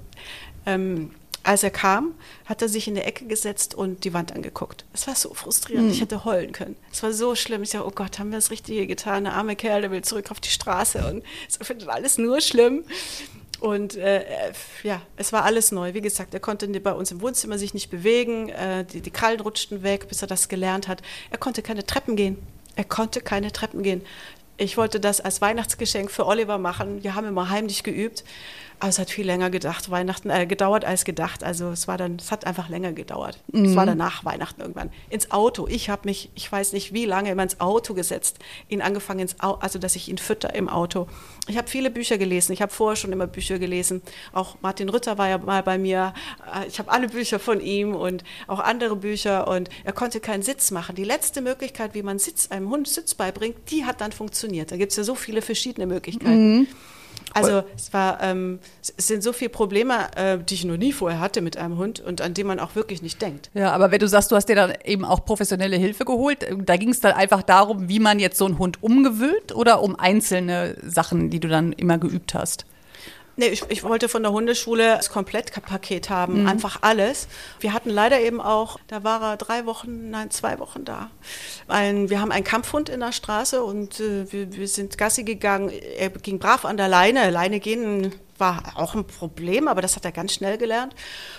ähm, 0.66 1.12
als 1.46 1.62
er 1.62 1.70
kam, 1.70 2.16
hat 2.46 2.62
er 2.64 2.70
sich 2.70 2.88
in 2.88 2.96
der 2.96 3.06
Ecke 3.06 3.26
gesetzt 3.26 3.76
und 3.76 4.04
die 4.04 4.14
Wand 4.14 4.34
angeguckt. 4.34 4.84
Es 4.94 5.06
war 5.06 5.16
so 5.16 5.34
frustrierend, 5.34 5.92
ich 5.92 6.02
hätte 6.02 6.26
heulen 6.26 6.54
können. 6.54 6.76
Es 6.92 7.04
war 7.04 7.14
so 7.14 7.36
schlimm. 7.36 7.62
Ich 7.62 7.70
dachte, 7.70 7.86
oh 7.86 7.92
Gott, 7.92 8.18
haben 8.18 8.32
wir 8.32 8.40
das 8.40 8.50
Richtige 8.50 8.88
getan? 8.88 9.26
Der 9.26 9.34
arme 9.34 9.56
Kerl, 9.56 9.82
der 9.82 9.92
will 9.92 10.04
zurück 10.04 10.32
auf 10.32 10.40
die 10.40 10.50
Straße 10.50 11.06
und 11.08 11.24
es 11.48 11.58
findet 11.66 11.88
alles 11.88 12.18
nur 12.18 12.42
schlimm. 12.42 12.84
Und 13.60 13.96
äh, 13.96 14.20
äh, 14.20 14.54
ja, 14.84 15.02
es 15.16 15.32
war 15.32 15.44
alles 15.44 15.72
neu. 15.72 15.94
Wie 15.94 16.02
gesagt, 16.02 16.34
er 16.34 16.40
konnte 16.40 16.68
bei 16.68 16.92
uns 16.92 17.12
im 17.12 17.22
Wohnzimmer 17.22 17.58
sich 17.58 17.74
nicht 17.74 17.90
bewegen. 17.90 18.50
Äh, 18.50 18.86
die, 18.86 19.02
die 19.02 19.12
Krallen 19.12 19.40
rutschten 19.40 19.84
weg, 19.84 20.08
bis 20.08 20.22
er 20.22 20.28
das 20.28 20.50
gelernt 20.50 20.88
hat. 20.88 21.02
Er 21.32 21.38
konnte 21.38 21.62
keine 21.62 21.86
Treppen 21.86 22.16
gehen. 22.16 22.38
Er 22.76 22.84
konnte 22.84 23.22
keine 23.22 23.52
Treppen 23.52 23.84
gehen. 23.84 24.02
Ich 24.58 24.78
wollte 24.78 25.00
das 25.00 25.20
als 25.20 25.42
Weihnachtsgeschenk 25.42 26.12
für 26.12 26.26
Oliver 26.26 26.58
machen. 26.58 27.04
Wir 27.04 27.16
haben 27.16 27.28
immer 27.28 27.50
heimlich 27.50 27.84
geübt. 27.84 28.24
Aber 28.80 28.90
es 28.90 29.00
hat 29.00 29.10
viel 29.10 29.26
länger 29.26 29.50
gedacht, 29.50 29.90
Weihnachten, 29.90 30.30
äh, 30.30 30.46
gedauert 30.46 30.86
als 30.86 31.06
gedacht. 31.06 31.44
Also 31.44 31.70
es 31.70 31.88
war 31.88 31.98
dann, 31.98 32.18
es 32.18 32.32
hat 32.32 32.46
einfach 32.46 32.70
länger 32.70 32.92
gedauert. 32.94 33.40
Es 33.54 33.76
war 33.76 33.86
danach 33.86 34.26
Weihnachten 34.26 34.62
irgendwann. 34.62 34.92
Ins 35.10 35.32
Auto. 35.32 35.68
Ich 35.68 35.90
habe 35.90 36.02
mich, 36.06 36.30
ich 36.36 36.52
weiß 36.52 36.74
nicht 36.74 36.94
wie 36.94 37.06
lange, 37.06 37.32
immer 37.32 37.44
ins 37.44 37.60
Auto 37.62 37.94
gesetzt. 37.94 38.38
Ihn 38.68 38.82
angefangen 38.82 39.22
ins 39.22 39.40
Auto, 39.40 39.60
also 39.62 39.80
dass 39.80 39.96
ich 39.96 40.10
ihn 40.10 40.18
fütter 40.18 40.54
im 40.56 40.68
Auto. 40.70 41.08
Ich 41.48 41.58
habe 41.58 41.68
viele 41.70 41.90
Bücher 41.90 42.18
gelesen. 42.18 42.52
Ich 42.52 42.62
habe 42.62 42.72
vorher 42.72 42.96
schon 42.96 43.12
immer 43.12 43.28
Bücher 43.28 43.60
gelesen. 43.60 44.02
Auch 44.34 44.58
Martin 44.62 44.90
Rütter 44.90 45.18
war 45.18 45.30
ja 45.30 45.38
mal 45.38 45.64
bei 45.64 45.78
mir. 45.78 46.14
Äh, 46.54 46.68
Ich 46.68 46.80
habe 46.80 46.92
alle 46.92 47.08
Bücher 47.08 47.40
von 47.40 47.62
ihm 47.62 47.96
und 47.96 48.24
auch 48.48 48.60
andere 48.60 48.96
Bücher. 48.96 49.48
Und 49.48 49.70
er 49.84 49.94
konnte 49.94 50.20
keinen 50.20 50.44
Sitz 50.44 50.72
machen. 50.72 50.96
Die 50.96 51.04
letzte 51.06 51.42
Möglichkeit, 51.42 51.94
wie 51.94 52.04
man 52.04 52.20
Sitz, 52.20 52.52
einem 52.52 52.70
Hund 52.70 52.88
Sitz 52.88 53.14
beibringt, 53.16 53.56
die 53.72 53.86
hat 53.86 54.02
dann 54.02 54.12
funktioniert. 54.12 54.72
Da 54.72 54.78
gibt 54.78 54.92
es 54.92 54.98
ja 54.98 55.04
so 55.04 55.16
viele 55.16 55.42
verschiedene 55.42 55.88
Möglichkeiten. 55.88 56.68
Also 57.36 57.64
es 57.76 57.94
war, 57.94 58.22
ähm, 58.22 58.60
es 58.98 59.08
sind 59.08 59.24
so 59.24 59.34
viele 59.34 59.50
Probleme, 59.50 60.08
äh, 60.16 60.38
die 60.38 60.54
ich 60.54 60.66
noch 60.66 60.78
nie 60.78 60.94
vorher 60.94 61.20
hatte 61.20 61.42
mit 61.42 61.58
einem 61.58 61.78
Hund 61.78 62.00
und 62.00 62.22
an 62.22 62.34
die 62.34 62.44
man 62.44 62.60
auch 62.60 62.76
wirklich 62.76 63.02
nicht 63.02 63.22
denkt. 63.22 63.50
Ja, 63.54 63.72
aber 63.74 63.92
wenn 63.92 64.00
du 64.00 64.08
sagst, 64.08 64.32
du 64.32 64.36
hast 64.36 64.48
dir 64.48 64.56
dann 64.56 64.74
eben 64.86 65.04
auch 65.04 65.26
professionelle 65.26 65.76
Hilfe 65.76 66.06
geholt, 66.06 66.44
äh, 66.44 66.56
da 66.58 66.78
ging 66.78 66.90
es 66.90 67.02
dann 67.02 67.14
einfach 67.14 67.44
darum, 67.44 67.90
wie 67.90 68.00
man 68.00 68.20
jetzt 68.20 68.38
so 68.38 68.46
einen 68.46 68.58
Hund 68.58 68.82
umgewöhnt 68.82 69.54
oder 69.54 69.82
um 69.82 70.00
einzelne 70.00 70.78
Sachen, 70.84 71.30
die 71.30 71.40
du 71.40 71.48
dann 71.48 71.74
immer 71.74 71.98
geübt 71.98 72.34
hast? 72.34 72.66
Nee, 73.38 73.48
ich, 73.48 73.64
ich 73.70 73.84
wollte 73.84 74.08
von 74.08 74.24
der 74.24 74.32
Hundeschule 74.32 74.96
das 74.96 75.10
Komplettpaket 75.10 76.10
haben, 76.10 76.48
einfach 76.48 76.80
alles. 76.82 77.28
Wir 77.60 77.74
hatten 77.74 77.90
leider 77.90 78.22
eben 78.22 78.40
auch, 78.40 78.80
da 78.88 79.04
war 79.04 79.22
er 79.22 79.38
drei 79.38 79.66
Wochen, 79.66 80.10
nein, 80.10 80.32
zwei 80.32 80.58
Wochen 80.60 80.86
da. 80.86 81.10
Ein, 81.68 82.10
wir 82.10 82.22
haben 82.22 82.32
einen 82.32 82.46
Kampfhund 82.46 82.88
in 82.88 83.02
der 83.02 83.12
Straße 83.12 83.62
und 83.64 84.00
äh, 84.00 84.32
wir, 84.32 84.54
wir 84.54 84.68
sind 84.68 84.98
Gassi 84.98 85.24
gegangen. 85.24 85.70
Er 85.98 86.10
ging 86.10 86.40
brav 86.40 86.64
an 86.64 86.78
der 86.78 86.88
Leine. 86.88 87.30
Leine 87.30 87.60
gehen 87.60 88.14
war 88.38 88.74
auch 88.76 88.96
ein 88.96 89.06
Problem, 89.06 89.68
aber 89.68 89.82
das 89.82 89.96
hat 89.96 90.06
er 90.06 90.12
ganz 90.12 90.34
schnell 90.34 90.58
gelernt. 90.58 90.96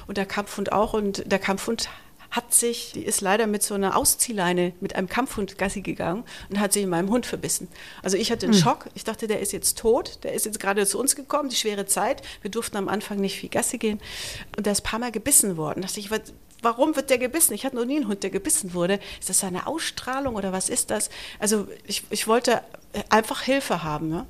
Und 0.07 0.17
der 0.17 0.27
Kampfhund 0.27 0.73
auch. 0.73 0.93
Und 0.93 1.31
der 1.31 1.39
Kampfhund 1.39 1.89
hat 2.31 2.53
sich, 2.53 2.93
die 2.93 3.05
ist 3.05 3.21
leider 3.21 3.47
mit 3.47 3.63
so 3.63 3.75
einer 3.75 3.97
Ausziehleine 3.97 4.73
mit 4.81 4.95
einem 4.97 5.09
Kampfhund 5.09 5.59
Gassi 5.59 5.81
gegangen 5.81 6.25
und 6.51 6.61
hat 6.61 6.73
sich 6.73 6.83
in 6.83 6.89
meinem 6.89 7.11
Hund 7.11 7.27
verbissen. 7.27 7.69
Also 8.03 8.17
ich 8.17 8.31
hatte 8.31 8.47
einen 8.47 8.55
Schock. 8.55 8.87
Ich 8.95 9.05
dachte, 9.05 9.27
der 9.27 9.41
ist 9.41 9.53
jetzt 9.53 9.79
tot. 9.79 10.19
Der 10.23 10.33
ist 10.33 10.47
jetzt 10.47 10.61
gerade 10.61 10.87
zu 10.87 10.99
uns 10.99 11.17
gekommen, 11.17 11.49
die 11.49 11.57
schwere 11.57 11.87
Zeit. 11.87 12.23
Wir 12.43 12.51
durften 12.51 12.77
am 12.77 12.89
Anfang 12.89 13.19
nicht 13.19 13.39
viel 13.39 13.49
Gassi 13.49 13.79
gehen. 13.79 14.01
Und 14.57 14.67
der 14.67 14.73
ist 14.73 14.81
ein 14.81 14.91
paar 14.91 14.99
Mal 14.99 15.13
gebissen 15.13 15.57
worden. 15.57 15.83
Da 15.83 15.89
dachte 15.89 16.01
ich, 16.01 16.11
was, 16.11 16.21
warum 16.63 16.97
wird 16.97 17.11
der 17.11 17.19
gebissen? 17.19 17.55
Ich 17.55 17.65
hatte 17.65 17.77
noch 17.77 17.85
nie 17.85 17.97
einen 17.97 18.09
Hund, 18.09 18.23
der 18.23 18.31
gebissen 18.31 18.75
wurde. 18.75 18.99
Ist 19.21 19.29
das 19.29 19.41
seine 19.41 19.67
Ausstrahlung 19.67 20.35
oder 20.35 20.53
was 20.53 20.69
ist 20.69 20.91
das? 20.91 21.11
Also 21.39 21.69
ich, 21.87 22.05
ich 22.11 22.27
wollte 22.27 22.63
einfach 23.09 23.43
Hilfe 23.43 23.83
haben. 23.83 24.09
Ne? 24.09 24.27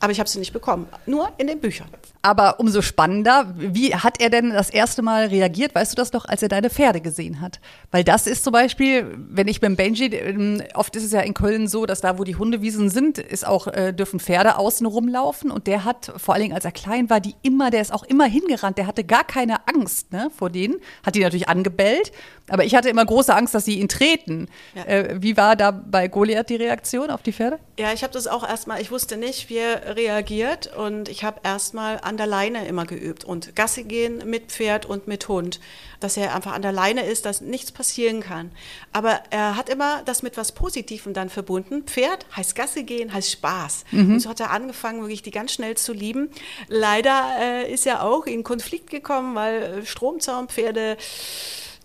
Aber 0.00 0.12
ich 0.12 0.20
habe 0.20 0.28
sie 0.28 0.38
nicht 0.38 0.52
bekommen. 0.52 0.88
Nur 1.06 1.32
in 1.38 1.46
den 1.46 1.60
Büchern. 1.60 1.88
Aber 2.26 2.58
umso 2.58 2.82
spannender, 2.82 3.54
wie 3.56 3.94
hat 3.94 4.20
er 4.20 4.30
denn 4.30 4.50
das 4.50 4.68
erste 4.68 5.00
Mal 5.00 5.26
reagiert, 5.26 5.76
weißt 5.76 5.92
du 5.92 5.94
das 5.94 6.12
noch, 6.12 6.24
als 6.24 6.42
er 6.42 6.48
deine 6.48 6.70
Pferde 6.70 7.00
gesehen 7.00 7.40
hat? 7.40 7.60
Weil 7.92 8.02
das 8.02 8.26
ist 8.26 8.42
zum 8.42 8.52
Beispiel, 8.52 9.16
wenn 9.16 9.46
ich 9.46 9.60
beim 9.60 9.76
Benji, 9.76 10.06
ähm, 10.06 10.60
oft 10.74 10.96
ist 10.96 11.04
es 11.04 11.12
ja 11.12 11.20
in 11.20 11.34
Köln 11.34 11.68
so, 11.68 11.86
dass 11.86 12.00
da, 12.00 12.18
wo 12.18 12.24
die 12.24 12.34
Hundewiesen 12.34 12.90
sind, 12.90 13.18
ist 13.18 13.46
auch, 13.46 13.68
äh, 13.68 13.92
dürfen 13.92 14.18
Pferde 14.18 14.58
außen 14.58 14.88
rumlaufen 14.88 15.52
und 15.52 15.68
der 15.68 15.84
hat, 15.84 16.14
vor 16.16 16.34
allen 16.34 16.42
Dingen 16.42 16.54
als 16.56 16.64
er 16.64 16.72
klein 16.72 17.08
war, 17.10 17.20
die 17.20 17.36
immer, 17.42 17.70
der 17.70 17.80
ist 17.80 17.92
auch 17.92 18.02
immer 18.02 18.24
hingerannt, 18.24 18.76
der 18.76 18.88
hatte 18.88 19.04
gar 19.04 19.22
keine 19.22 19.68
Angst 19.68 20.12
ne, 20.12 20.28
vor 20.36 20.50
denen, 20.50 20.80
hat 21.04 21.14
die 21.14 21.20
natürlich 21.20 21.48
angebellt, 21.48 22.10
aber 22.48 22.64
ich 22.64 22.74
hatte 22.74 22.88
immer 22.88 23.06
große 23.06 23.32
Angst, 23.32 23.54
dass 23.54 23.64
sie 23.64 23.78
ihn 23.78 23.88
treten. 23.88 24.48
Ja. 24.74 24.82
Äh, 24.84 25.22
wie 25.22 25.36
war 25.36 25.54
da 25.54 25.70
bei 25.70 26.08
Goliath 26.08 26.48
die 26.48 26.56
Reaktion 26.56 27.10
auf 27.10 27.22
die 27.22 27.32
Pferde? 27.32 27.60
Ja, 27.78 27.92
ich 27.92 28.02
habe 28.02 28.12
das 28.12 28.26
auch 28.26 28.42
erstmal, 28.42 28.80
ich 28.80 28.90
wusste 28.90 29.16
nicht, 29.16 29.48
wie 29.48 29.58
er 29.58 29.94
reagiert 29.94 30.74
und 30.76 31.08
ich 31.08 31.22
habe 31.22 31.40
erstmal 31.44 32.00
an 32.00 32.15
der 32.16 32.26
Leine 32.26 32.66
immer 32.66 32.86
geübt 32.86 33.24
und 33.24 33.54
Gassi 33.56 33.84
gehen 33.84 34.22
mit 34.28 34.52
Pferd 34.52 34.86
und 34.86 35.06
mit 35.06 35.28
Hund, 35.28 35.60
dass 36.00 36.16
er 36.16 36.34
einfach 36.34 36.52
an 36.52 36.62
der 36.62 36.72
Leine 36.72 37.04
ist, 37.04 37.24
dass 37.24 37.40
nichts 37.40 37.72
passieren 37.72 38.20
kann. 38.20 38.50
Aber 38.92 39.20
er 39.30 39.56
hat 39.56 39.68
immer 39.68 40.02
das 40.04 40.22
mit 40.22 40.36
was 40.36 40.52
Positivem 40.52 41.14
dann 41.14 41.30
verbunden. 41.30 41.84
Pferd 41.84 42.26
heißt 42.36 42.54
Gassi 42.54 42.84
gehen, 42.84 43.12
heißt 43.12 43.30
Spaß. 43.30 43.84
Und 43.92 44.20
so 44.20 44.30
hat 44.30 44.40
er 44.40 44.50
angefangen, 44.50 45.00
wirklich 45.00 45.22
die 45.22 45.30
ganz 45.30 45.52
schnell 45.52 45.76
zu 45.76 45.92
lieben. 45.92 46.30
Leider 46.68 47.36
äh, 47.40 47.72
ist 47.72 47.86
er 47.86 48.02
auch 48.02 48.26
in 48.26 48.44
Konflikt 48.44 48.90
gekommen, 48.90 49.34
weil 49.34 49.62
äh, 49.62 49.86
Stromzaunpferde 49.86 50.96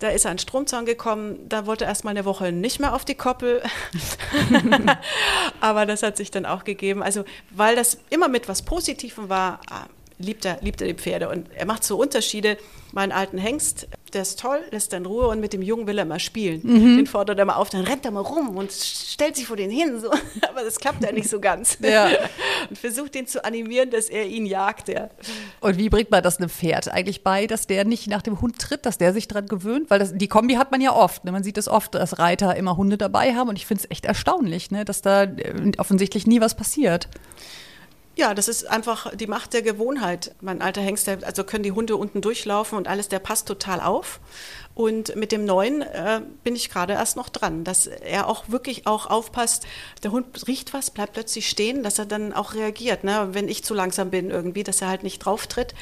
da 0.02 0.10
ist 0.10 0.26
er 0.26 0.32
an 0.32 0.38
den 0.38 0.42
Stromzaun 0.42 0.86
gekommen, 0.86 1.48
da 1.48 1.68
wollte 1.68 1.86
er 1.86 1.90
erst 1.90 2.04
mal 2.04 2.10
eine 2.10 2.26
Woche 2.26 2.52
nicht 2.52 2.80
mehr 2.80 2.96
auf 2.96 3.06
die 3.06 3.14
Koppel. 3.14 3.62
Aber 5.62 5.86
das 5.86 6.02
hat 6.02 6.18
sich 6.18 6.32
dann 6.32 6.46
auch 6.46 6.64
gegeben. 6.64 7.04
Also, 7.04 7.24
weil 7.52 7.76
das 7.76 8.00
immer 8.10 8.28
mit 8.28 8.48
was 8.50 8.64
Positivem 8.64 9.30
war, 9.30 9.60
liebt 10.22 10.46
er, 10.46 10.60
liebt 10.62 10.82
er 10.82 10.88
die 10.88 10.94
Pferde. 10.94 11.30
Und 11.30 11.48
er 11.54 11.66
macht 11.66 11.84
so 11.84 11.98
Unterschiede. 11.98 12.58
Meinen 12.94 13.14
alten 13.14 13.38
Hengst, 13.38 13.88
der 14.14 14.24
ist 14.24 14.40
toll, 14.40 14.60
lässt 14.72 14.92
in 14.92 15.06
Ruhe 15.06 15.28
und 15.28 15.40
mit 15.40 15.54
dem 15.54 15.62
Jungen 15.62 15.88
will 15.88 15.98
er 15.98 16.04
mal 16.04 16.20
spielen. 16.20 16.62
Den 16.98 17.08
fordert 17.08 17.40
er 17.40 17.46
mal 17.46 17.56
auf, 17.56 17.70
dann 17.70 17.86
rennt 17.86 18.04
er 18.04 18.12
mal 18.12 18.20
rum 18.20 18.58
und 18.58 18.72
stellt 18.72 19.36
sich 19.36 19.48
vor 19.48 19.56
den 19.56 19.70
hin. 19.70 20.00
So. 20.00 20.12
Aber 20.50 20.64
das 20.64 20.78
klappt 20.78 21.04
ja 21.04 21.12
nicht 21.12 21.30
so 21.30 21.40
ganz. 21.40 21.78
Ja. 21.82 22.10
Und 22.70 22.78
versucht 22.78 23.16
ihn 23.16 23.28
zu 23.28 23.44
animieren, 23.44 23.90
dass 23.90 24.10
er 24.10 24.28
ihn 24.28 24.46
jagt. 24.46 24.88
Ja. 24.88 25.10
Und 25.62 25.78
wie 25.78 25.90
bringt 25.90 26.12
man 26.12 26.22
das 26.22 26.38
einem 26.38 26.50
Pferd 26.50 26.90
eigentlich 26.90 27.24
bei, 27.24 27.48
dass 27.48 27.66
der 27.66 27.86
nicht 27.86 28.08
nach 28.08 28.22
dem 28.22 28.40
Hund 28.40 28.60
tritt, 28.60 28.86
dass 28.86 28.98
der 28.98 29.14
sich 29.14 29.28
dran 29.28 29.48
gewöhnt? 29.48 29.90
Weil 29.90 30.00
das, 30.00 30.14
die 30.14 30.28
Kombi 30.28 30.56
hat 30.56 30.72
man 30.72 30.82
ja 30.82 30.94
oft. 30.94 31.26
Ne? 31.26 31.32
Man 31.32 31.44
sieht 31.44 31.58
es 31.58 31.68
oft, 31.68 31.96
dass 31.96 32.20
Reiter 32.20 32.56
immer 32.56 32.78
Hunde 32.78 32.98
dabei 32.98 33.34
haben. 33.34 33.50
Und 33.50 33.56
ich 33.56 33.66
finde 33.66 33.84
es 33.84 33.92
echt 33.92 34.06
erstaunlich, 34.06 34.72
ne? 34.72 34.86
dass 34.86 35.02
da 35.02 35.24
äh, 35.24 35.72
offensichtlich 35.78 36.28
nie 36.28 36.42
was 36.42 36.56
passiert. 36.56 37.08
Ja, 38.16 38.34
das 38.34 38.50
ist 38.50 38.70
einfach 38.70 39.16
die 39.16 39.28
Macht 39.28 39.54
der 39.54 39.62
Gewohnheit. 39.62 40.36
Mein 40.42 40.62
alter 40.62 40.82
Hengst, 40.82 41.08
also 41.08 41.44
können 41.46 41.64
die 41.64 41.72
Hunde 41.72 41.96
unten 41.96 42.22
durchlaufen 42.22 42.78
und 42.78 42.88
alles, 42.88 43.08
der 43.08 43.20
passt 43.20 43.48
total 43.48 43.80
auf. 43.80 44.20
Und 44.74 45.16
mit 45.16 45.32
dem 45.32 45.46
neuen 45.46 45.82
äh, 45.82 46.22
bin 46.44 46.56
ich 46.56 46.70
gerade 46.70 46.94
erst 46.94 47.18
noch 47.18 47.30
dran, 47.30 47.64
dass 47.64 47.88
er 47.88 48.28
auch 48.28 48.50
wirklich 48.50 48.88
auch 48.88 49.08
aufpasst. 49.08 49.66
Der 50.04 50.12
Hund 50.12 50.48
riecht 50.48 50.74
was, 50.74 50.92
bleibt 50.92 51.14
plötzlich 51.14 51.50
stehen, 51.50 51.84
dass 51.84 52.00
er 52.00 52.06
dann 52.06 52.34
auch 52.34 52.54
reagiert. 52.54 53.04
Ne? 53.04 53.30
Wenn 53.32 53.48
ich 53.48 53.64
zu 53.64 53.74
langsam 53.74 54.10
bin 54.10 54.30
irgendwie, 54.30 54.64
dass 54.64 54.82
er 54.82 54.88
halt 54.88 55.04
nicht 55.04 55.20
drauf 55.20 55.48
tritt 55.48 55.76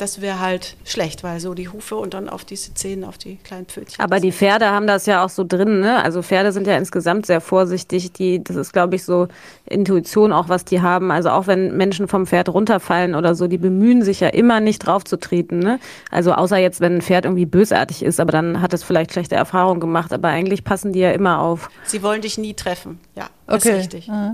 das 0.00 0.20
wäre 0.20 0.40
halt 0.40 0.76
schlecht, 0.84 1.22
weil 1.22 1.40
so 1.40 1.54
die 1.54 1.68
Hufe 1.68 1.96
und 1.96 2.14
dann 2.14 2.28
auf 2.28 2.44
diese 2.44 2.72
Zähne, 2.74 3.06
auf 3.06 3.18
die 3.18 3.36
kleinen 3.36 3.66
Pfötchen. 3.66 4.02
Aber 4.02 4.18
die 4.18 4.32
Pferde 4.32 4.66
haben 4.70 4.86
das 4.86 5.06
ja 5.06 5.24
auch 5.24 5.28
so 5.28 5.44
drin, 5.46 5.80
ne? 5.80 6.02
Also 6.02 6.22
Pferde 6.22 6.52
sind 6.52 6.66
ja 6.66 6.76
insgesamt 6.76 7.26
sehr 7.26 7.40
vorsichtig. 7.40 8.12
Die, 8.12 8.42
das 8.42 8.56
ist, 8.56 8.72
glaube 8.72 8.96
ich, 8.96 9.04
so 9.04 9.28
Intuition 9.66 10.32
auch, 10.32 10.48
was 10.48 10.64
die 10.64 10.80
haben. 10.80 11.10
Also 11.10 11.30
auch 11.30 11.46
wenn 11.46 11.76
Menschen 11.76 12.08
vom 12.08 12.26
Pferd 12.26 12.48
runterfallen 12.48 13.14
oder 13.14 13.34
so, 13.34 13.46
die 13.46 13.58
bemühen 13.58 14.02
sich 14.02 14.20
ja 14.20 14.28
immer 14.28 14.60
nicht 14.60 14.78
drauf 14.80 15.04
zu 15.04 15.18
treten, 15.18 15.58
ne? 15.58 15.78
Also 16.10 16.32
außer 16.32 16.56
jetzt, 16.56 16.80
wenn 16.80 16.96
ein 16.96 17.02
Pferd 17.02 17.26
irgendwie 17.26 17.46
bösartig 17.46 18.02
ist, 18.02 18.20
aber 18.20 18.29
dann 18.30 18.60
hat 18.60 18.72
es 18.72 18.82
vielleicht 18.82 19.12
schlechte 19.12 19.34
Erfahrungen 19.34 19.80
gemacht. 19.80 20.12
Aber 20.12 20.28
eigentlich 20.28 20.64
passen 20.64 20.92
die 20.92 21.00
ja 21.00 21.12
immer 21.12 21.40
auf. 21.40 21.70
Sie 21.84 22.02
wollen 22.02 22.22
dich 22.22 22.38
nie 22.38 22.54
treffen, 22.54 23.00
ja, 23.14 23.28
das 23.46 23.64
okay. 23.64 23.70
ist 23.70 23.78
richtig. 23.80 24.08
Mhm. 24.08 24.32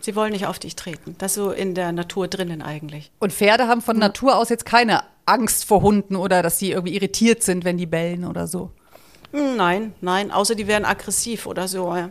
Sie 0.00 0.14
wollen 0.14 0.32
nicht 0.32 0.46
auf 0.46 0.58
dich 0.58 0.76
treten. 0.76 1.16
Das 1.18 1.32
ist 1.32 1.36
so 1.36 1.50
in 1.50 1.74
der 1.74 1.92
Natur 1.92 2.28
drinnen 2.28 2.62
eigentlich. 2.62 3.10
Und 3.18 3.32
Pferde 3.32 3.66
haben 3.66 3.82
von 3.82 3.98
Natur 3.98 4.36
aus 4.36 4.48
jetzt 4.48 4.64
keine 4.64 5.02
Angst 5.26 5.64
vor 5.64 5.82
Hunden 5.82 6.16
oder 6.16 6.42
dass 6.42 6.58
sie 6.58 6.70
irgendwie 6.70 6.94
irritiert 6.94 7.42
sind, 7.42 7.64
wenn 7.64 7.76
die 7.76 7.86
bellen 7.86 8.24
oder 8.24 8.46
so. 8.46 8.70
Hm, 9.32 9.56
nein, 9.56 9.92
nein, 10.00 10.30
außer 10.30 10.54
die 10.54 10.66
werden 10.66 10.84
aggressiv 10.84 11.46
oder 11.46 11.68
so. 11.68 11.94
Ja. 11.94 12.10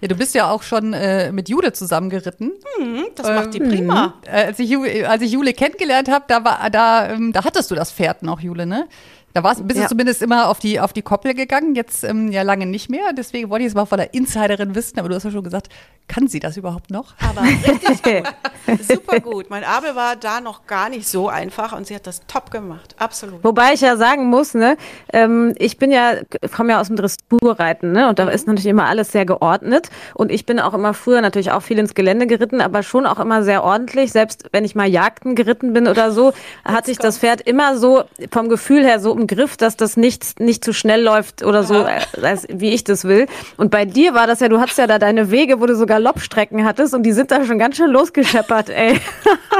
Ja, 0.00 0.06
du 0.06 0.14
bist 0.14 0.34
ja 0.34 0.48
auch 0.48 0.62
schon 0.62 0.92
äh, 0.92 1.32
mit 1.32 1.48
Jule 1.48 1.72
zusammengeritten. 1.72 2.52
Mhm, 2.78 3.06
das 3.16 3.28
ähm, 3.28 3.34
macht 3.34 3.54
die 3.54 3.58
prima. 3.58 4.14
Äh, 4.24 4.46
als, 4.46 4.58
ich, 4.60 5.08
als 5.08 5.22
ich 5.22 5.32
Jule 5.32 5.52
kennengelernt 5.52 6.08
habe, 6.08 6.24
da, 6.28 6.44
war, 6.44 6.70
da, 6.70 7.10
ähm, 7.10 7.32
da 7.32 7.42
hattest 7.44 7.70
du 7.70 7.74
das 7.74 7.90
Pferd 7.90 8.22
noch, 8.22 8.40
Jule, 8.40 8.64
ne? 8.64 8.86
Da 9.34 9.42
warst, 9.44 9.66
bist 9.66 9.78
ja. 9.78 9.84
du 9.84 9.90
zumindest 9.90 10.22
immer 10.22 10.48
auf 10.48 10.58
die, 10.58 10.80
auf 10.80 10.92
die 10.92 11.02
Koppel 11.02 11.34
gegangen, 11.34 11.74
jetzt 11.74 12.02
ähm, 12.02 12.32
ja 12.32 12.42
lange 12.42 12.66
nicht 12.66 12.90
mehr. 12.90 13.12
Deswegen 13.16 13.50
wollte 13.50 13.64
ich 13.64 13.68
es 13.68 13.74
mal 13.74 13.84
von 13.84 13.98
der 13.98 14.14
Insiderin 14.14 14.74
wissen, 14.74 14.98
aber 14.98 15.08
du 15.08 15.14
hast 15.14 15.24
ja 15.24 15.30
schon 15.30 15.44
gesagt, 15.44 15.68
kann 16.08 16.26
sie 16.26 16.40
das 16.40 16.56
überhaupt 16.56 16.90
noch? 16.90 17.14
Aber 17.20 17.42
richtig 17.42 18.02
gut. 18.02 18.80
Super 18.88 19.20
gut. 19.20 19.50
Mein 19.50 19.62
Abel 19.62 19.94
war 19.94 20.16
da 20.16 20.40
noch 20.40 20.66
gar 20.66 20.88
nicht 20.88 21.06
so 21.06 21.28
einfach 21.28 21.76
und 21.76 21.86
sie 21.86 21.94
hat 21.94 22.06
das 22.06 22.22
top 22.26 22.50
gemacht. 22.50 22.96
Absolut. 22.98 23.44
Wobei 23.44 23.74
ich 23.74 23.82
ja 23.82 23.96
sagen 23.96 24.26
muss, 24.26 24.54
ne, 24.54 24.78
ähm, 25.12 25.54
ich 25.58 25.76
bin 25.76 25.90
ja, 25.90 26.14
komme 26.54 26.72
ja 26.72 26.80
aus 26.80 26.86
dem 26.86 26.96
Dressurreiten, 26.96 27.92
ne? 27.92 28.08
Und 28.08 28.18
da 28.18 28.24
mhm. 28.24 28.30
ist 28.30 28.46
natürlich 28.46 28.66
immer 28.66 28.86
alles 28.86 29.12
sehr 29.12 29.26
geordnet. 29.26 29.90
Und 30.14 30.32
ich 30.32 30.46
bin 30.46 30.58
auch 30.58 30.72
immer 30.72 30.94
früher 30.94 31.20
natürlich 31.20 31.50
auch 31.50 31.62
viel 31.62 31.78
ins 31.78 31.94
Gelände 31.94 32.26
geritten, 32.26 32.62
aber 32.62 32.82
schon 32.82 33.06
auch 33.06 33.20
immer 33.20 33.42
sehr 33.42 33.62
ordentlich. 33.62 34.10
Selbst 34.10 34.48
wenn 34.52 34.64
ich 34.64 34.74
mal 34.74 34.88
Jagden 34.88 35.34
geritten 35.34 35.74
bin 35.74 35.86
oder 35.86 36.10
so, 36.10 36.32
hat 36.64 36.86
sich 36.86 36.98
das 36.98 37.18
Pferd 37.18 37.42
immer 37.42 37.76
so 37.76 38.04
vom 38.30 38.48
Gefühl 38.48 38.84
her 38.84 38.98
so 38.98 39.17
im 39.18 39.26
Griff, 39.26 39.56
dass 39.56 39.76
das 39.76 39.96
nicht, 39.96 40.40
nicht 40.40 40.64
zu 40.64 40.72
schnell 40.72 41.02
läuft 41.02 41.42
oder 41.42 41.64
so, 41.64 41.84
äh, 41.84 42.00
als, 42.22 42.46
wie 42.50 42.70
ich 42.70 42.84
das 42.84 43.04
will. 43.04 43.26
Und 43.56 43.70
bei 43.70 43.84
dir 43.84 44.14
war 44.14 44.26
das 44.26 44.40
ja, 44.40 44.48
du 44.48 44.60
hattest 44.60 44.78
ja 44.78 44.86
da 44.86 44.98
deine 44.98 45.30
Wege, 45.30 45.60
wo 45.60 45.66
du 45.66 45.76
sogar 45.76 45.98
Galoppstrecken 45.98 46.64
hattest 46.64 46.94
und 46.94 47.02
die 47.02 47.12
sind 47.12 47.32
da 47.32 47.44
schon 47.44 47.58
ganz 47.58 47.76
schön 47.76 47.90
losgescheppert, 47.90 48.70
ey. 48.70 49.00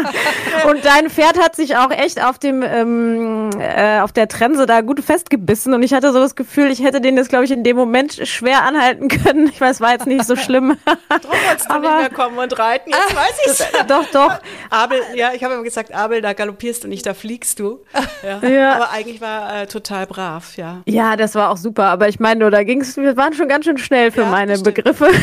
und 0.71 0.85
dein 0.85 1.11
Pferd 1.11 1.39
hat 1.43 1.57
sich 1.57 1.77
auch 1.77 1.91
echt 1.91 2.23
auf 2.23 2.39
dem, 2.39 2.63
ähm, 2.63 3.51
äh, 3.59 4.01
auf 4.01 4.13
der 4.13 4.29
Trense 4.29 4.67
da 4.67 4.83
gut 4.83 5.01
festgebissen 5.01 5.75
und 5.75 5.83
ich 5.83 5.93
hatte 5.93 6.13
so 6.13 6.21
das 6.21 6.37
Gefühl, 6.37 6.71
ich 6.71 6.83
hätte 6.83 7.01
den 7.01 7.17
das, 7.17 7.29
glaube 7.29 7.45
ich, 7.45 7.51
in 7.51 7.65
dem 7.65 7.77
Moment 7.77 8.21
schwer 8.29 8.63
anhalten 8.63 9.09
können. 9.09 9.49
Ich 9.49 9.61
weiß, 9.61 9.81
war 9.81 9.93
jetzt 9.93 10.07
nicht 10.07 10.25
so 10.25 10.37
schlimm. 10.37 10.77
Darum 11.09 11.31
wolltest 11.49 11.69
du 11.69 11.75
Aber, 11.75 11.89
nicht 11.89 12.01
mehr 12.01 12.11
kommen 12.11 12.39
und 12.39 12.59
reiten, 12.59 12.91
jetzt 12.91 13.17
weiß 13.17 13.39
ich's. 13.47 13.65
Doch, 13.89 14.05
doch. 14.13 14.39
Abel, 14.71 15.01
ja, 15.15 15.33
ich 15.35 15.43
habe 15.43 15.55
immer 15.55 15.63
gesagt, 15.63 15.95
Abel, 15.95 16.21
da 16.21 16.35
galoppierst 16.35 16.85
du 16.85 16.89
nicht, 16.89 17.07
da 17.07 17.15
fliegst 17.15 17.59
du. 17.59 17.81
Ja. 18.23 18.47
ja. 18.47 18.75
Aber 18.75 18.91
eigentlich 18.91 19.21
war 19.21 19.48
äh, 19.49 19.67
total 19.67 20.07
brav, 20.07 20.57
ja. 20.57 20.83
Ja, 20.87 21.17
das 21.17 21.35
war 21.35 21.51
auch 21.51 21.57
super. 21.57 21.85
Aber 21.87 22.09
ich 22.09 22.21
meine, 22.21 22.51
da 22.51 22.63
ging 22.63 22.81
es, 22.81 22.97
wir 22.97 23.17
waren 23.17 23.33
schon 23.33 23.49
ganz 23.49 23.65
schön 23.65 23.79
schnell 23.79 24.11
für 24.11 24.23
ja, 24.23 24.31
meine 24.31 24.53
bestimmt. 24.53 24.77
Begriffe. 24.77 25.09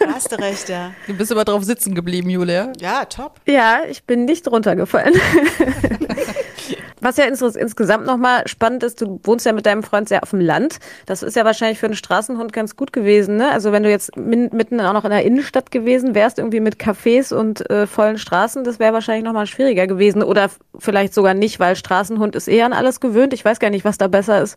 Da 0.00 0.12
hast 0.12 0.30
du 0.32 0.38
recht, 0.38 0.68
ja. 0.68 0.90
Du 1.06 1.14
bist 1.14 1.32
aber 1.32 1.46
drauf 1.46 1.64
sitzen 1.64 1.94
geblieben, 1.94 2.28
Julia. 2.28 2.72
Ja, 2.78 3.06
top. 3.06 3.40
Ja, 3.46 3.80
ich 3.88 4.04
bin 4.04 4.26
nicht 4.26 4.46
runtergefallen. 4.46 5.14
Was 7.04 7.18
ja 7.18 7.26
ins 7.26 7.42
insgesamt 7.42 8.06
nochmal 8.06 8.48
spannend 8.48 8.82
ist, 8.82 9.02
du 9.02 9.20
wohnst 9.24 9.44
ja 9.44 9.52
mit 9.52 9.66
deinem 9.66 9.82
Freund 9.82 10.08
sehr 10.08 10.22
auf 10.22 10.30
dem 10.30 10.40
Land. 10.40 10.78
Das 11.04 11.22
ist 11.22 11.36
ja 11.36 11.44
wahrscheinlich 11.44 11.78
für 11.78 11.84
einen 11.84 11.96
Straßenhund 11.96 12.54
ganz 12.54 12.76
gut 12.76 12.94
gewesen. 12.94 13.36
Ne? 13.36 13.50
Also 13.50 13.72
wenn 13.72 13.82
du 13.82 13.90
jetzt 13.90 14.16
mitten 14.16 14.80
auch 14.80 14.94
noch 14.94 15.04
in 15.04 15.10
der 15.10 15.22
Innenstadt 15.22 15.70
gewesen 15.70 16.14
wärst, 16.14 16.38
irgendwie 16.38 16.60
mit 16.60 16.76
Cafés 16.76 17.34
und 17.34 17.68
äh, 17.68 17.86
vollen 17.86 18.16
Straßen, 18.16 18.64
das 18.64 18.78
wäre 18.78 18.94
wahrscheinlich 18.94 19.22
nochmal 19.22 19.46
schwieriger 19.46 19.86
gewesen. 19.86 20.22
Oder 20.22 20.48
vielleicht 20.78 21.12
sogar 21.12 21.34
nicht, 21.34 21.60
weil 21.60 21.76
Straßenhund 21.76 22.34
ist 22.36 22.48
eher 22.48 22.64
an 22.64 22.72
alles 22.72 23.00
gewöhnt. 23.00 23.34
Ich 23.34 23.44
weiß 23.44 23.58
gar 23.58 23.68
nicht, 23.68 23.84
was 23.84 23.98
da 23.98 24.08
besser 24.08 24.40
ist. 24.40 24.56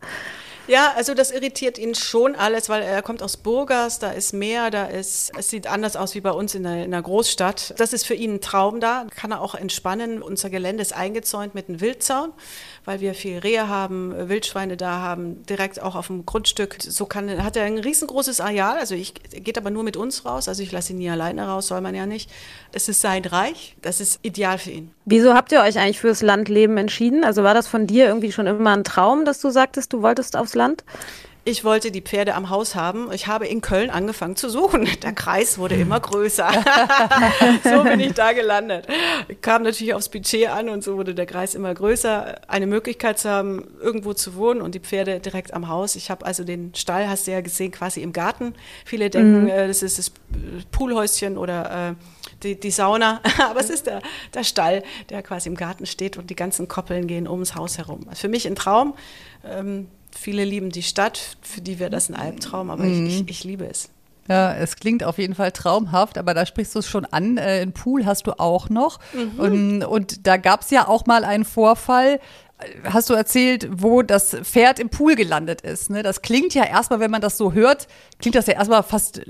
Ja, 0.67 0.91
also 0.97 1.13
das 1.13 1.31
irritiert 1.31 1.77
ihn 1.77 1.95
schon 1.95 2.35
alles, 2.35 2.67
weil 2.67 2.81
er 2.81 3.01
kommt 3.01 3.23
aus 3.23 3.37
Burgas, 3.37 3.99
da 3.99 4.11
ist 4.11 4.33
Meer, 4.33 4.69
da 4.69 4.87
ist, 4.87 5.31
es 5.37 5.49
sieht 5.49 5.65
anders 5.65 5.95
aus 5.95 6.13
wie 6.13 6.19
bei 6.19 6.31
uns 6.31 6.55
in 6.55 6.63
der, 6.63 6.83
in 6.83 6.91
der 6.91 7.01
Großstadt. 7.01 7.73
Das 7.77 7.93
ist 7.93 8.05
für 8.05 8.15
ihn 8.15 8.35
ein 8.35 8.41
Traum 8.41 8.81
da, 8.81 9.07
kann 9.15 9.31
er 9.31 9.39
auch 9.39 9.55
entspannen. 9.55 10.21
Unser 10.21 10.49
Gelände 10.49 10.81
ist 10.81 10.91
eingezäunt 10.91 11.55
mit 11.55 11.69
einem 11.69 11.79
Wildzaun, 11.79 12.33
weil 12.83 12.99
wir 12.99 13.13
viel 13.13 13.37
Rehe 13.37 13.69
haben, 13.69 14.13
Wildschweine 14.27 14.75
da 14.75 14.99
haben, 14.99 15.41
direkt 15.45 15.81
auch 15.81 15.95
auf 15.95 16.07
dem 16.07 16.25
Grundstück. 16.25 16.75
So 16.81 17.05
kann, 17.05 17.41
hat 17.41 17.55
er 17.55 17.63
ein 17.63 17.77
riesengroßes 17.77 18.41
Areal, 18.41 18.77
also 18.77 18.93
ich 18.93 19.13
geht 19.13 19.57
aber 19.57 19.69
nur 19.69 19.83
mit 19.83 19.95
uns 19.95 20.25
raus, 20.25 20.49
also 20.49 20.61
ich 20.63 20.73
lasse 20.73 20.91
ihn 20.91 20.97
nie 20.97 21.09
alleine 21.09 21.47
raus, 21.47 21.67
soll 21.67 21.79
man 21.79 21.95
ja 21.95 22.05
nicht. 22.05 22.29
Es 22.73 22.89
ist 22.89 22.99
sein 22.99 23.23
Reich, 23.23 23.77
das 23.81 24.01
ist 24.01 24.19
ideal 24.21 24.57
für 24.57 24.71
ihn. 24.71 24.96
Wieso 25.09 25.33
habt 25.35 25.53
ihr 25.53 25.61
euch 25.61 25.79
eigentlich 25.79 26.01
fürs 26.01 26.21
Landleben 26.21 26.75
entschieden? 26.75 27.23
Also 27.23 27.41
war 27.41 27.53
das 27.53 27.65
von 27.65 27.87
dir 27.87 28.07
irgendwie 28.07 28.33
schon 28.33 28.45
immer 28.45 28.75
ein 28.75 28.83
Traum, 28.83 29.23
dass 29.23 29.39
du 29.39 29.49
sagtest, 29.49 29.93
du 29.93 30.01
wolltest 30.01 30.35
aufs 30.35 30.53
Land? 30.53 30.83
Ich 31.47 31.63
wollte 31.63 31.91
die 31.91 32.01
Pferde 32.01 32.35
am 32.35 32.49
Haus 32.49 32.75
haben. 32.75 33.09
Ich 33.13 33.27
habe 33.27 33.47
in 33.47 33.61
Köln 33.61 33.89
angefangen 33.89 34.35
zu 34.35 34.49
suchen. 34.49 34.85
Der 35.01 35.13
Kreis 35.13 35.57
wurde 35.57 35.75
immer 35.75 35.97
größer. 35.97 36.51
so 37.63 37.83
bin 37.83 38.01
ich 38.01 38.11
da 38.11 38.33
gelandet. 38.33 38.85
Kam 39.39 39.63
natürlich 39.63 39.93
aufs 39.93 40.09
Budget 40.09 40.49
an 40.49 40.67
und 40.67 40.83
so 40.83 40.97
wurde 40.97 41.15
der 41.15 41.25
Kreis 41.25 41.55
immer 41.55 41.73
größer. 41.73 42.41
Eine 42.49 42.67
Möglichkeit 42.67 43.17
zu 43.17 43.29
haben, 43.29 43.63
irgendwo 43.79 44.13
zu 44.13 44.35
wohnen 44.35 44.59
und 44.59 44.75
die 44.75 44.81
Pferde 44.81 45.21
direkt 45.21 45.53
am 45.53 45.69
Haus. 45.69 45.95
Ich 45.95 46.11
habe 46.11 46.25
also 46.25 46.43
den 46.43 46.75
Stall, 46.75 47.07
hast 47.07 47.27
du 47.27 47.31
ja 47.31 47.39
gesehen, 47.39 47.71
quasi 47.71 48.01
im 48.01 48.11
Garten. 48.11 48.53
Viele 48.83 49.09
denken, 49.09 49.43
mhm. 49.43 49.47
äh, 49.47 49.67
das 49.67 49.83
ist 49.83 49.99
das 49.99 50.11
Poolhäuschen 50.71 51.37
oder 51.37 51.91
äh, 51.91 51.95
die, 52.43 52.59
die 52.59 52.71
Sauna, 52.71 53.21
aber 53.49 53.61
es 53.61 53.69
ist 53.69 53.87
der, 53.87 54.01
der 54.33 54.43
Stall, 54.43 54.83
der 55.09 55.23
quasi 55.23 55.47
im 55.47 55.55
Garten 55.55 55.85
steht 55.85 56.17
und 56.17 56.29
die 56.29 56.35
ganzen 56.35 56.67
Koppeln 56.67 57.07
gehen 57.07 57.25
ums 57.25 57.55
Haus 57.55 57.77
herum. 57.77 58.05
Für 58.13 58.27
mich 58.27 58.45
ein 58.47 58.55
Traum. 58.55 58.95
Ähm, 59.45 59.87
viele 60.17 60.43
lieben 60.43 60.69
die 60.69 60.83
Stadt, 60.83 61.37
für 61.41 61.61
die 61.61 61.79
wäre 61.79 61.89
das 61.89 62.09
ein 62.09 62.15
Albtraum, 62.15 62.69
aber 62.69 62.83
mhm. 62.83 63.05
ich, 63.05 63.21
ich, 63.21 63.29
ich 63.29 63.43
liebe 63.43 63.65
es. 63.65 63.89
Ja, 64.27 64.53
es 64.53 64.75
klingt 64.75 65.03
auf 65.05 65.19
jeden 65.19 65.35
Fall 65.35 65.51
traumhaft, 65.51 66.17
aber 66.17 66.33
da 66.33 66.45
sprichst 66.45 66.75
du 66.75 66.79
es 66.79 66.87
schon 66.87 67.05
an. 67.05 67.37
Äh, 67.37 67.61
einen 67.61 67.71
Pool 67.71 68.05
hast 68.05 68.27
du 68.27 68.37
auch 68.39 68.69
noch. 68.69 68.99
Mhm. 69.13 69.39
Und, 69.39 69.83
und 69.85 70.27
da 70.27 70.37
gab 70.37 70.61
es 70.61 70.69
ja 70.69 70.87
auch 70.87 71.05
mal 71.05 71.23
einen 71.23 71.45
Vorfall, 71.45 72.19
hast 72.83 73.09
du 73.09 73.13
erzählt, 73.13 73.69
wo 73.71 74.01
das 74.01 74.35
Pferd 74.43 74.79
im 74.79 74.89
Pool 74.89 75.15
gelandet 75.15 75.61
ist. 75.61 75.89
Ne? 75.89 76.03
Das 76.03 76.21
klingt 76.21 76.53
ja 76.53 76.63
erstmal, 76.63 76.99
wenn 76.99 77.11
man 77.11 77.21
das 77.21 77.37
so 77.37 77.53
hört, 77.53 77.87
klingt 78.19 78.35
das 78.35 78.47
ja 78.47 78.55
erstmal 78.55 78.83
fast 78.83 79.21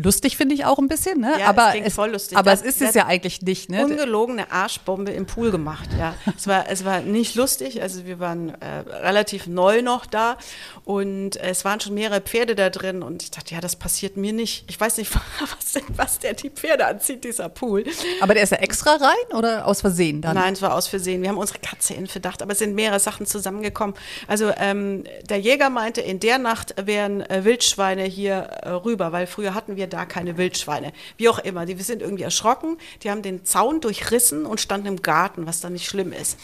lustig, 0.00 0.36
finde 0.36 0.54
ich 0.54 0.64
auch 0.64 0.78
ein 0.78 0.88
bisschen. 0.88 1.20
Ne? 1.20 1.34
Ja, 1.38 1.46
aber 1.46 1.72
es, 1.76 1.94
voll 1.94 2.10
lustig. 2.10 2.36
Aber 2.36 2.50
das, 2.50 2.62
es 2.62 2.80
ist 2.80 2.88
es 2.88 2.94
ja 2.94 3.06
eigentlich 3.06 3.42
nicht. 3.42 3.70
Ne? 3.70 3.84
Ungelogene 3.84 4.50
Arschbombe 4.50 5.12
im 5.12 5.26
Pool 5.26 5.50
gemacht. 5.50 5.88
Ja, 5.98 6.14
es 6.36 6.46
war 6.46 6.68
es 6.68 6.84
war 6.84 7.00
nicht 7.00 7.36
lustig. 7.36 7.82
Also 7.82 8.04
wir 8.04 8.18
waren 8.18 8.50
äh, 8.60 8.78
relativ 8.90 9.46
neu 9.46 9.82
noch 9.82 10.06
da 10.06 10.36
und 10.84 11.36
es 11.36 11.64
waren 11.64 11.80
schon 11.80 11.94
mehrere 11.94 12.20
Pferde 12.20 12.56
da 12.56 12.70
drin 12.70 13.02
und 13.02 13.22
ich 13.22 13.30
dachte, 13.30 13.54
ja, 13.54 13.60
das 13.60 13.76
passiert 13.76 14.16
mir 14.16 14.32
nicht. 14.32 14.64
Ich 14.68 14.80
weiß 14.80 14.96
nicht, 14.96 15.14
was, 15.40 15.82
was 15.96 16.18
der 16.18 16.34
die 16.34 16.50
Pferde 16.50 16.86
anzieht, 16.86 17.22
dieser 17.22 17.48
Pool. 17.48 17.84
Aber 18.20 18.34
der 18.34 18.42
ist 18.42 18.50
ja 18.50 18.58
extra 18.58 18.96
rein 18.96 19.36
oder 19.36 19.66
aus 19.66 19.82
Versehen 19.82 20.20
dann? 20.20 20.34
Nein, 20.34 20.54
es 20.54 20.62
war 20.62 20.74
aus 20.74 20.88
Versehen. 20.88 21.22
Wir 21.22 21.28
haben 21.28 21.38
unsere 21.38 21.60
Katze 21.60 21.94
in 21.94 22.08
Verdacht, 22.08 22.42
aber 22.42 22.52
es 22.52 22.58
sind 22.58 22.72
sind 22.72 22.74
mehrere 22.74 23.00
Sachen 23.00 23.26
zusammengekommen. 23.26 23.94
Also 24.26 24.52
ähm, 24.56 25.04
der 25.28 25.38
Jäger 25.38 25.70
meinte, 25.70 26.00
in 26.00 26.20
der 26.20 26.38
Nacht 26.38 26.74
wären 26.84 27.20
äh, 27.22 27.44
Wildschweine 27.44 28.04
hier 28.04 28.34
äh, 28.34 28.70
rüber, 28.70 29.12
weil 29.12 29.26
früher 29.26 29.54
hatten 29.54 29.76
wir 29.76 29.81
da 29.86 30.04
keine 30.04 30.36
Wildschweine. 30.36 30.92
Wie 31.16 31.28
auch 31.28 31.38
immer, 31.38 31.66
die 31.66 31.74
sind 31.82 32.02
irgendwie 32.02 32.22
erschrocken, 32.24 32.78
die 33.02 33.10
haben 33.10 33.22
den 33.22 33.44
Zaun 33.44 33.80
durchrissen 33.80 34.46
und 34.46 34.60
standen 34.60 34.86
im 34.86 35.02
Garten, 35.02 35.46
was 35.46 35.60
dann 35.60 35.72
nicht 35.72 35.86
schlimm 35.86 36.12
ist. 36.12 36.38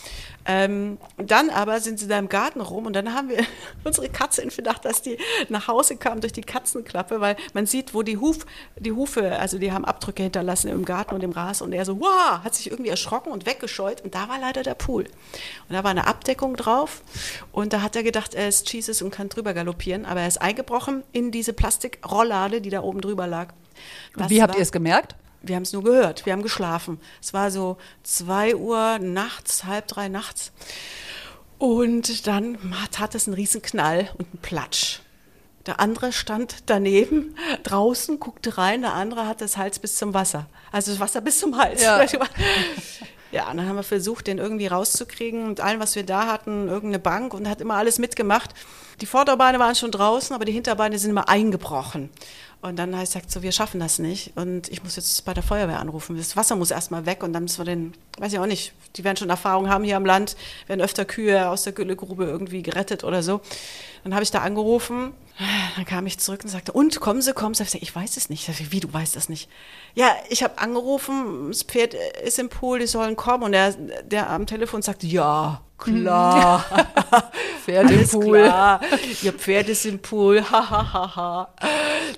Ähm, 0.50 0.96
dann 1.18 1.50
aber 1.50 1.78
sind 1.78 2.00
sie 2.00 2.08
da 2.08 2.18
im 2.18 2.30
Garten 2.30 2.62
rum 2.62 2.86
und 2.86 2.94
dann 2.94 3.12
haben 3.12 3.28
wir 3.28 3.44
unsere 3.84 4.08
Katze 4.08 4.40
in 4.40 4.50
Verdacht, 4.50 4.86
dass 4.86 5.02
die 5.02 5.18
nach 5.50 5.68
Hause 5.68 5.96
kam 5.96 6.22
durch 6.22 6.32
die 6.32 6.40
Katzenklappe, 6.40 7.20
weil 7.20 7.36
man 7.52 7.66
sieht, 7.66 7.92
wo 7.92 8.02
die, 8.02 8.16
Huf, 8.16 8.46
die 8.78 8.92
Hufe, 8.92 9.38
also 9.38 9.58
die 9.58 9.72
haben 9.72 9.84
Abdrücke 9.84 10.22
hinterlassen 10.22 10.68
im 10.68 10.86
Garten 10.86 11.14
und 11.14 11.22
im 11.22 11.32
Ras 11.32 11.60
und 11.60 11.74
er 11.74 11.84
so, 11.84 12.00
wow, 12.00 12.42
hat 12.42 12.54
sich 12.54 12.70
irgendwie 12.70 12.90
erschrocken 12.90 13.30
und 13.30 13.44
weggescheut 13.44 14.00
und 14.00 14.14
da 14.14 14.30
war 14.30 14.40
leider 14.40 14.62
der 14.62 14.74
Pool. 14.74 15.04
Und 15.68 15.74
da 15.74 15.84
war 15.84 15.90
eine 15.90 16.06
Abdeckung 16.06 16.56
drauf 16.56 17.02
und 17.52 17.74
da 17.74 17.82
hat 17.82 17.94
er 17.94 18.02
gedacht, 18.02 18.34
er 18.34 18.48
ist 18.48 18.72
Jesus 18.72 19.02
und 19.02 19.10
kann 19.10 19.28
drüber 19.28 19.52
galoppieren, 19.52 20.06
aber 20.06 20.22
er 20.22 20.28
ist 20.28 20.40
eingebrochen 20.40 21.04
in 21.12 21.30
diese 21.30 21.52
Plastikrolllade, 21.52 22.62
die 22.62 22.70
da 22.70 22.80
oben 22.80 23.02
drüber 23.02 23.26
lag. 23.28 23.48
Das 24.16 24.30
wie 24.30 24.42
habt 24.42 24.56
ihr 24.56 24.62
es 24.62 24.72
gemerkt? 24.72 25.14
wir 25.42 25.56
haben 25.56 25.62
es 25.62 25.72
nur 25.72 25.84
gehört, 25.84 26.26
wir 26.26 26.32
haben 26.32 26.42
geschlafen. 26.42 27.00
Es 27.22 27.32
war 27.32 27.50
so 27.50 27.76
zwei 28.02 28.56
Uhr 28.56 28.98
nachts, 28.98 29.64
halb 29.64 29.86
drei 29.86 30.08
nachts. 30.08 30.52
Und 31.58 32.26
dann 32.26 32.58
tat 32.92 33.14
es 33.14 33.26
einen 33.26 33.34
riesen 33.34 33.62
Knall 33.62 34.10
und 34.18 34.26
einen 34.26 34.42
Platsch. 34.42 35.00
Der 35.66 35.80
andere 35.80 36.12
stand 36.12 36.56
daneben, 36.66 37.36
draußen, 37.62 38.20
guckte 38.20 38.58
rein, 38.58 38.82
der 38.82 38.94
andere 38.94 39.26
hatte 39.26 39.44
das 39.44 39.56
Hals 39.56 39.78
bis 39.78 39.96
zum 39.96 40.14
Wasser. 40.14 40.46
Also 40.72 40.92
das 40.92 41.00
Wasser 41.00 41.20
bis 41.20 41.38
zum 41.40 41.56
Hals. 41.56 41.82
Ja. 41.82 42.04
Ja, 43.30 43.50
und 43.50 43.58
dann 43.58 43.68
haben 43.68 43.76
wir 43.76 43.82
versucht, 43.82 44.26
den 44.26 44.38
irgendwie 44.38 44.68
rauszukriegen 44.68 45.44
und 45.44 45.60
allen, 45.60 45.80
was 45.80 45.94
wir 45.94 46.02
da 46.02 46.26
hatten, 46.28 46.68
irgendeine 46.68 46.98
Bank 46.98 47.34
und 47.34 47.46
hat 47.46 47.60
immer 47.60 47.74
alles 47.74 47.98
mitgemacht. 47.98 48.54
Die 49.02 49.06
Vorderbeine 49.06 49.58
waren 49.58 49.74
schon 49.74 49.90
draußen, 49.90 50.34
aber 50.34 50.46
die 50.46 50.52
Hinterbeine 50.52 50.98
sind 50.98 51.10
immer 51.10 51.28
eingebrochen. 51.28 52.08
Und 52.60 52.76
dann 52.76 52.96
heißt 52.96 53.12
sagt 53.12 53.30
so, 53.30 53.42
wir 53.42 53.52
schaffen 53.52 53.78
das 53.78 54.00
nicht 54.00 54.36
und 54.36 54.68
ich 54.68 54.82
muss 54.82 54.96
jetzt 54.96 55.24
bei 55.24 55.32
der 55.32 55.44
Feuerwehr 55.44 55.78
anrufen. 55.78 56.16
Das 56.16 56.36
Wasser 56.36 56.56
muss 56.56 56.72
erstmal 56.72 57.06
weg 57.06 57.22
und 57.22 57.32
dann 57.32 57.44
müssen 57.44 57.58
wir 57.58 57.64
den, 57.64 57.92
weiß 58.18 58.32
ich 58.32 58.38
auch 58.40 58.46
nicht, 58.46 58.72
die 58.96 59.04
werden 59.04 59.16
schon 59.16 59.30
Erfahrung 59.30 59.68
haben 59.68 59.84
hier 59.84 59.96
am 59.96 60.04
Land, 60.04 60.36
werden 60.66 60.80
öfter 60.80 61.04
Kühe 61.04 61.48
aus 61.48 61.62
der 61.62 61.72
Güllegrube 61.72 62.24
irgendwie 62.24 62.62
gerettet 62.62 63.04
oder 63.04 63.22
so. 63.22 63.40
Dann 64.08 64.14
habe 64.14 64.24
ich 64.24 64.30
da 64.30 64.38
angerufen, 64.38 65.12
dann 65.76 65.84
kam 65.84 66.06
ich 66.06 66.18
zurück 66.18 66.40
und 66.42 66.48
sagte, 66.48 66.72
und 66.72 66.98
kommen 66.98 67.20
Sie, 67.20 67.34
kommen 67.34 67.54
Sie. 67.54 67.62
Ich, 67.62 67.70
sag, 67.70 67.82
ich 67.82 67.94
weiß 67.94 68.16
es 68.16 68.30
nicht. 68.30 68.48
Ich 68.48 68.56
sag, 68.56 68.72
wie, 68.72 68.80
du 68.80 68.90
weißt 68.90 69.16
das 69.16 69.28
nicht? 69.28 69.50
Ja, 69.94 70.16
ich 70.30 70.42
habe 70.42 70.56
angerufen, 70.56 71.48
das 71.48 71.62
Pferd 71.62 71.92
ist 72.24 72.38
im 72.38 72.48
Pool, 72.48 72.78
die 72.78 72.86
sollen 72.86 73.16
kommen. 73.16 73.44
Und 73.44 73.52
der, 73.52 73.72
der 74.02 74.30
am 74.30 74.46
Telefon 74.46 74.80
sagte, 74.80 75.06
ja, 75.06 75.60
klar. 75.76 76.64
Pferd 77.66 77.90
im 77.90 78.08
Pool. 78.08 78.44
Klar. 78.44 78.80
Ihr 79.22 79.32
Pferd 79.34 79.68
ist 79.68 79.84
im 79.84 79.98
Pool. 79.98 80.42
Ha, 80.50 80.70
ha, 80.70 80.92
ha, 80.94 81.16
ha. 81.16 81.54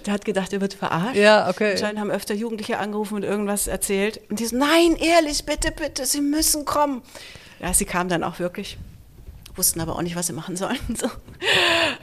Der 0.07 0.13
hat 0.13 0.25
gedacht, 0.25 0.53
er 0.53 0.61
wird 0.61 0.75
verarscht. 0.75 1.17
Ja, 1.17 1.51
okay. 1.51 1.73
Anscheinend 1.73 1.99
haben 1.99 2.13
öfter 2.13 2.35
Jugendliche 2.35 2.79
angerufen 2.79 3.17
und 3.17 3.25
irgendwas 3.25 3.67
erzählt. 3.67 4.21
Und 4.31 4.39
die 4.39 4.47
so, 4.47 4.57
nein, 4.57 4.95
ehrlich, 4.95 5.45
bitte, 5.45 5.73
bitte, 5.73 6.07
Sie 6.07 6.21
müssen 6.21 6.65
kommen. 6.65 7.03
Ja, 7.59 7.75
sie 7.75 7.85
kamen 7.85 8.09
dann 8.09 8.23
auch 8.23 8.39
wirklich. 8.39 8.79
Wussten 9.57 9.81
aber 9.81 9.97
auch 9.97 10.03
nicht, 10.03 10.17
was 10.17 10.29
sie 10.29 10.33
machen 10.33 10.57
sollen. 10.57 10.79
So. 10.97 11.09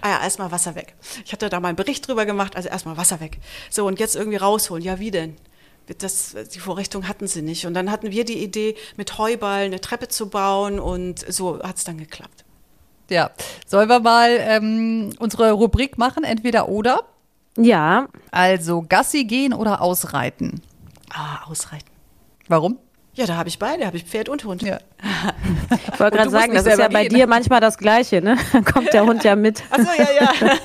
Ah 0.08 0.12
ja, 0.12 0.24
erstmal 0.24 0.52
Wasser 0.52 0.76
weg. 0.76 0.96
Ich 1.26 1.34
hatte 1.34 1.50
da 1.50 1.60
mal 1.60 1.67
einen 1.67 1.76
Bericht 1.76 2.08
drüber 2.08 2.26
gemacht, 2.26 2.56
also 2.56 2.70
erstmal 2.70 2.96
Wasser 2.96 3.20
weg. 3.20 3.39
So, 3.70 3.86
und 3.86 4.00
jetzt 4.00 4.15
irgendwie 4.15 4.38
rausholen. 4.38 4.82
Ja, 4.82 5.00
wie 5.00 5.12
denn? 5.12 5.36
Das, 5.98 6.34
die 6.54 6.60
Vorrichtung 6.60 7.10
hatten 7.10 7.28
sie 7.28 7.41
nicht. 7.41 7.65
Und 7.65 7.74
dann 7.74 7.91
hatten 7.91 8.12
wir 8.12 8.24
die 8.24 8.41
Idee, 8.41 8.76
mit 8.96 9.17
Heuballen 9.17 9.67
eine 9.67 9.82
Treppe 9.82 10.08
zu 10.08 10.30
bauen 10.30 10.80
und 10.80 11.20
so 11.32 11.62
hat 11.62 11.76
es 11.76 11.84
dann 11.84 11.98
geklappt. 11.98 12.46
Ja. 13.10 13.32
Sollen 13.65 13.89
wir 13.89 14.00
mal 14.00 14.30
ähm, 14.39 15.10
unsere 15.20 15.52
Rubrik 15.52 15.98
machen, 15.98 16.24
entweder 16.24 16.70
oder? 16.70 17.02
Ja, 17.58 18.08
Also 18.32 18.86
Gassi 18.88 19.26
gehen 19.26 19.54
oder 19.54 19.82
ausreiten. 19.82 20.62
Ah, 21.10 21.43
ausreiten. 21.48 21.89
Warum? 22.48 22.78
Ja, 23.17 23.25
da 23.25 23.36
habe 23.36 23.49
ich 23.49 23.58
beide, 23.58 23.84
habe 23.88 23.97
ich 23.97 24.03
Pferd 24.03 24.30
und 24.30 24.43
Hund. 24.45 24.62
Ja. 24.62 24.77
ich 25.91 25.99
wollte 25.99 26.17
gerade 26.17 26.30
sagen, 26.30 26.53
das 26.53 26.67
ist 26.67 26.77
ja 26.77 26.88
bei 26.88 27.08
gehen. 27.08 27.15
dir 27.17 27.25
manchmal 27.25 27.60
das 27.60 27.80
Gleiche, 27.80 28.21
ne? 28.21 28.38
Dann 28.53 28.63
kommt 28.63 28.93
der 28.93 29.06
Hund 29.08 29.23
ja 29.23 29.36
mit. 29.36 29.63
Achso, 29.71 29.89
ja, 29.97 30.08
ja. 30.21 30.32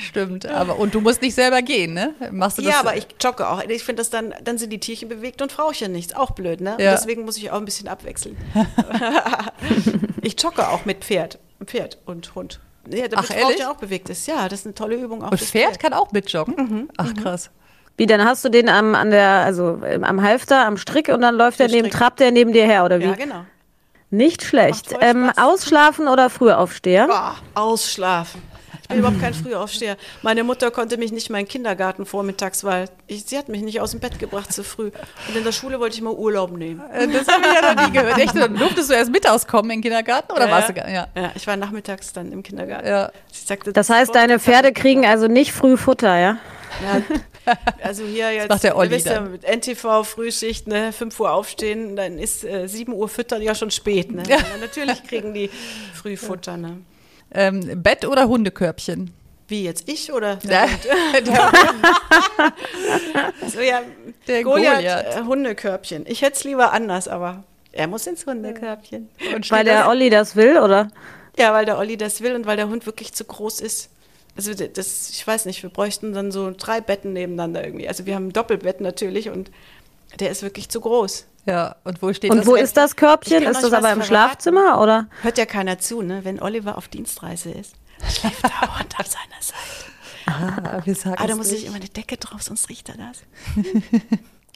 Stimmt. 0.00 0.46
Aber, 0.46 0.80
und 0.80 0.96
du 0.96 1.00
musst 1.00 1.22
nicht 1.22 1.36
selber 1.36 1.62
gehen, 1.62 1.94
ne? 1.94 2.12
Machst 2.32 2.58
du 2.58 2.62
das? 2.62 2.72
ja, 2.72 2.80
aber 2.80 2.96
ich 2.96 3.06
jogge 3.22 3.48
auch. 3.48 3.62
Ich 3.68 3.84
finde 3.84 4.00
das 4.00 4.10
dann, 4.10 4.34
dann 4.42 4.58
sind 4.58 4.70
die 4.70 4.80
Tierchen 4.80 5.08
bewegt 5.08 5.42
und 5.42 5.52
Frauchen 5.52 5.92
nichts. 5.92 6.12
Auch 6.16 6.32
blöd, 6.32 6.60
ne? 6.60 6.72
Und 6.72 6.80
Ja. 6.80 6.90
deswegen 6.90 7.24
muss 7.24 7.36
ich 7.36 7.52
auch 7.52 7.58
ein 7.58 7.64
bisschen 7.64 7.86
abwechseln. 7.86 8.36
ich 10.22 10.40
jogge 10.42 10.68
auch 10.68 10.84
mit 10.84 11.04
Pferd. 11.04 11.38
Pferd 11.64 11.98
und 12.04 12.34
Hund. 12.34 12.58
Ja, 12.90 13.06
damit 13.06 13.30
Ach, 13.30 13.36
ehrlich? 13.36 13.58
Frauchen 13.58 13.76
auch 13.76 13.78
bewegt 13.80 14.10
ist. 14.10 14.26
Ja, 14.26 14.48
das 14.48 14.60
ist 14.60 14.66
eine 14.66 14.74
tolle 14.74 14.96
Übung 14.96 15.22
auch 15.22 15.30
Und 15.30 15.38
fürs 15.38 15.52
Pferd 15.52 15.78
kann 15.78 15.92
auch 15.92 16.10
mitjoggen? 16.10 16.54
Mhm. 16.56 16.88
Ach, 16.96 17.14
krass. 17.14 17.50
Wie, 17.96 18.06
dann 18.06 18.24
hast 18.24 18.44
du 18.44 18.48
den 18.48 18.68
am, 18.68 18.94
an 18.94 19.10
der, 19.10 19.28
also 19.28 19.80
ähm, 19.86 20.02
am 20.04 20.20
Halfter, 20.22 20.66
am 20.66 20.76
Strick 20.76 21.08
und 21.08 21.20
dann 21.20 21.36
läuft 21.36 21.60
er 21.60 21.68
neben, 21.68 21.86
Strick. 21.88 21.92
trappt 21.92 22.20
er 22.20 22.30
neben 22.32 22.52
dir 22.52 22.64
her, 22.66 22.84
oder 22.84 22.98
wie? 22.98 23.04
Ja, 23.04 23.12
genau. 23.14 23.44
Nicht 24.10 24.42
schlecht. 24.42 24.94
Ähm, 25.00 25.30
ausschlafen 25.36 26.08
oder 26.08 26.28
Frühaufsteher? 26.30 27.08
Ah, 27.10 27.34
ausschlafen. 27.54 28.42
Ich 28.82 28.88
bin 28.88 28.98
überhaupt 28.98 29.20
kein 29.20 29.32
Frühaufsteher. 29.32 29.96
Meine 30.22 30.44
Mutter 30.44 30.70
konnte 30.70 30.98
mich 30.98 31.10
nicht 31.10 31.30
mal 31.30 31.38
in 31.38 31.46
den 31.46 31.50
Kindergarten 31.50 32.04
vormittags, 32.04 32.64
weil 32.64 32.88
ich, 33.06 33.24
sie 33.24 33.38
hat 33.38 33.48
mich 33.48 33.62
nicht 33.62 33.80
aus 33.80 33.92
dem 33.92 34.00
Bett 34.00 34.18
gebracht 34.18 34.52
zu 34.52 34.62
früh. 34.62 34.90
Und 35.28 35.36
in 35.36 35.42
der 35.42 35.52
Schule 35.52 35.80
wollte 35.80 35.96
ich 35.96 36.02
mal 36.02 36.12
Urlaub 36.12 36.50
nehmen. 36.54 36.82
Äh, 36.92 37.08
Das 37.08 37.26
habe 37.26 37.44
ich 37.48 37.54
ja 37.62 37.74
noch 37.74 37.86
nie 37.86 37.92
gehört. 37.92 38.18
Echt, 38.18 38.36
dann 38.36 38.54
durftest 38.56 38.90
du 38.90 38.94
erst 38.94 39.10
mittags 39.10 39.46
kommen 39.46 39.70
in 39.70 39.76
den 39.78 39.82
Kindergarten 39.82 40.32
oder 40.32 40.46
Ja, 40.46 40.50
warst 40.52 40.68
ja. 40.68 40.74
du 40.74 40.80
gar 40.82 40.90
ja. 40.90 41.06
Ja, 41.16 41.30
ich 41.34 41.46
war 41.46 41.56
nachmittags 41.56 42.12
dann 42.12 42.30
im 42.30 42.42
Kindergarten. 42.42 42.86
Ja. 42.86 43.10
Sie 43.32 43.46
sagte, 43.46 43.72
Das 43.72 43.88
heißt, 43.88 44.14
deine 44.14 44.38
Pferde 44.38 44.72
kriegen 44.72 45.06
also 45.06 45.28
nicht 45.28 45.52
früh 45.52 45.76
Futter, 45.78 46.16
ja? 46.18 46.36
Ja, 46.82 47.00
also 47.82 48.04
hier 48.04 48.32
jetzt, 48.32 48.48
macht 48.48 48.62
der 48.64 48.76
Olli 48.76 48.96
ja, 48.96 49.14
dann. 49.14 49.32
mit 49.32 49.42
NTV 49.44 50.04
Frühschicht, 50.04 50.66
ne, 50.66 50.92
5 50.92 51.18
Uhr 51.20 51.32
aufstehen, 51.32 51.96
dann 51.96 52.18
ist 52.18 52.44
äh, 52.44 52.66
7 52.68 52.92
Uhr 52.92 53.08
füttern 53.08 53.42
ja 53.42 53.54
schon 53.54 53.70
spät. 53.70 54.12
Ne? 54.12 54.22
Ja. 54.28 54.38
Natürlich 54.60 55.02
kriegen 55.04 55.34
die 55.34 55.50
früh 55.94 56.16
Futter. 56.16 56.56
Ne? 56.56 56.78
Ähm, 57.32 57.82
Bett 57.82 58.04
oder 58.06 58.28
Hundekörbchen? 58.28 59.10
Wie 59.48 59.64
jetzt 59.64 59.88
ich 59.88 60.10
oder 60.12 60.36
Der, 60.36 60.66
der, 61.14 61.20
der, 61.22 61.52
so, 63.48 63.60
ja, 63.60 63.82
der 64.26 64.42
Goliath, 64.42 64.76
Goliath. 64.76 65.16
äh, 65.16 65.22
Hundekörbchen. 65.22 66.04
Ich 66.08 66.22
hätte 66.22 66.36
es 66.36 66.44
lieber 66.44 66.72
anders, 66.72 67.08
aber 67.08 67.44
er 67.72 67.86
muss 67.88 68.06
ins 68.06 68.24
Hundekörbchen. 68.26 69.08
Und 69.34 69.50
Weil 69.50 69.64
der 69.64 69.80
das- 69.80 69.88
Olli 69.88 70.10
das 70.10 70.36
will, 70.36 70.58
oder? 70.58 70.88
Ja, 71.38 71.52
weil 71.52 71.64
der 71.64 71.78
Olli 71.78 71.96
das 71.96 72.20
will 72.20 72.34
und 72.36 72.46
weil 72.46 72.56
der 72.56 72.68
Hund 72.68 72.86
wirklich 72.86 73.12
zu 73.12 73.24
groß 73.24 73.60
ist. 73.60 73.90
Also 74.36 74.52
das, 74.54 75.10
ich 75.10 75.26
weiß 75.26 75.44
nicht, 75.46 75.62
wir 75.62 75.70
bräuchten 75.70 76.12
dann 76.12 76.32
so 76.32 76.52
drei 76.56 76.80
Betten 76.80 77.12
nebeneinander 77.12 77.64
irgendwie. 77.64 77.86
Also 77.88 78.04
wir 78.06 78.14
haben 78.16 78.28
ein 78.28 78.32
Doppelbett 78.32 78.80
natürlich 78.80 79.30
und 79.30 79.50
der 80.18 80.30
ist 80.30 80.42
wirklich 80.42 80.68
zu 80.68 80.80
groß. 80.80 81.26
Ja, 81.46 81.76
und 81.84 82.00
wo 82.02 82.12
steht 82.12 82.30
Und 82.30 82.38
das? 82.38 82.46
wo 82.46 82.54
ist 82.54 82.76
das 82.76 82.96
Körbchen? 82.96 83.42
Ist 83.42 83.62
das 83.62 83.72
aber 83.72 83.76
im 83.76 83.82
verraten. 83.82 84.02
Schlafzimmer, 84.04 84.80
oder? 84.80 85.08
Hört 85.22 85.36
ja 85.38 85.44
keiner 85.46 85.78
zu, 85.78 86.02
ne? 86.02 86.20
Wenn 86.24 86.40
Oliver 86.40 86.78
auf 86.78 86.88
Dienstreise 86.88 87.50
ist, 87.50 87.74
schläft 88.10 88.42
der 88.42 88.78
Hund 88.78 88.94
auf 88.98 89.06
seiner 89.06 89.40
Seite. 89.40 89.92
Ah, 90.26 90.80
wir 90.84 90.94
sagen 90.94 91.16
Ah, 91.18 91.26
da 91.26 91.36
muss 91.36 91.50
nicht. 91.50 91.60
ich 91.62 91.66
immer 91.66 91.76
eine 91.76 91.88
Decke 91.90 92.16
drauf, 92.16 92.42
sonst 92.42 92.68
riecht 92.70 92.88
er 92.88 92.96
das. 92.96 93.22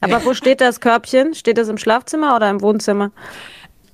Aber 0.01 0.25
wo 0.25 0.33
steht 0.33 0.61
das 0.61 0.81
Körbchen? 0.81 1.35
Steht 1.35 1.59
das 1.59 1.69
im 1.69 1.77
Schlafzimmer 1.77 2.35
oder 2.37 2.49
im 2.49 2.63
Wohnzimmer? 2.63 3.11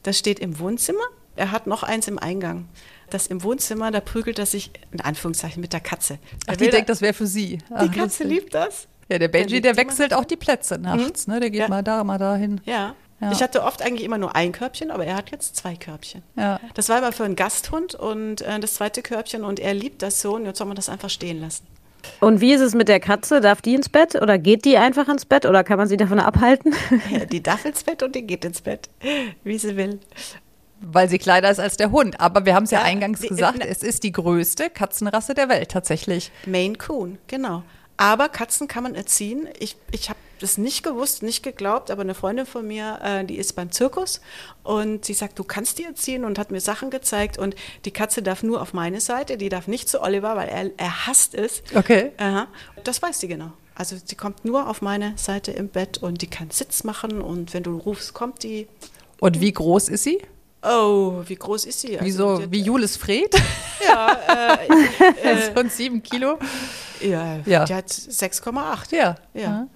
Das 0.02 0.18
steht 0.18 0.38
im 0.38 0.58
Wohnzimmer. 0.60 1.02
Er 1.34 1.50
hat 1.50 1.66
noch 1.66 1.82
eins 1.82 2.06
im 2.08 2.18
Eingang. 2.18 2.68
Das 3.10 3.26
im 3.26 3.42
Wohnzimmer, 3.42 3.90
da 3.90 4.00
prügelt 4.00 4.38
er 4.38 4.46
sich, 4.46 4.70
in 4.92 5.00
Anführungszeichen, 5.00 5.60
mit 5.60 5.72
der 5.72 5.80
Ach, 5.84 5.88
Katze. 5.90 6.18
Er 6.46 6.56
die 6.56 6.70
denkt, 6.70 6.88
das 6.88 7.00
wäre 7.00 7.12
für 7.14 7.26
sie. 7.26 7.58
die 7.58 7.62
Ach, 7.74 7.80
Katze 7.86 8.24
lustig. 8.24 8.26
liebt 8.28 8.54
das. 8.54 8.86
Ja, 9.08 9.18
der 9.18 9.28
Benji, 9.28 9.60
der 9.60 9.72
die 9.72 9.78
wechselt 9.78 10.14
auch 10.14 10.24
die 10.24 10.36
Plätze 10.36 10.78
nachts, 10.78 11.26
ne? 11.26 11.38
Der 11.40 11.50
geht 11.50 11.60
Ja. 11.60 11.68
mal 11.68 11.82
da, 11.82 12.02
mal 12.04 12.18
dahin. 12.18 12.60
Ja. 12.64 12.94
Ja. 13.20 13.30
Ich 13.32 13.42
hatte 13.42 13.62
oft 13.62 13.80
eigentlich 13.80 14.04
immer 14.04 14.18
nur 14.18 14.34
ein 14.34 14.50
Körbchen, 14.52 14.90
aber 14.90 15.06
er 15.06 15.14
hat 15.16 15.30
jetzt 15.30 15.54
zwei 15.56 15.76
Körbchen. 15.76 16.22
Ja. 16.36 16.58
Das 16.74 16.88
war 16.88 16.98
immer 16.98 17.12
für 17.12 17.24
einen 17.24 17.36
Gasthund 17.36 17.94
und 17.94 18.40
äh, 18.42 18.58
das 18.58 18.74
zweite 18.74 19.02
Körbchen 19.02 19.44
und 19.44 19.60
er 19.60 19.72
liebt 19.72 20.02
das 20.02 20.20
so 20.20 20.34
und 20.34 20.46
jetzt 20.46 20.58
soll 20.58 20.66
man 20.66 20.74
das 20.76 20.88
einfach 20.88 21.10
stehen 21.10 21.40
lassen. 21.40 21.64
Und 22.20 22.40
wie 22.42 22.52
ist 22.52 22.60
es 22.60 22.74
mit 22.74 22.88
der 22.88 23.00
Katze? 23.00 23.40
Darf 23.40 23.62
die 23.62 23.74
ins 23.74 23.88
Bett 23.88 24.14
oder 24.20 24.36
geht 24.36 24.64
die 24.66 24.76
einfach 24.76 25.08
ins 25.08 25.24
Bett 25.24 25.46
oder 25.46 25.64
kann 25.64 25.78
man 25.78 25.88
sie 25.88 25.96
davon 25.96 26.18
abhalten? 26.20 26.74
Ja, 27.10 27.24
die 27.24 27.42
darf 27.42 27.64
ins 27.64 27.82
Bett 27.84 28.02
und 28.02 28.14
die 28.14 28.22
geht 28.26 28.44
ins 28.44 28.60
Bett, 28.60 28.90
wie 29.44 29.56
sie 29.58 29.76
will. 29.76 30.00
Weil 30.86 31.08
sie 31.08 31.18
kleiner 31.18 31.50
ist 31.50 31.60
als 31.60 31.76
der 31.76 31.90
Hund. 31.90 32.20
Aber 32.20 32.44
wir 32.44 32.54
haben 32.54 32.64
es 32.64 32.70
ja, 32.70 32.80
Ja, 32.80 32.84
eingangs 32.84 33.20
die- 33.20 33.28
gesagt, 33.28 33.58
ne- 33.58 33.68
es 33.68 33.82
ist 33.82 34.02
die 34.02 34.12
größte 34.12 34.70
Katzenrasse 34.70 35.34
der 35.34 35.48
Welt 35.48 35.70
tatsächlich. 35.70 36.30
Maine 36.46 36.76
Coon, 36.76 37.18
genau. 37.26 37.62
Aber 37.96 38.28
Katzen 38.28 38.66
kann 38.68 38.82
man 38.82 38.94
erziehen. 38.94 39.48
Ich, 39.60 39.76
ich 39.92 40.08
habe 40.10 40.18
das 40.40 40.58
nicht 40.58 40.82
gewusst, 40.82 41.22
nicht 41.22 41.44
geglaubt, 41.44 41.92
aber 41.92 42.02
eine 42.02 42.14
Freundin 42.14 42.44
von 42.44 42.66
mir, 42.66 42.98
äh, 43.04 43.24
die 43.24 43.36
ist 43.36 43.52
beim 43.54 43.70
Zirkus 43.70 44.20
und 44.64 45.04
sie 45.04 45.14
sagt, 45.14 45.38
du 45.38 45.44
kannst 45.44 45.78
die 45.78 45.84
erziehen 45.84 46.24
und 46.24 46.38
hat 46.38 46.50
mir 46.50 46.60
Sachen 46.60 46.90
gezeigt 46.90 47.38
und 47.38 47.54
die 47.84 47.92
Katze 47.92 48.20
darf 48.20 48.42
nur 48.42 48.60
auf 48.60 48.72
meine 48.74 49.00
Seite, 49.00 49.36
die 49.38 49.48
darf 49.48 49.68
nicht 49.68 49.88
zu 49.88 50.02
Oliver, 50.02 50.34
weil 50.36 50.48
er, 50.48 50.70
er 50.76 51.06
hasst 51.06 51.34
es. 51.34 51.62
Okay. 51.74 52.10
Aha. 52.18 52.48
Das 52.82 53.00
weiß 53.00 53.20
sie 53.20 53.28
genau. 53.28 53.52
Also 53.76 53.96
sie 54.04 54.16
kommt 54.16 54.44
nur 54.44 54.68
auf 54.68 54.82
meine 54.82 55.14
Seite 55.16 55.52
im 55.52 55.68
Bett 55.68 55.98
und 55.98 56.20
die 56.20 56.26
kann 56.28 56.50
Sitz 56.50 56.82
machen 56.84 57.22
und 57.22 57.54
wenn 57.54 57.62
du 57.62 57.76
rufst, 57.78 58.12
kommt 58.12 58.42
die. 58.42 58.66
Und 59.20 59.40
wie 59.40 59.52
groß 59.52 59.88
ist 59.88 60.02
sie? 60.02 60.20
Oh, 60.64 61.22
wie 61.26 61.34
groß 61.36 61.66
ist 61.66 61.80
sie? 61.80 61.94
Also 61.98 62.04
Wie 62.06 62.10
so, 62.10 62.36
die 62.38 62.42
hat- 62.44 62.50
wie 62.52 62.60
Julis 62.62 62.96
Fred? 62.96 63.34
Ja, 63.86 64.56
äh, 65.22 65.50
so 65.54 65.60
ein 65.60 65.68
sieben 65.68 66.02
Kilo? 66.02 66.38
ja, 67.02 67.36
Ja. 67.44 67.64
die 67.66 67.74
hat 67.74 67.88
6,8. 67.90 68.96
Ja. 68.96 69.16
Ja. 69.34 69.66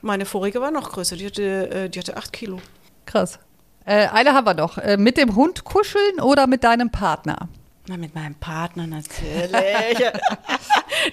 Meine 0.00 0.26
vorige 0.26 0.60
war 0.60 0.70
noch 0.70 0.92
größer, 0.92 1.16
die 1.16 1.26
hatte, 1.26 1.70
äh, 1.70 1.88
die 1.90 1.98
hatte 1.98 2.16
8 2.16 2.32
Kilo. 2.32 2.60
Krass. 3.04 3.40
Äh, 3.84 4.06
eine 4.08 4.32
haben 4.32 4.46
wir 4.46 4.54
noch. 4.54 4.78
Äh, 4.78 4.96
mit 4.96 5.16
dem 5.16 5.34
Hund 5.34 5.64
kuscheln 5.64 6.20
oder 6.20 6.46
mit 6.46 6.62
deinem 6.62 6.90
Partner? 6.90 7.48
Na, 7.88 7.96
mit 7.96 8.14
meinem 8.14 8.36
Partner 8.36 8.86
natürlich. 8.86 9.50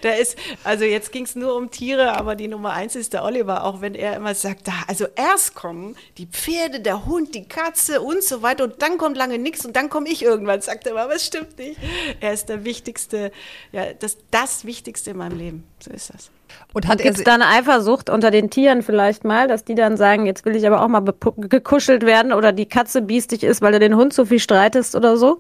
der 0.04 0.20
ist, 0.20 0.38
also 0.64 0.86
jetzt 0.86 1.12
ging 1.12 1.26
es 1.26 1.36
nur 1.36 1.56
um 1.56 1.72
Tiere, 1.72 2.14
aber 2.18 2.36
die 2.36 2.48
Nummer 2.48 2.74
eins 2.74 2.96
ist 2.96 3.14
der 3.14 3.24
Oliver, 3.24 3.64
auch 3.64 3.82
wenn 3.82 3.96
er 3.96 4.16
immer 4.16 4.36
sagt, 4.36 4.68
da, 4.68 4.74
also 4.88 5.06
erst 5.16 5.56
kommen 5.56 5.96
die 6.18 6.28
Pferde, 6.28 6.80
der 6.80 7.06
Hund, 7.06 7.36
die 7.36 7.48
Katze 7.48 8.02
und 8.02 8.24
so 8.24 8.42
weiter 8.42 8.66
und 8.66 8.82
dann 8.82 8.98
kommt 8.98 9.18
lange 9.18 9.38
nichts 9.38 9.66
und 9.66 9.76
dann 9.76 9.90
komme 9.90 10.10
ich 10.10 10.24
irgendwann, 10.24 10.62
sagt 10.62 10.86
er 10.86 10.94
immer, 10.94 11.02
aber 11.04 11.16
es 11.16 11.26
stimmt 11.26 11.58
nicht. 11.58 11.80
Er 12.20 12.34
ist 12.34 12.50
der 12.50 12.66
wichtigste, 12.66 13.32
ja, 13.72 13.94
das, 13.94 14.18
das 14.32 14.66
Wichtigste 14.66 15.12
in 15.12 15.18
meinem 15.18 15.38
Leben. 15.38 15.64
So 15.80 15.92
ist 15.92 16.14
das. 16.14 16.32
Und 16.74 16.88
hat 16.88 17.00
Gibt 17.00 17.18
es 17.18 17.24
da 17.24 17.36
eine 17.36 17.48
Eifersucht 17.48 18.10
unter 18.10 18.32
den 18.32 18.50
Tieren 18.50 18.82
vielleicht 18.82 19.24
mal, 19.24 19.48
dass 19.48 19.64
die 19.64 19.76
dann 19.76 19.98
sagen, 19.98 20.26
jetzt 20.26 20.46
will 20.46 20.56
ich 20.56 20.68
aber 20.68 20.82
auch 20.82 20.88
mal 20.88 21.04
gekuschelt 21.38 22.06
werden 22.06 22.34
oder 22.34 22.52
die 22.52 22.66
Katze 22.66 23.02
biestig 23.02 23.44
ist, 23.44 23.62
weil 23.62 23.72
du 23.72 23.80
den 23.80 23.96
Hund 23.96 24.14
so 24.14 24.26
viel 24.26 24.40
streitest 24.40 24.96
oder 24.96 25.18
so? 25.18 25.40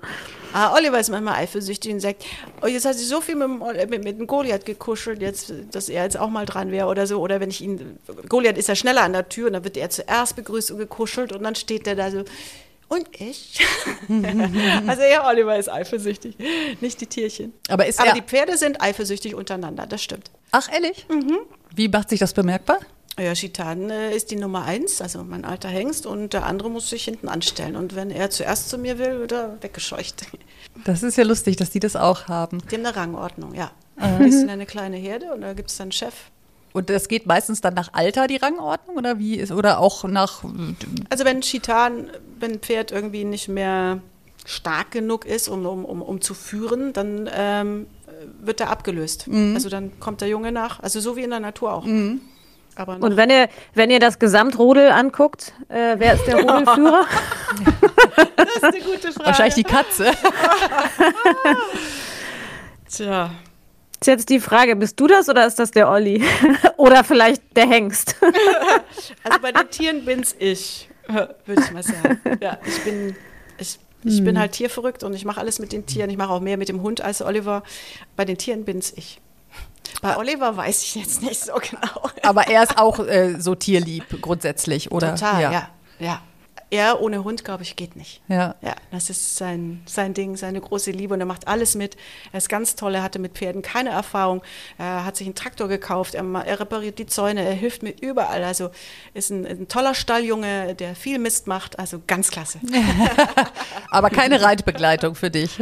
Ah, 0.58 0.74
Oliver 0.74 0.98
ist 0.98 1.10
manchmal 1.10 1.34
eifersüchtig 1.34 1.92
und 1.92 2.00
sagt, 2.00 2.24
oh, 2.62 2.68
jetzt 2.68 2.86
hat 2.86 2.96
sie 2.96 3.04
so 3.04 3.20
viel 3.20 3.36
mit, 3.36 3.90
mit, 3.90 4.04
mit 4.06 4.20
dem 4.20 4.26
Goliath 4.26 4.66
gekuschelt, 4.66 5.22
jetzt, 5.22 5.52
dass 5.72 5.90
er 5.90 6.04
jetzt 6.04 6.18
auch 6.18 6.30
mal 6.30 6.46
dran 6.46 6.72
wäre 6.72 6.88
oder 6.88 7.08
so. 7.08 7.20
Oder 7.20 7.42
wenn 7.42 7.50
ich 7.50 7.60
ihn, 7.60 8.00
Goliath 8.30 8.58
ist 8.58 8.70
ja 8.70 8.76
schneller 8.76 9.02
an 9.02 9.12
der 9.12 9.28
Tür 9.28 9.48
und 9.48 9.54
dann 9.54 9.66
wird 9.66 9.76
er 9.76 9.90
zuerst 9.90 10.38
begrüßt 10.38 10.72
und 10.72 10.78
gekuschelt 10.78 11.34
und 11.34 11.44
dann 11.44 11.56
steht 11.56 11.86
er 11.88 11.98
da 11.98 12.10
so, 12.10 12.24
und 12.88 13.10
ich. 13.20 13.60
also 14.88 15.02
ja, 15.02 15.28
Oliver 15.28 15.58
ist 15.58 15.70
eifersüchtig, 15.70 16.38
nicht 16.80 17.02
die 17.02 17.08
Tierchen. 17.08 17.52
Aber, 17.68 17.86
ist 17.86 18.00
Aber 18.00 18.14
die 18.14 18.22
Pferde 18.22 18.56
sind 18.56 18.82
eifersüchtig 18.82 19.36
untereinander, 19.36 19.86
das 19.88 20.02
stimmt. 20.02 20.32
Ach, 20.52 20.72
ehrlich? 20.72 21.06
Mhm. 21.10 21.40
Wie 21.76 21.90
macht 21.90 22.08
sich 22.08 22.22
das 22.22 22.32
bemerkbar? 22.32 22.80
Ja, 23.18 23.34
Chitan 23.34 23.90
äh, 23.90 24.14
ist 24.14 24.30
die 24.32 24.36
Nummer 24.36 24.66
eins, 24.66 25.02
also 25.02 25.24
mein 25.24 25.46
alter 25.46 25.70
Hengst, 25.70 26.06
und 26.06 26.34
der 26.34 26.46
andere 26.46 26.70
muss 26.70 26.90
sich 26.90 27.06
hinten 27.06 27.30
anstellen. 27.30 27.78
Und 27.78 27.96
wenn 27.96 28.12
er 28.12 28.30
zuerst 28.30 28.70
zu 28.70 28.78
mir 28.78 29.00
will, 29.00 29.20
wird 29.20 29.32
er 29.32 29.58
weggescheucht. 29.62 30.28
Das 30.84 31.04
ist 31.04 31.18
ja 31.18 31.24
lustig, 31.24 31.56
dass 31.56 31.70
die 31.70 31.80
das 31.80 31.96
auch 31.96 32.28
haben. 32.28 32.62
Die 32.70 32.76
haben 32.76 32.86
eine 32.86 32.96
Rangordnung, 32.96 33.56
ja. 33.56 33.72
Mhm. 33.96 34.26
Die 34.26 34.32
sind 34.32 34.50
eine 34.50 34.66
kleine 34.66 34.98
Herde 34.98 35.34
und 35.34 35.40
da 35.40 35.54
gibt 35.54 35.72
es 35.72 35.78
dann 35.78 35.86
einen 35.86 35.92
Chef. 35.94 36.14
Und 36.74 36.90
das 36.90 37.08
geht 37.08 37.26
meistens 37.26 37.62
dann 37.62 37.74
nach 37.76 37.94
Alter, 37.94 38.28
die 38.28 38.36
Rangordnung, 38.36 38.98
oder 38.98 39.18
wie 39.18 39.36
ist, 39.36 39.54
oder 39.54 39.80
auch 39.80 40.04
nach. 40.04 40.44
Also 41.10 41.24
wenn 41.24 41.40
Chitan, 41.40 42.10
wenn 42.40 42.52
ein 42.52 42.60
Pferd 42.60 42.92
irgendwie 42.92 43.24
nicht 43.24 43.48
mehr 43.48 44.02
stark 44.44 44.92
genug 44.92 45.26
ist, 45.26 45.48
um, 45.48 45.66
um, 45.66 45.86
um, 45.86 46.02
um 46.02 46.20
zu 46.20 46.34
führen, 46.34 46.92
dann 46.92 47.30
ähm, 47.34 47.88
wird 48.42 48.60
er 48.60 48.70
abgelöst. 48.70 49.28
Mhm. 49.28 49.56
Also 49.56 49.70
dann 49.70 49.98
kommt 50.02 50.20
der 50.20 50.28
Junge 50.28 50.52
nach. 50.52 50.82
Also 50.82 51.00
so 51.00 51.16
wie 51.16 51.24
in 51.24 51.30
der 51.30 51.40
Natur 51.40 51.74
auch. 51.74 51.86
Mhm. 51.86 52.20
Und 52.78 53.16
wenn 53.16 53.30
ihr, 53.30 53.48
wenn 53.74 53.90
ihr 53.90 54.00
das 54.00 54.20
Gesamtrudel 54.20 54.90
anguckt, 54.90 55.54
äh, 55.70 55.96
wer 55.98 56.16
ist 56.16 56.26
der 56.26 56.36
Rudelführer? 56.42 57.06
das 58.36 58.56
ist 58.56 58.64
eine 58.64 58.80
gute 58.82 59.12
Frage. 59.12 59.26
Wahrscheinlich 59.26 59.56
die 59.56 59.64
Katze. 59.64 60.12
Tja. 62.90 63.32
Ist 64.02 64.08
jetzt 64.08 64.30
die 64.30 64.40
Frage, 64.40 64.76
bist 64.76 65.00
du 65.00 65.08
das 65.08 65.30
oder 65.30 65.48
ist 65.48 65.58
das 65.58 65.72
der 65.72 65.90
Olli? 65.90 66.24
oder 66.78 67.04
vielleicht 67.04 67.42
der 67.56 67.68
Hengst? 67.68 68.18
also 69.24 69.40
bei 69.42 69.52
den 69.52 69.70
Tieren 69.70 70.06
bin's 70.06 70.36
ich, 70.38 70.90
würde 71.08 71.64
ich 71.64 71.72
mal 71.72 71.82
sagen. 71.82 72.20
Ja, 72.42 72.60
ich 72.66 72.84
bin, 72.84 73.16
ich, 73.58 73.80
ich 74.04 74.18
hm. 74.18 74.26
bin 74.26 74.40
halt 74.40 74.52
tierverrückt 74.52 75.04
und 75.04 75.14
ich 75.14 75.24
mache 75.24 75.40
alles 75.40 75.60
mit 75.60 75.72
den 75.72 75.86
Tieren. 75.86 76.10
Ich 76.10 76.18
mache 76.18 76.32
auch 76.32 76.42
mehr 76.42 76.58
mit 76.58 76.68
dem 76.68 76.82
Hund 76.82 77.02
als 77.02 77.22
Oliver. 77.22 77.64
Bei 78.18 78.26
den 78.26 78.38
Tieren 78.38 78.66
bin's 78.66 78.94
ich. 78.96 79.22
Bei 80.02 80.18
Oliver 80.18 80.56
weiß 80.56 80.84
ich 80.84 80.96
jetzt 80.96 81.22
nicht 81.22 81.44
so 81.44 81.54
genau. 81.70 82.10
Aber 82.24 82.48
er 82.48 82.64
ist 82.64 82.78
auch 82.78 83.00
äh, 83.00 83.40
so 83.40 83.56
tierlieb 83.56 84.22
grundsätzlich, 84.22 84.92
oder? 84.92 85.16
Total, 85.16 85.42
ja. 85.42 85.52
ja. 85.52 85.70
ja 86.00 86.22
er 86.72 87.02
ohne 87.02 87.24
Hund, 87.24 87.46
glaube 87.46 87.64
ich, 87.64 87.76
geht 87.76 87.96
nicht. 87.96 88.22
Ja. 88.28 88.56
Ja, 88.62 88.76
das 88.92 89.10
ist 89.10 89.36
sein, 89.36 89.84
sein 89.86 90.14
Ding, 90.14 90.36
seine 90.36 90.60
große 90.60 90.92
Liebe 90.92 91.14
und 91.14 91.20
er 91.20 91.26
macht 91.26 91.48
alles 91.48 91.76
mit. 91.76 91.96
Er 92.32 92.40
ist 92.40 92.50
ganz 92.50 92.76
toll, 92.76 92.96
er 92.96 93.04
hatte 93.04 93.20
mit 93.20 93.34
Pferden 93.34 93.62
keine 93.62 93.92
Erfahrung. 93.92 94.42
Er 94.78 95.06
hat 95.06 95.16
sich 95.16 95.28
einen 95.28 95.36
Traktor 95.36 95.68
gekauft, 95.68 96.16
er, 96.16 96.24
er 96.24 96.60
repariert 96.60 96.98
die 96.98 97.06
Zäune, 97.06 97.44
er 97.44 97.54
hilft 97.54 97.84
mir 97.84 97.94
überall. 98.02 98.44
Also 98.44 98.72
ist 99.14 99.30
ein, 99.30 99.46
ein, 99.46 99.68
toller 99.68 99.94
Stalljunge, 99.94 100.76
der 100.76 100.96
viel 100.96 101.20
Mist 101.20 101.48
macht, 101.48 101.78
also 101.78 102.02
ganz 102.06 102.32
klasse. 102.32 102.60
Aber 103.90 104.10
keine 104.10 104.42
Reitbegleitung 104.42 105.16
für 105.16 105.30
dich. 105.30 105.60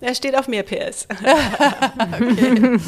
Er 0.00 0.14
steht 0.14 0.36
auf 0.36 0.48
mehr 0.48 0.64
PS. 0.64 1.06
okay. 2.12 2.80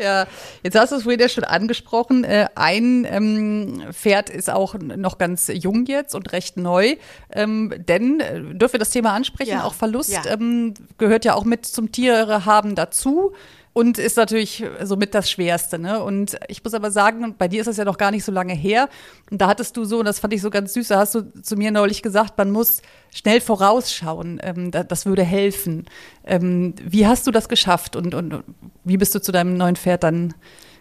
Ja, 0.00 0.26
jetzt 0.62 0.78
hast 0.78 0.92
du 0.92 0.96
es 0.96 1.02
vorhin 1.02 1.20
ja 1.20 1.28
schon 1.28 1.44
angesprochen. 1.44 2.24
Äh, 2.24 2.48
ein 2.54 3.06
ähm, 3.10 3.82
Pferd 3.92 4.30
ist 4.30 4.50
auch 4.50 4.74
noch 4.74 5.18
ganz 5.18 5.50
jung 5.52 5.86
jetzt 5.86 6.14
und 6.14 6.32
recht 6.32 6.56
neu. 6.56 6.96
Ähm, 7.32 7.72
denn, 7.76 8.20
äh, 8.20 8.40
dürfen 8.54 8.74
wir 8.74 8.80
das 8.80 8.90
Thema 8.90 9.12
ansprechen, 9.12 9.50
ja. 9.50 9.64
auch 9.64 9.74
Verlust 9.74 10.10
ja. 10.10 10.26
Ähm, 10.26 10.74
gehört 10.98 11.24
ja 11.24 11.34
auch 11.34 11.44
mit 11.44 11.66
zum 11.66 11.92
Tiere 11.92 12.44
haben 12.44 12.74
dazu 12.74 13.32
und 13.78 13.96
ist 13.98 14.16
natürlich 14.16 14.64
somit 14.82 15.14
das 15.14 15.30
Schwerste. 15.30 15.78
Ne? 15.78 16.02
Und 16.02 16.36
ich 16.48 16.64
muss 16.64 16.74
aber 16.74 16.90
sagen, 16.90 17.36
bei 17.38 17.46
dir 17.46 17.60
ist 17.60 17.66
das 17.66 17.76
ja 17.76 17.84
noch 17.84 17.96
gar 17.96 18.10
nicht 18.10 18.24
so 18.24 18.32
lange 18.32 18.52
her. 18.52 18.88
Und 19.30 19.40
da 19.40 19.46
hattest 19.46 19.76
du 19.76 19.84
so, 19.84 20.00
und 20.00 20.04
das 20.04 20.18
fand 20.18 20.32
ich 20.32 20.42
so 20.42 20.50
ganz 20.50 20.72
süß, 20.72 20.88
da 20.88 20.98
hast 20.98 21.14
du 21.14 21.22
zu 21.42 21.54
mir 21.54 21.70
neulich 21.70 22.02
gesagt, 22.02 22.36
man 22.38 22.50
muss 22.50 22.82
schnell 23.14 23.40
vorausschauen. 23.40 24.40
Ähm, 24.42 24.72
das 24.72 25.06
würde 25.06 25.22
helfen. 25.22 25.86
Ähm, 26.24 26.74
wie 26.82 27.06
hast 27.06 27.28
du 27.28 27.30
das 27.30 27.48
geschafft 27.48 27.94
und, 27.94 28.14
und 28.14 28.42
wie 28.82 28.96
bist 28.96 29.14
du 29.14 29.20
zu 29.20 29.30
deinem 29.30 29.56
neuen 29.56 29.76
Pferd 29.76 30.02
dann 30.02 30.34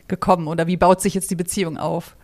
gekommen? 0.07 0.47
Oder 0.47 0.65
wie 0.65 0.77
baut 0.77 0.99
sich 0.99 1.13
jetzt 1.13 1.29
die 1.29 1.35
Beziehung 1.35 1.77
auf? 1.77 2.15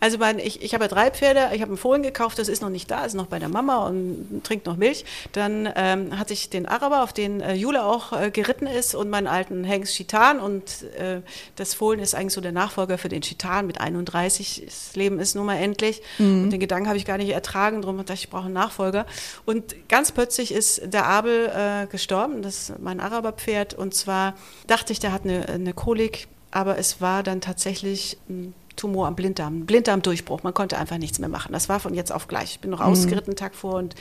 Also 0.00 0.16
mein, 0.16 0.38
ich, 0.38 0.62
ich 0.62 0.72
habe 0.72 0.84
ja 0.84 0.88
drei 0.88 1.10
Pferde, 1.10 1.50
ich 1.54 1.60
habe 1.60 1.70
einen 1.70 1.76
Fohlen 1.76 2.02
gekauft, 2.02 2.38
das 2.38 2.48
ist 2.48 2.62
noch 2.62 2.70
nicht 2.70 2.90
da, 2.90 3.04
ist 3.04 3.14
noch 3.14 3.26
bei 3.26 3.38
der 3.38 3.50
Mama 3.50 3.86
und 3.86 4.42
trinkt 4.42 4.66
noch 4.66 4.76
Milch. 4.76 5.04
Dann 5.32 5.68
ähm, 5.76 6.18
hatte 6.18 6.32
ich 6.32 6.48
den 6.48 6.66
Araber, 6.66 7.02
auf 7.02 7.12
den 7.12 7.40
äh, 7.40 7.54
Jule 7.54 7.84
auch 7.84 8.12
äh, 8.12 8.30
geritten 8.30 8.66
ist 8.66 8.94
und 8.94 9.10
meinen 9.10 9.26
alten 9.26 9.62
Hengst 9.62 9.94
Chitan 9.94 10.40
und 10.40 10.84
äh, 10.98 11.20
das 11.56 11.74
Fohlen 11.74 12.00
ist 12.00 12.14
eigentlich 12.14 12.32
so 12.32 12.40
der 12.40 12.52
Nachfolger 12.52 12.96
für 12.96 13.10
den 13.10 13.20
Chitan 13.20 13.66
mit 13.66 13.80
31. 13.80 14.62
Das 14.64 14.96
Leben 14.96 15.20
ist 15.20 15.34
nun 15.34 15.44
mal 15.44 15.56
endlich 15.56 16.00
mhm. 16.18 16.44
und 16.44 16.50
den 16.50 16.60
Gedanken 16.60 16.88
habe 16.88 16.96
ich 16.96 17.04
gar 17.04 17.18
nicht 17.18 17.30
ertragen, 17.30 17.82
darum 17.82 17.98
dachte 17.98 18.14
ich, 18.14 18.24
ich 18.24 18.30
brauche 18.30 18.46
einen 18.46 18.54
Nachfolger. 18.54 19.04
Und 19.44 19.88
ganz 19.88 20.12
plötzlich 20.12 20.52
ist 20.52 20.80
der 20.92 21.06
Abel 21.06 21.50
äh, 21.54 21.86
gestorben, 21.86 22.40
das 22.42 22.70
ist 22.70 22.78
mein 22.80 23.00
Araberpferd 23.00 23.74
und 23.74 23.94
zwar 23.94 24.34
dachte 24.66 24.92
ich, 24.92 24.98
der 24.98 25.12
hat 25.12 25.24
eine, 25.24 25.46
eine 25.48 25.74
Kolik, 25.74 26.28
aber 26.50 26.78
es 26.78 27.00
war 27.00 27.22
dann 27.22 27.40
tatsächlich 27.40 28.16
ein 28.28 28.54
Tumor 28.80 29.06
am 29.06 29.14
Blinddarm, 29.14 29.66
Blinddarmdurchbruch. 29.66 30.42
Man 30.42 30.54
konnte 30.54 30.78
einfach 30.78 30.96
nichts 30.96 31.18
mehr 31.18 31.28
machen. 31.28 31.52
Das 31.52 31.68
war 31.68 31.80
von 31.80 31.94
jetzt 31.94 32.12
auf 32.12 32.28
gleich. 32.28 32.52
Ich 32.52 32.60
bin 32.60 32.70
noch 32.70 32.80
mhm. 32.80 32.86
ausgeritten, 32.86 33.36
Tag 33.36 33.54
vor 33.54 33.74
und 33.74 33.94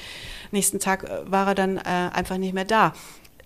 nächsten 0.51 0.79
Tag 0.79 1.03
äh, 1.03 1.29
war 1.29 1.47
er 1.47 1.55
dann 1.55 1.77
äh, 1.77 1.81
einfach 1.81 2.37
nicht 2.37 2.53
mehr 2.53 2.65
da. 2.65 2.93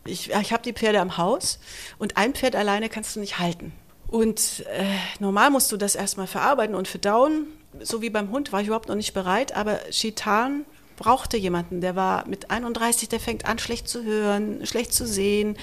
Ich, 0.05 0.29
ich 0.31 0.53
habe 0.53 0.63
die 0.63 0.73
Pferde 0.73 0.99
am 0.99 1.17
Haus 1.17 1.59
und 1.97 2.17
ein 2.17 2.33
Pferd 2.33 2.55
alleine 2.55 2.89
kannst 2.89 3.15
du 3.15 3.19
nicht 3.19 3.39
halten. 3.39 3.71
Und 4.07 4.63
äh, 4.77 4.85
normal 5.19 5.49
musst 5.49 5.71
du 5.71 5.77
das 5.77 5.95
erstmal 5.95 6.27
verarbeiten 6.27 6.75
und 6.75 6.87
verdauen. 6.87 7.47
So 7.81 8.03
wie 8.03 8.11
beim 8.11 8.29
Hund 8.29 8.51
war 8.51 8.61
ich 8.61 8.67
überhaupt 8.67 8.89
noch 8.89 8.95
nicht 8.95 9.13
bereit, 9.13 9.55
aber 9.55 9.79
Chitan 9.89 10.65
brauchte 10.95 11.37
jemanden, 11.37 11.81
der 11.81 11.95
war 11.95 12.27
mit 12.27 12.51
31, 12.51 13.09
der 13.09 13.19
fängt 13.19 13.45
an, 13.45 13.59
schlecht 13.59 13.87
zu 13.87 14.03
hören, 14.03 14.65
schlecht 14.65 14.93
zu 14.93 15.07
sehen, 15.07 15.57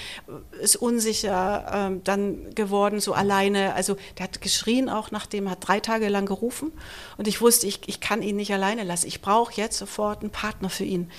ist 0.61 0.75
unsicher 0.75 1.71
ähm, 1.73 2.03
dann 2.03 2.53
geworden, 2.55 2.99
so 2.99 3.13
alleine. 3.13 3.73
Also 3.73 3.97
der 4.17 4.25
hat 4.25 4.41
geschrien 4.41 4.89
auch 4.89 5.11
nachdem, 5.11 5.49
hat 5.49 5.67
drei 5.67 5.79
Tage 5.79 6.09
lang 6.09 6.25
gerufen 6.25 6.71
und 7.17 7.27
ich 7.27 7.41
wusste, 7.41 7.67
ich, 7.67 7.81
ich 7.87 7.99
kann 7.99 8.21
ihn 8.21 8.35
nicht 8.35 8.53
alleine 8.53 8.83
lassen. 8.83 9.07
Ich 9.07 9.21
brauche 9.21 9.53
jetzt 9.53 9.77
sofort 9.77 10.21
einen 10.21 10.31
Partner 10.31 10.69
für 10.69 10.85
ihn. 10.85 11.09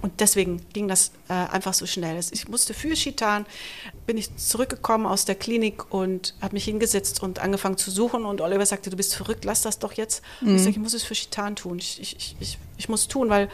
Und 0.00 0.20
deswegen 0.20 0.64
ging 0.72 0.88
das 0.88 1.12
äh, 1.28 1.32
einfach 1.32 1.74
so 1.74 1.86
schnell. 1.86 2.18
Ich 2.30 2.48
musste 2.48 2.74
für 2.74 2.94
Chitan, 2.94 3.46
bin 4.06 4.16
ich 4.16 4.36
zurückgekommen 4.36 5.06
aus 5.06 5.24
der 5.24 5.34
Klinik 5.34 5.92
und 5.92 6.34
habe 6.40 6.54
mich 6.54 6.64
hingesetzt 6.64 7.22
und 7.22 7.40
angefangen 7.40 7.76
zu 7.76 7.90
suchen. 7.90 8.24
Und 8.24 8.40
Oliver 8.40 8.64
sagte, 8.64 8.90
du 8.90 8.96
bist 8.96 9.14
verrückt, 9.14 9.44
lass 9.44 9.62
das 9.62 9.78
doch 9.78 9.92
jetzt. 9.92 10.22
Mhm. 10.40 10.56
ich 10.56 10.62
sage, 10.62 10.70
ich 10.72 10.78
muss 10.78 10.94
es 10.94 11.02
für 11.02 11.14
Chitan 11.14 11.56
tun. 11.56 11.78
Ich, 11.78 12.00
ich, 12.00 12.36
ich, 12.38 12.58
ich 12.76 12.88
muss 12.88 13.08
tun, 13.08 13.28
weil 13.28 13.48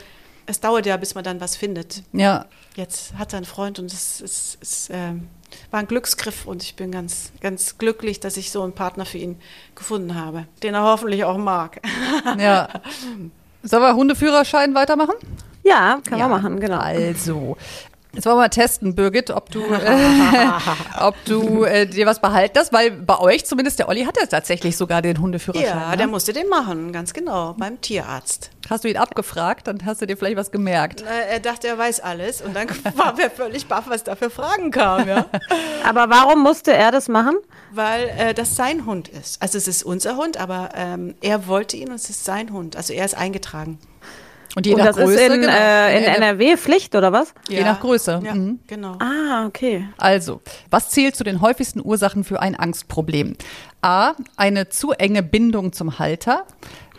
es 0.47 0.61
dauert 0.61 0.87
ja, 0.87 0.97
bis 0.97 1.15
man 1.15 1.25
dann 1.25 1.41
was 1.41 1.57
findet. 1.57 2.03
Ja. 2.13 2.47
Jetzt 2.77 3.15
hat 3.15 3.33
er 3.33 3.39
einen 3.39 3.47
Freund 3.47 3.79
und 3.79 3.93
es, 3.93 4.21
es, 4.21 4.59
es 4.61 4.91
äh, 4.91 5.15
war 5.71 5.81
ein 5.81 5.87
Glücksgriff 5.87 6.47
und 6.47 6.63
ich 6.63 6.77
bin 6.77 6.91
ganz, 6.91 7.33
ganz 7.41 7.79
glücklich, 7.79 8.21
dass 8.21 8.37
ich 8.37 8.51
so 8.51 8.63
einen 8.63 8.73
Partner 8.73 9.07
für 9.07 9.19
ihn 9.19 9.41
gefunden 9.75 10.15
habe, 10.15 10.47
den 10.63 10.75
er 10.75 10.83
hoffentlich 10.83 11.25
auch 11.25 11.39
mag. 11.39 11.81
Ja. 12.39 12.69
Sollen 13.63 13.83
wir 13.83 13.95
Hundeführerschein 13.95 14.75
weitermachen? 14.75 15.15
Ja, 15.65 16.01
kann 16.09 16.19
ja, 16.19 16.29
man 16.29 16.43
machen, 16.43 16.61
genau. 16.61 16.79
Also, 16.79 17.57
Jetzt 18.15 18.27
wollen 18.27 18.37
wir 18.37 18.43
mal 18.43 18.49
testen, 18.49 18.95
Birgit, 18.95 19.31
ob 19.31 19.51
du, 19.51 19.61
äh, 19.73 20.49
ob 21.01 21.17
du 21.25 21.65
äh, 21.65 21.87
dir 21.87 22.07
was 22.07 22.21
behalten 22.21 22.59
hast, 22.59 22.73
weil 22.73 22.93
bei 22.93 23.19
euch 23.19 23.45
zumindest, 23.45 23.81
der 23.81 23.89
Olli 23.89 24.05
hat 24.05 24.17
ja 24.17 24.27
tatsächlich 24.27 24.77
sogar 24.77 25.03
den 25.03 25.21
Hundeführerschein. 25.21 25.77
Ja, 25.77 25.91
ne? 25.91 25.97
der 25.97 26.07
musste 26.07 26.33
den 26.33 26.49
machen, 26.49 26.93
ganz 26.93 27.13
genau, 27.13 27.55
beim 27.59 27.81
Tierarzt. 27.81 28.51
Hast 28.71 28.85
du 28.85 28.89
ihn 28.89 28.97
abgefragt, 28.97 29.67
dann 29.67 29.85
hast 29.85 30.01
du 30.01 30.07
dir 30.07 30.17
vielleicht 30.17 30.37
was 30.37 30.53
gemerkt. 30.53 31.03
Na, 31.05 31.11
er 31.11 31.41
dachte, 31.41 31.67
er 31.67 31.77
weiß 31.77 32.01
alles 32.01 32.41
und 32.41 32.55
dann 32.55 32.69
war 32.97 33.19
er 33.19 33.31
völlig 33.31 33.67
baff, 33.67 33.85
was 33.89 34.05
da 34.05 34.15
für 34.15 34.31
Fragen 34.31 34.71
kamen. 34.71 35.09
Ja. 35.09 35.27
Aber 35.85 36.09
warum 36.09 36.43
musste 36.43 36.73
er 36.73 36.93
das 36.93 37.09
machen? 37.09 37.37
Weil 37.73 38.09
äh, 38.17 38.35
das 38.35 38.55
sein 38.55 38.87
Hund 38.87 39.09
ist. 39.09 39.43
Also 39.43 39.59
es 39.59 39.67
ist 39.67 39.83
unser 39.83 40.17
Hund, 40.17 40.37
aber 40.37 40.69
ähm, 40.77 41.17
er 41.21 41.49
wollte 41.49 41.77
ihn 41.77 41.89
und 41.89 41.97
es 41.97 42.09
ist 42.09 42.25
sein 42.25 42.53
Hund. 42.53 42.77
Also 42.77 42.93
er 42.93 43.05
ist 43.05 43.17
eingetragen. 43.17 43.81
Und 44.57 44.67
je 44.67 44.73
Und 44.75 44.79
nach 44.79 44.87
das 44.87 44.97
Größe, 44.97 45.13
ist 45.21 45.33
in, 45.35 45.41
genau. 45.41 45.53
äh, 45.53 45.97
in 45.99 46.05
In 46.05 46.11
NRW 46.23 46.57
Pflicht 46.57 46.95
oder 46.95 47.13
was? 47.13 47.35
Je 47.49 47.63
nach 47.65 47.81
Größe. 47.81 48.21
Ja, 48.25 48.35
Mhm. 48.35 48.61
genau. 48.67 48.97
Ah, 49.01 49.47
okay. 49.47 49.89
Also, 49.97 50.41
was 50.71 50.91
zählt 50.91 51.17
zu 51.17 51.25
den 51.25 51.41
häufigsten 51.41 51.81
Ursachen 51.85 52.23
für 52.25 52.41
ein 52.41 52.55
Angstproblem? 52.55 53.37
A. 53.83 54.13
Eine 54.37 54.69
zu 54.69 54.93
enge 54.93 55.23
Bindung 55.23 55.73
zum 55.73 55.99
Halter. 55.99 56.45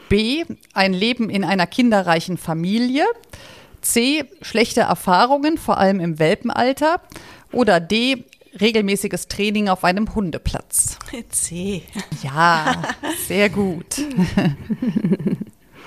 B. 0.10 0.44
Ein 0.74 0.94
Leben 0.94 1.30
in 1.30 1.44
einer 1.44 1.66
kinderreichen 1.66 2.38
Familie. 2.38 3.06
C. 3.82 4.26
Schlechte 4.42 4.82
Erfahrungen, 4.82 5.58
vor 5.58 5.78
allem 5.78 6.00
im 6.00 6.20
Welpenalter. 6.20 7.00
Oder 7.52 7.80
D. 7.80 8.26
Regelmäßiges 8.60 9.28
Training 9.28 9.68
auf 9.70 9.84
einem 9.84 10.14
Hundeplatz. 10.16 10.98
C. 11.30 11.84
Ja, 12.24 12.84
sehr 13.28 13.50
gut. 13.50 13.86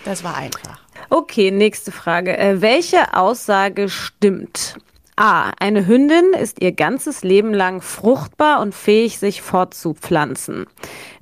Das 0.05 0.25
war 0.25 0.37
einfach. 0.37 0.81
Okay, 1.11 1.51
nächste 1.51 1.93
Frage. 1.93 2.37
Äh, 2.37 2.61
welche 2.61 3.15
Aussage 3.15 3.89
stimmt? 3.89 4.77
A. 5.19 5.51
Eine 5.59 5.87
Hündin 5.87 6.33
ist 6.41 6.63
ihr 6.63 6.71
ganzes 6.71 7.25
Leben 7.25 7.53
lang 7.53 7.81
fruchtbar 7.81 8.61
und 8.61 8.73
fähig, 8.73 9.19
sich 9.19 9.43
fortzupflanzen. 9.43 10.67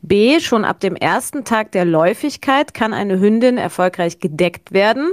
B. 0.02 0.38
Schon 0.40 0.66
ab 0.66 0.80
dem 0.80 0.96
ersten 0.96 1.44
Tag 1.44 1.72
der 1.72 1.86
Läufigkeit 1.86 2.74
kann 2.74 2.92
eine 2.92 3.18
Hündin 3.20 3.56
erfolgreich 3.56 4.18
gedeckt 4.18 4.72
werden. 4.72 5.12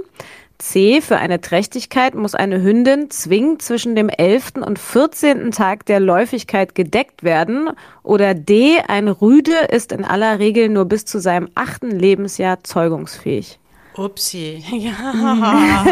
C. 0.57 1.01
Für 1.01 1.17
eine 1.17 1.39
Trächtigkeit 1.39 2.13
muss 2.13 2.35
eine 2.35 2.61
Hündin 2.61 3.09
zwingend 3.09 3.61
zwischen 3.61 3.95
dem 3.95 4.09
11. 4.09 4.53
und 4.65 4.79
14. 4.79 5.51
Tag 5.51 5.85
der 5.85 5.99
Läufigkeit 5.99 6.75
gedeckt 6.75 7.23
werden. 7.23 7.69
Oder 8.03 8.33
D. 8.33 8.79
Ein 8.87 9.07
Rüde 9.07 9.55
ist 9.71 9.93
in 9.93 10.03
aller 10.03 10.39
Regel 10.39 10.67
nur 10.67 10.85
bis 10.85 11.05
zu 11.05 11.19
seinem 11.19 11.49
achten 11.55 11.91
Lebensjahr 11.91 12.63
zeugungsfähig. 12.63 13.59
Upsi. 13.97 14.63
Ja. 14.71 15.85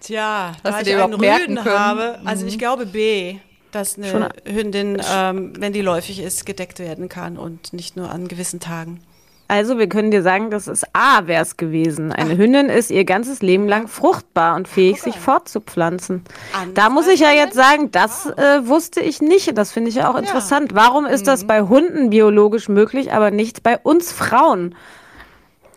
Tja, 0.00 0.52
da 0.62 0.70
du 0.82 0.90
ich 0.90 0.96
einen 0.96 1.14
Rüden 1.14 1.56
können? 1.56 1.78
habe, 1.78 2.18
also 2.26 2.44
ich 2.46 2.58
glaube 2.58 2.84
B, 2.84 3.36
dass 3.72 3.96
eine 3.96 4.06
Schon- 4.10 4.28
Hündin, 4.44 5.00
ähm, 5.14 5.54
wenn 5.58 5.72
die 5.72 5.80
läufig 5.80 6.20
ist, 6.20 6.44
gedeckt 6.44 6.78
werden 6.78 7.08
kann 7.08 7.38
und 7.38 7.72
nicht 7.72 7.96
nur 7.96 8.10
an 8.10 8.28
gewissen 8.28 8.60
Tagen. 8.60 9.00
Also 9.48 9.78
wir 9.78 9.88
können 9.88 10.10
dir 10.10 10.22
sagen, 10.22 10.50
das 10.50 10.68
ist 10.68 10.84
A 10.94 11.26
wäre 11.26 11.42
es 11.42 11.56
gewesen. 11.56 12.12
Eine 12.12 12.36
Hündin 12.36 12.68
ist 12.70 12.90
ihr 12.90 13.04
ganzes 13.04 13.40
Leben 13.42 13.68
lang 13.68 13.88
fruchtbar 13.88 14.56
und 14.56 14.68
fähig, 14.68 15.00
sich 15.02 15.18
fortzupflanzen. 15.18 16.22
Anders 16.54 16.74
Da 16.74 16.88
muss 16.90 17.06
ich 17.08 17.20
ja 17.20 17.30
jetzt 17.30 17.54
sagen, 17.54 17.90
das 17.90 18.26
äh, 18.26 18.66
wusste 18.66 19.00
ich 19.00 19.20
nicht. 19.20 19.56
Das 19.56 19.70
finde 19.72 19.90
ich 19.90 19.96
ja 19.96 20.10
auch 20.10 20.16
interessant. 20.16 20.74
Warum 20.74 21.04
ist 21.06 21.22
Mhm. 21.22 21.26
das 21.26 21.46
bei 21.46 21.60
Hunden 21.62 22.08
biologisch 22.10 22.68
möglich, 22.68 23.12
aber 23.12 23.30
nicht 23.30 23.62
bei 23.62 23.78
uns 23.78 24.12
Frauen? 24.12 24.74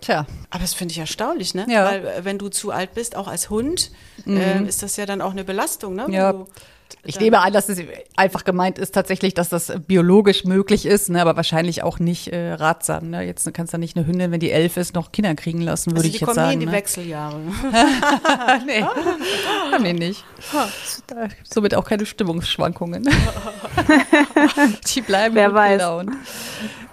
Tja, 0.02 0.26
Aber 0.50 0.62
das 0.62 0.74
finde 0.74 0.92
ich 0.92 0.98
erstaunlich, 1.00 1.56
ne? 1.56 1.66
Ja. 1.70 1.86
Weil 1.86 2.06
äh, 2.06 2.26
wenn 2.26 2.38
du 2.38 2.50
zu 2.50 2.72
alt 2.72 2.94
bist, 2.94 3.16
auch 3.16 3.28
als 3.28 3.50
Hund, 3.50 3.92
ähm, 4.26 4.66
ist 4.68 4.84
das 4.84 4.96
ja 4.98 5.06
dann 5.06 5.22
auch 5.22 5.32
eine 5.32 5.44
Belastung, 5.44 5.96
ne? 5.96 6.06
Ja. 6.10 6.34
Du, 6.34 6.48
ich 7.04 7.20
nehme 7.20 7.40
an, 7.40 7.54
dass 7.54 7.70
es 7.70 7.80
einfach 8.16 8.44
gemeint 8.44 8.78
ist 8.80 8.94
tatsächlich, 8.94 9.34
dass 9.34 9.50
das 9.50 9.72
biologisch 9.88 10.44
möglich 10.44 10.86
ist, 10.86 11.10
ne, 11.10 11.22
aber 11.22 11.36
wahrscheinlich 11.36 11.84
auch 11.84 12.00
nicht 12.00 12.28
äh, 12.34 12.54
ratsam. 12.54 13.10
Ne? 13.10 13.24
Jetzt 13.24 13.52
kannst 13.54 13.74
du 13.74 13.78
nicht 13.78 13.96
eine 13.96 14.06
Hündin, 14.06 14.32
wenn 14.32 14.40
die 14.40 14.52
elf 14.52 14.78
ist, 14.78 14.94
noch 14.94 15.12
Kinder 15.12 15.34
kriegen 15.36 15.62
lassen, 15.62 15.92
würde 15.92 16.00
also 16.00 16.08
ich 16.08 16.14
die 16.14 16.20
jetzt 16.20 16.26
kommen 16.26 16.36
sagen. 16.36 16.48
nie 16.50 16.54
in 16.56 16.60
die 16.62 16.66
ne? 16.66 16.72
Wechseljahre. 16.74 17.40
nee, 18.66 18.82
haben 19.72 19.84
die 19.84 19.94
nicht. 19.94 20.24
Da- 21.08 21.28
Somit 21.44 21.76
auch 21.76 21.86
keine 21.86 22.06
Stimmungsschwankungen. 22.06 23.04
die 24.96 25.02
bleiben 25.02 25.36
Wer 25.36 25.54
weiß. 25.54 25.78
gelaunt. 25.78 26.12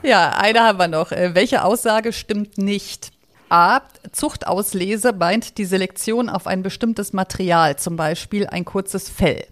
Ja, 0.02 0.30
eine 0.38 0.60
haben 0.60 0.78
wir 0.78 0.88
noch. 0.88 1.12
Äh, 1.12 1.34
Welche 1.34 1.64
Aussage 1.64 2.12
stimmt 2.12 2.58
nicht? 2.58 3.10
A. 3.48 3.80
Zuchtauslese 4.12 5.12
meint 5.12 5.58
die 5.58 5.64
Selektion 5.64 6.28
auf 6.28 6.46
ein 6.46 6.62
bestimmtes 6.62 7.12
Material, 7.12 7.76
zum 7.76 7.96
Beispiel 7.96 8.46
ein 8.46 8.64
kurzes 8.64 9.08
Fell. 9.08 9.46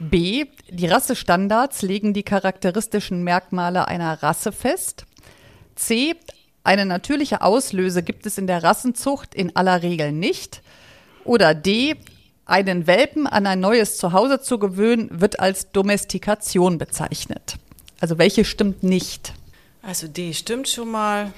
B. 0.00 0.46
Die 0.70 0.86
Rassestandards 0.86 1.82
legen 1.82 2.14
die 2.14 2.22
charakteristischen 2.22 3.22
Merkmale 3.22 3.86
einer 3.86 4.22
Rasse 4.22 4.50
fest. 4.50 5.04
C. 5.76 6.16
Eine 6.64 6.86
natürliche 6.86 7.42
Auslöse 7.42 8.02
gibt 8.02 8.26
es 8.26 8.38
in 8.38 8.46
der 8.46 8.62
Rassenzucht 8.62 9.34
in 9.34 9.54
aller 9.56 9.82
Regel 9.82 10.12
nicht. 10.12 10.62
Oder 11.24 11.54
D. 11.54 11.96
Einen 12.46 12.86
Welpen 12.86 13.26
an 13.26 13.46
ein 13.46 13.60
neues 13.60 13.98
Zuhause 13.98 14.40
zu 14.40 14.58
gewöhnen, 14.58 15.20
wird 15.20 15.38
als 15.38 15.70
Domestikation 15.70 16.78
bezeichnet. 16.78 17.56
Also 18.00 18.18
welche 18.18 18.44
stimmt 18.44 18.82
nicht? 18.82 19.34
Also 19.82 20.08
D 20.08 20.32
stimmt 20.32 20.68
schon 20.68 20.90
mal. 20.90 21.32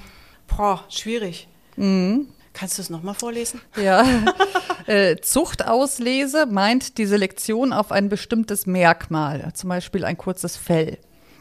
Boah, 0.46 0.84
schwierig. 0.88 1.48
Mhm. 1.76 2.28
Kannst 2.52 2.78
du 2.78 2.82
es 2.82 2.90
nochmal 2.90 3.14
vorlesen? 3.14 3.60
Ja. 3.76 4.04
äh, 4.86 5.16
Zuchtauslese 5.16 6.46
meint 6.46 6.98
die 6.98 7.06
Selektion 7.06 7.72
auf 7.72 7.92
ein 7.92 8.08
bestimmtes 8.08 8.66
Merkmal, 8.66 9.52
zum 9.54 9.68
Beispiel 9.70 10.04
ein 10.04 10.16
kurzes 10.18 10.56
Fell. 10.56 10.98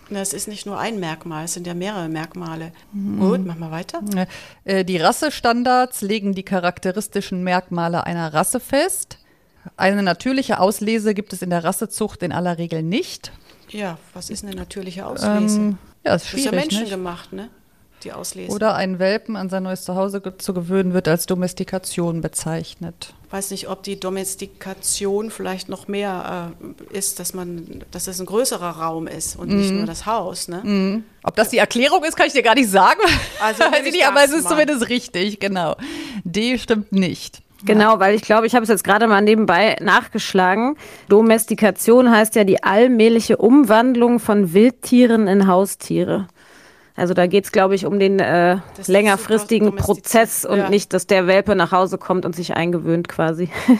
Es 0.10 0.34
ist 0.34 0.48
nicht 0.50 0.66
nur 0.66 0.78
ein 0.78 1.00
Merkmal, 1.00 1.46
es 1.46 1.54
sind 1.54 1.66
ja 1.66 1.74
mehrere 1.74 2.10
Merkmale. 2.10 2.74
Mhm. 2.92 3.20
Gut, 3.20 3.46
mach 3.46 3.56
mal 3.56 3.72
weiter. 3.72 4.02
Äh, 4.66 4.84
Die 4.84 4.98
Rassestandards 4.98 6.02
legen 6.02 6.34
die 6.34 6.44
charakteristischen 6.44 7.44
Merkmale 7.44 8.06
einer 8.06 8.34
Rasse 8.34 8.60
fest. 8.60 9.20
Eine 9.78 10.04
natürliche 10.04 10.60
Auslese 10.60 11.14
gibt 11.14 11.34
es 11.34 11.42
in 11.42 11.50
der 11.50 11.64
Rassezucht 11.64 12.24
in 12.24 12.32
aller 12.32 12.58
Regel 12.58 12.84
nicht. 12.84 13.32
Ja, 13.70 13.98
was 14.14 14.30
ist 14.30 14.44
eine 14.44 14.54
natürliche 14.56 15.06
Auslese? 15.06 15.58
Ähm, 15.58 15.78
ja, 16.06 16.16
ist 16.16 16.26
das 16.26 16.34
ist 16.34 16.46
ja 16.46 16.52
schwierig. 16.52 16.72
menschengemacht, 16.72 17.32
ne? 17.32 17.50
Die 18.04 18.12
Auslese. 18.14 18.52
Oder 18.52 18.76
einen 18.76 18.98
Welpen 19.00 19.36
an 19.36 19.50
sein 19.50 19.64
neues 19.64 19.84
Zuhause 19.84 20.22
zu 20.38 20.54
gewöhnen, 20.54 20.94
wird 20.94 21.08
als 21.08 21.26
Domestikation 21.28 22.22
bezeichnet. 22.22 23.14
weiß 23.30 23.52
nicht, 23.52 23.70
ob 23.70 23.84
die 23.84 24.00
Domestikation 24.00 25.30
vielleicht 25.32 25.70
noch 25.70 25.88
mehr 25.88 26.54
äh, 26.92 26.98
ist, 26.98 27.20
dass 27.20 27.34
man, 27.34 27.84
dass 27.92 28.08
es 28.08 28.20
ein 28.20 28.26
größerer 28.26 28.72
Raum 28.72 29.08
ist 29.08 29.36
und 29.38 29.50
Mhm. 29.50 29.58
nicht 29.58 29.72
nur 29.72 29.86
das 29.86 30.06
Haus, 30.06 30.48
ne? 30.48 31.04
Ob 31.24 31.36
das 31.36 31.50
die 31.50 31.58
Erklärung 31.60 32.04
ist, 32.04 32.16
kann 32.18 32.28
ich 32.28 32.34
dir 32.34 32.44
gar 32.44 32.56
nicht 32.56 32.70
sagen. 32.70 33.00
Also 33.42 33.64
Weiß 33.72 33.82
ich 33.82 33.88
ich 33.88 33.94
nicht, 33.94 34.08
aber 34.08 34.24
es 34.26 34.32
ist 34.32 34.44
mal. 34.44 34.50
zumindest 34.52 34.90
richtig, 34.90 35.40
genau. 35.40 35.76
D 36.24 36.58
stimmt 36.58 36.92
nicht. 36.92 37.42
Genau, 37.64 38.00
weil 38.00 38.16
ich 38.16 38.24
glaube, 38.24 38.48
ich 38.48 38.56
habe 38.56 38.64
es 38.64 38.70
jetzt 38.70 38.84
gerade 38.84 39.06
mal 39.08 39.22
nebenbei 39.22 39.76
nachgeschlagen. 39.80 40.76
Domestikation 41.10 42.10
heißt 42.10 42.34
ja 42.36 42.44
die 42.44 42.64
allmähliche 42.64 43.38
Umwandlung 43.38 44.20
von 44.20 44.54
Wildtieren 44.54 45.28
in 45.28 45.46
Haustiere. 45.46 46.28
Also 47.02 47.16
da 47.16 47.26
geht 47.26 47.46
es, 47.46 47.52
glaube 47.52 47.74
ich, 47.74 47.88
um 47.88 47.98
den 48.00 48.20
äh, 48.20 48.58
längerfristigen. 48.86 49.76
Prozess 49.76 50.46
und 50.46 50.60
Ja. 50.60 50.70
nicht, 50.70 50.94
dass 50.94 51.08
der 51.08 51.26
Welpe 51.26 51.56
nach 51.56 51.72
Hause 51.72 51.98
kommt 51.98 52.26
und 52.28 52.36
sich 52.36 52.56
eingewöhnt 52.56 53.08
quasi. 53.10 53.50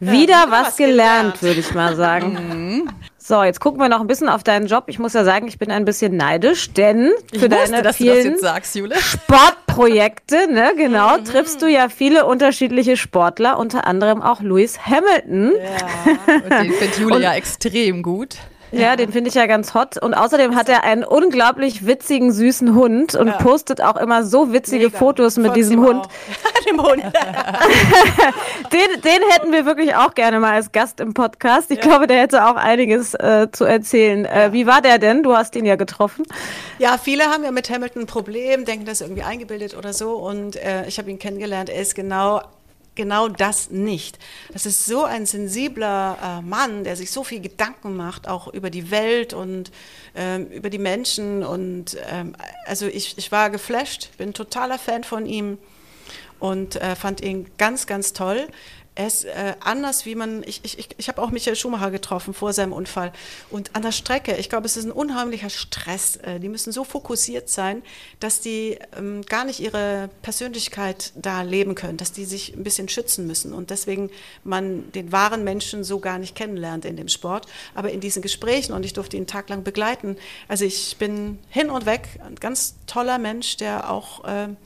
wieder, 0.00 0.12
wieder 0.12 0.44
was, 0.48 0.68
was 0.68 0.76
gelernt, 0.78 0.94
gelernt. 1.38 1.42
würde 1.42 1.60
ich 1.60 1.74
mal 1.74 1.94
sagen. 1.96 2.88
so, 3.18 3.42
jetzt 3.42 3.60
gucken 3.60 3.78
wir 3.78 3.90
noch 3.90 4.00
ein 4.00 4.06
bisschen 4.06 4.30
auf 4.30 4.42
deinen 4.42 4.68
Job. 4.68 4.84
Ich 4.86 4.98
muss 4.98 5.12
ja 5.12 5.22
sagen, 5.22 5.48
ich 5.48 5.58
bin 5.58 5.70
ein 5.70 5.84
bisschen 5.84 6.16
neidisch, 6.16 6.72
denn 6.72 7.10
Ich 7.30 7.40
für 7.40 7.50
wusste, 7.50 7.70
deine 7.82 7.92
vielen 7.92 8.38
sagst. 8.38 8.78
Sportprojekte, 9.00 10.50
ne, 10.50 10.72
genau, 10.78 11.18
triffst 11.18 11.60
du 11.60 11.66
ja 11.66 11.90
viele 11.90 12.24
unterschiedliche 12.24 12.96
Sportler, 12.96 13.58
unter 13.58 13.86
anderem 13.86 14.22
auch 14.22 14.40
Lewis 14.40 14.78
Hamilton. 14.86 15.52
Und 16.26 16.50
den 16.50 16.72
findet 16.72 16.98
Jule 16.98 17.20
ja 17.22 17.34
extrem 17.34 18.02
gut. 18.02 18.36
Ja, 18.78 18.96
den 18.96 19.12
finde 19.12 19.28
ich 19.28 19.34
ja 19.34 19.46
ganz 19.46 19.74
hot. 19.74 19.98
Und 19.98 20.14
außerdem 20.14 20.54
hat 20.56 20.68
er 20.68 20.84
einen 20.84 21.04
unglaublich 21.04 21.86
witzigen, 21.86 22.32
süßen 22.32 22.74
Hund 22.74 23.14
und 23.14 23.36
postet 23.38 23.80
auch 23.80 23.96
immer 23.96 24.24
so 24.24 24.52
witzige 24.52 24.86
Mega. 24.86 24.98
Fotos 24.98 25.36
mit 25.36 25.46
Folgt 25.46 25.56
diesem 25.56 25.80
Hund. 25.80 26.06
Dem 26.68 26.82
Hund. 26.82 27.02
Den, 28.72 29.02
den 29.02 29.20
hätten 29.30 29.52
wir 29.52 29.66
wirklich 29.66 29.94
auch 29.94 30.14
gerne 30.14 30.40
mal 30.40 30.54
als 30.54 30.72
Gast 30.72 30.98
im 30.98 31.12
Podcast. 31.12 31.70
Ich 31.70 31.80
glaube, 31.80 32.06
der 32.06 32.20
hätte 32.22 32.46
auch 32.46 32.56
einiges 32.56 33.14
äh, 33.14 33.48
zu 33.52 33.64
erzählen. 33.64 34.24
Äh, 34.24 34.52
wie 34.52 34.66
war 34.66 34.80
der 34.80 34.98
denn? 34.98 35.22
Du 35.22 35.36
hast 35.36 35.54
ihn 35.56 35.66
ja 35.66 35.76
getroffen. 35.76 36.24
Ja, 36.78 36.98
viele 36.98 37.24
haben 37.24 37.44
ja 37.44 37.50
mit 37.50 37.68
Hamilton 37.70 38.02
ein 38.02 38.06
Problem, 38.06 38.64
denken, 38.64 38.86
das 38.86 39.00
ist 39.00 39.06
irgendwie 39.06 39.22
eingebildet 39.22 39.76
oder 39.76 39.92
so. 39.92 40.12
Und 40.14 40.56
äh, 40.56 40.86
ich 40.86 40.98
habe 40.98 41.10
ihn 41.10 41.18
kennengelernt. 41.18 41.68
Er 41.68 41.82
ist 41.82 41.94
genau 41.94 42.40
genau 42.94 43.28
das 43.28 43.70
nicht. 43.70 44.18
Das 44.52 44.66
ist 44.66 44.86
so 44.86 45.04
ein 45.04 45.26
sensibler 45.26 46.18
äh, 46.22 46.42
Mann, 46.42 46.84
der 46.84 46.96
sich 46.96 47.10
so 47.10 47.24
viel 47.24 47.40
Gedanken 47.40 47.96
macht, 47.96 48.28
auch 48.28 48.48
über 48.48 48.70
die 48.70 48.90
Welt 48.90 49.32
und 49.32 49.70
ähm, 50.14 50.46
über 50.48 50.70
die 50.70 50.78
Menschen. 50.78 51.42
Und 51.42 51.96
ähm, 52.10 52.36
also 52.66 52.86
ich, 52.86 53.18
ich 53.18 53.32
war 53.32 53.50
geflasht, 53.50 54.10
bin 54.16 54.34
totaler 54.34 54.78
Fan 54.78 55.04
von 55.04 55.26
ihm 55.26 55.58
und 56.38 56.76
äh, 56.76 56.96
fand 56.96 57.20
ihn 57.20 57.50
ganz, 57.58 57.86
ganz 57.86 58.12
toll. 58.12 58.48
Er 58.96 59.08
ist 59.08 59.24
äh, 59.24 59.54
anders, 59.58 60.06
wie 60.06 60.14
man, 60.14 60.44
ich, 60.44 60.60
ich, 60.62 60.88
ich, 60.96 61.08
habe 61.08 61.20
auch 61.20 61.30
Michael 61.30 61.56
Schumacher 61.56 61.90
getroffen 61.90 62.32
vor 62.32 62.52
seinem 62.52 62.72
Unfall. 62.72 63.12
Und 63.50 63.74
an 63.74 63.82
der 63.82 63.90
Strecke, 63.90 64.36
ich 64.36 64.48
glaube, 64.48 64.66
es 64.66 64.76
ist 64.76 64.84
ein 64.84 64.92
unheimlicher 64.92 65.50
Stress. 65.50 66.14
Äh, 66.16 66.38
die 66.38 66.48
müssen 66.48 66.72
so 66.72 66.84
fokussiert 66.84 67.48
sein, 67.48 67.82
dass 68.20 68.40
die 68.40 68.78
ähm, 68.96 69.22
gar 69.22 69.44
nicht 69.46 69.58
ihre 69.58 70.10
Persönlichkeit 70.22 71.12
da 71.16 71.42
leben 71.42 71.74
können, 71.74 71.96
dass 71.96 72.12
die 72.12 72.24
sich 72.24 72.54
ein 72.54 72.62
bisschen 72.62 72.88
schützen 72.88 73.26
müssen. 73.26 73.52
Und 73.52 73.70
deswegen 73.70 74.10
man 74.44 74.92
den 74.92 75.10
wahren 75.10 75.42
Menschen 75.42 75.82
so 75.82 75.98
gar 75.98 76.18
nicht 76.18 76.36
kennenlernt 76.36 76.84
in 76.84 76.96
dem 76.96 77.08
Sport. 77.08 77.46
Aber 77.74 77.90
in 77.90 78.00
diesen 78.00 78.22
Gesprächen, 78.22 78.74
und 78.74 78.86
ich 78.86 78.92
durfte 78.92 79.16
ihn 79.16 79.22
einen 79.22 79.26
Tag 79.26 79.48
lang 79.48 79.64
begleiten, 79.64 80.16
also 80.46 80.64
ich 80.64 80.96
bin 80.98 81.40
hin 81.48 81.68
und 81.68 81.84
weg, 81.84 82.08
ein 82.24 82.36
ganz 82.36 82.76
toller 82.86 83.18
Mensch, 83.18 83.56
der 83.56 83.90
auch... 83.90 84.22
ähm, 84.24 84.56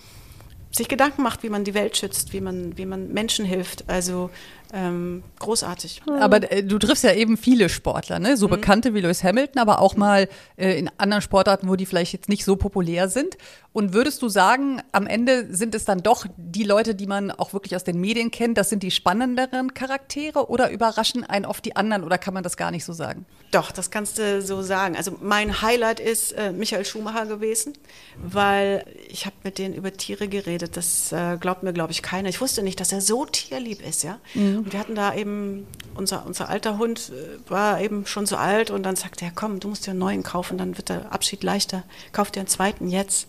sich 0.71 0.89
Gedanken 0.89 1.23
macht, 1.23 1.43
wie 1.43 1.49
man 1.49 1.65
die 1.65 1.75
Welt 1.75 1.97
schützt, 1.97 2.33
wie 2.33 2.41
man, 2.41 2.77
wie 2.77 2.87
man 2.87 3.13
Menschen 3.13 3.45
hilft. 3.45 3.89
Also 3.89 4.31
ähm, 4.73 5.23
großartig. 5.39 6.03
Aber 6.21 6.51
äh, 6.53 6.63
du 6.63 6.79
triffst 6.79 7.05
ja 7.05 7.13
eben 7.13 7.37
viele 7.37 7.69
Sportler, 7.69 8.19
ne? 8.19 8.37
so 8.37 8.47
mhm. 8.47 8.53
bekannte 8.53 8.95
wie 8.95 9.01
Lewis 9.01 9.25
Hamilton, 9.25 9.61
aber 9.61 9.81
auch 9.81 9.97
mal 9.97 10.29
äh, 10.57 10.79
in 10.79 10.91
anderen 10.99 11.23
Sportarten, 11.23 11.69
wo 11.69 11.77
die 11.77 11.87
vielleicht 11.87 12.13
jetzt 12.13 12.29
nicht 12.29 12.45
so 12.45 12.57
populär 12.57 13.09
sind. 13.09 13.37
Und 13.73 13.93
würdest 13.93 14.21
du 14.23 14.29
sagen, 14.29 14.83
am 14.93 15.07
Ende 15.07 15.55
sind 15.55 15.75
es 15.75 15.85
dann 15.85 16.03
doch 16.03 16.27
die 16.37 16.65
Leute, 16.65 16.95
die 16.95 17.07
man 17.07 17.31
auch 17.31 17.53
wirklich 17.53 17.77
aus 17.77 17.85
den 17.85 18.01
Medien 18.01 18.31
kennt, 18.31 18.59
das 18.59 18.71
sind 18.71 18.83
die 18.83 18.91
spannenderen 18.91 19.73
Charaktere 19.73 20.51
oder 20.51 20.71
überraschen 20.71 21.23
einen 21.25 21.45
oft 21.45 21.65
die 21.65 21.77
anderen 21.77 22.03
oder 22.03 22.19
kann 22.19 22.35
man 22.35 22.43
das 22.43 22.57
gar 22.57 22.71
nicht 22.71 22.85
so 22.85 22.93
sagen? 22.93 23.25
Doch, 23.51 23.71
das 23.71 23.91
kannst 23.91 24.19
du 24.19 24.43
so 24.43 24.63
sagen. 24.63 24.97
Also 24.97 25.17
mein 25.23 25.63
Highlight 25.63 26.01
ist 26.01 26.33
äh, 26.33 26.53
Michael 26.53 26.85
Schumacher 26.85 27.27
gewesen, 27.27 27.73
weil 28.17 28.85
ich 29.09 29.27
habe 29.27 29.37
mit 29.45 29.59
denen 29.59 29.75
über 29.75 29.93
Tiere 29.93 30.29
geredet. 30.29 30.77
Das 30.77 31.13
äh, 31.13 31.37
glaubt 31.39 31.63
mir, 31.63 31.73
glaube 31.73 31.93
ich, 31.93 32.03
keiner. 32.03 32.29
Ich 32.29 32.41
wusste 32.41 32.63
nicht, 32.63 32.81
dass 32.81 32.93
er 32.93 33.01
so 33.01 33.25
tierlieb 33.27 33.87
ist, 33.87 34.03
ja. 34.03 34.19
Mhm. 34.35 34.58
Und 34.59 34.73
wir 34.73 34.81
hatten 34.81 34.97
da 34.97 35.15
eben, 35.15 35.67
unser, 35.95 36.27
unser 36.27 36.49
alter 36.49 36.79
Hund 36.79 37.11
äh, 37.11 37.51
war 37.51 37.81
eben 37.81 38.07
schon 38.07 38.27
so 38.27 38.37
alt 38.37 38.71
und 38.71 38.83
dann 38.83 38.97
sagte 38.97 39.25
er, 39.25 39.31
komm, 39.33 39.61
du 39.61 39.69
musst 39.69 39.87
dir 39.87 39.93
einen 39.93 40.01
neuen 40.01 40.23
kaufen, 40.25 40.59
dann 40.59 40.77
wird 40.77 40.89
der 40.89 41.13
Abschied 41.13 41.45
leichter. 41.45 41.85
Kauf 42.13 42.33
dir 42.33 42.41
einen 42.41 42.49
zweiten 42.49 42.89
jetzt. 42.89 43.29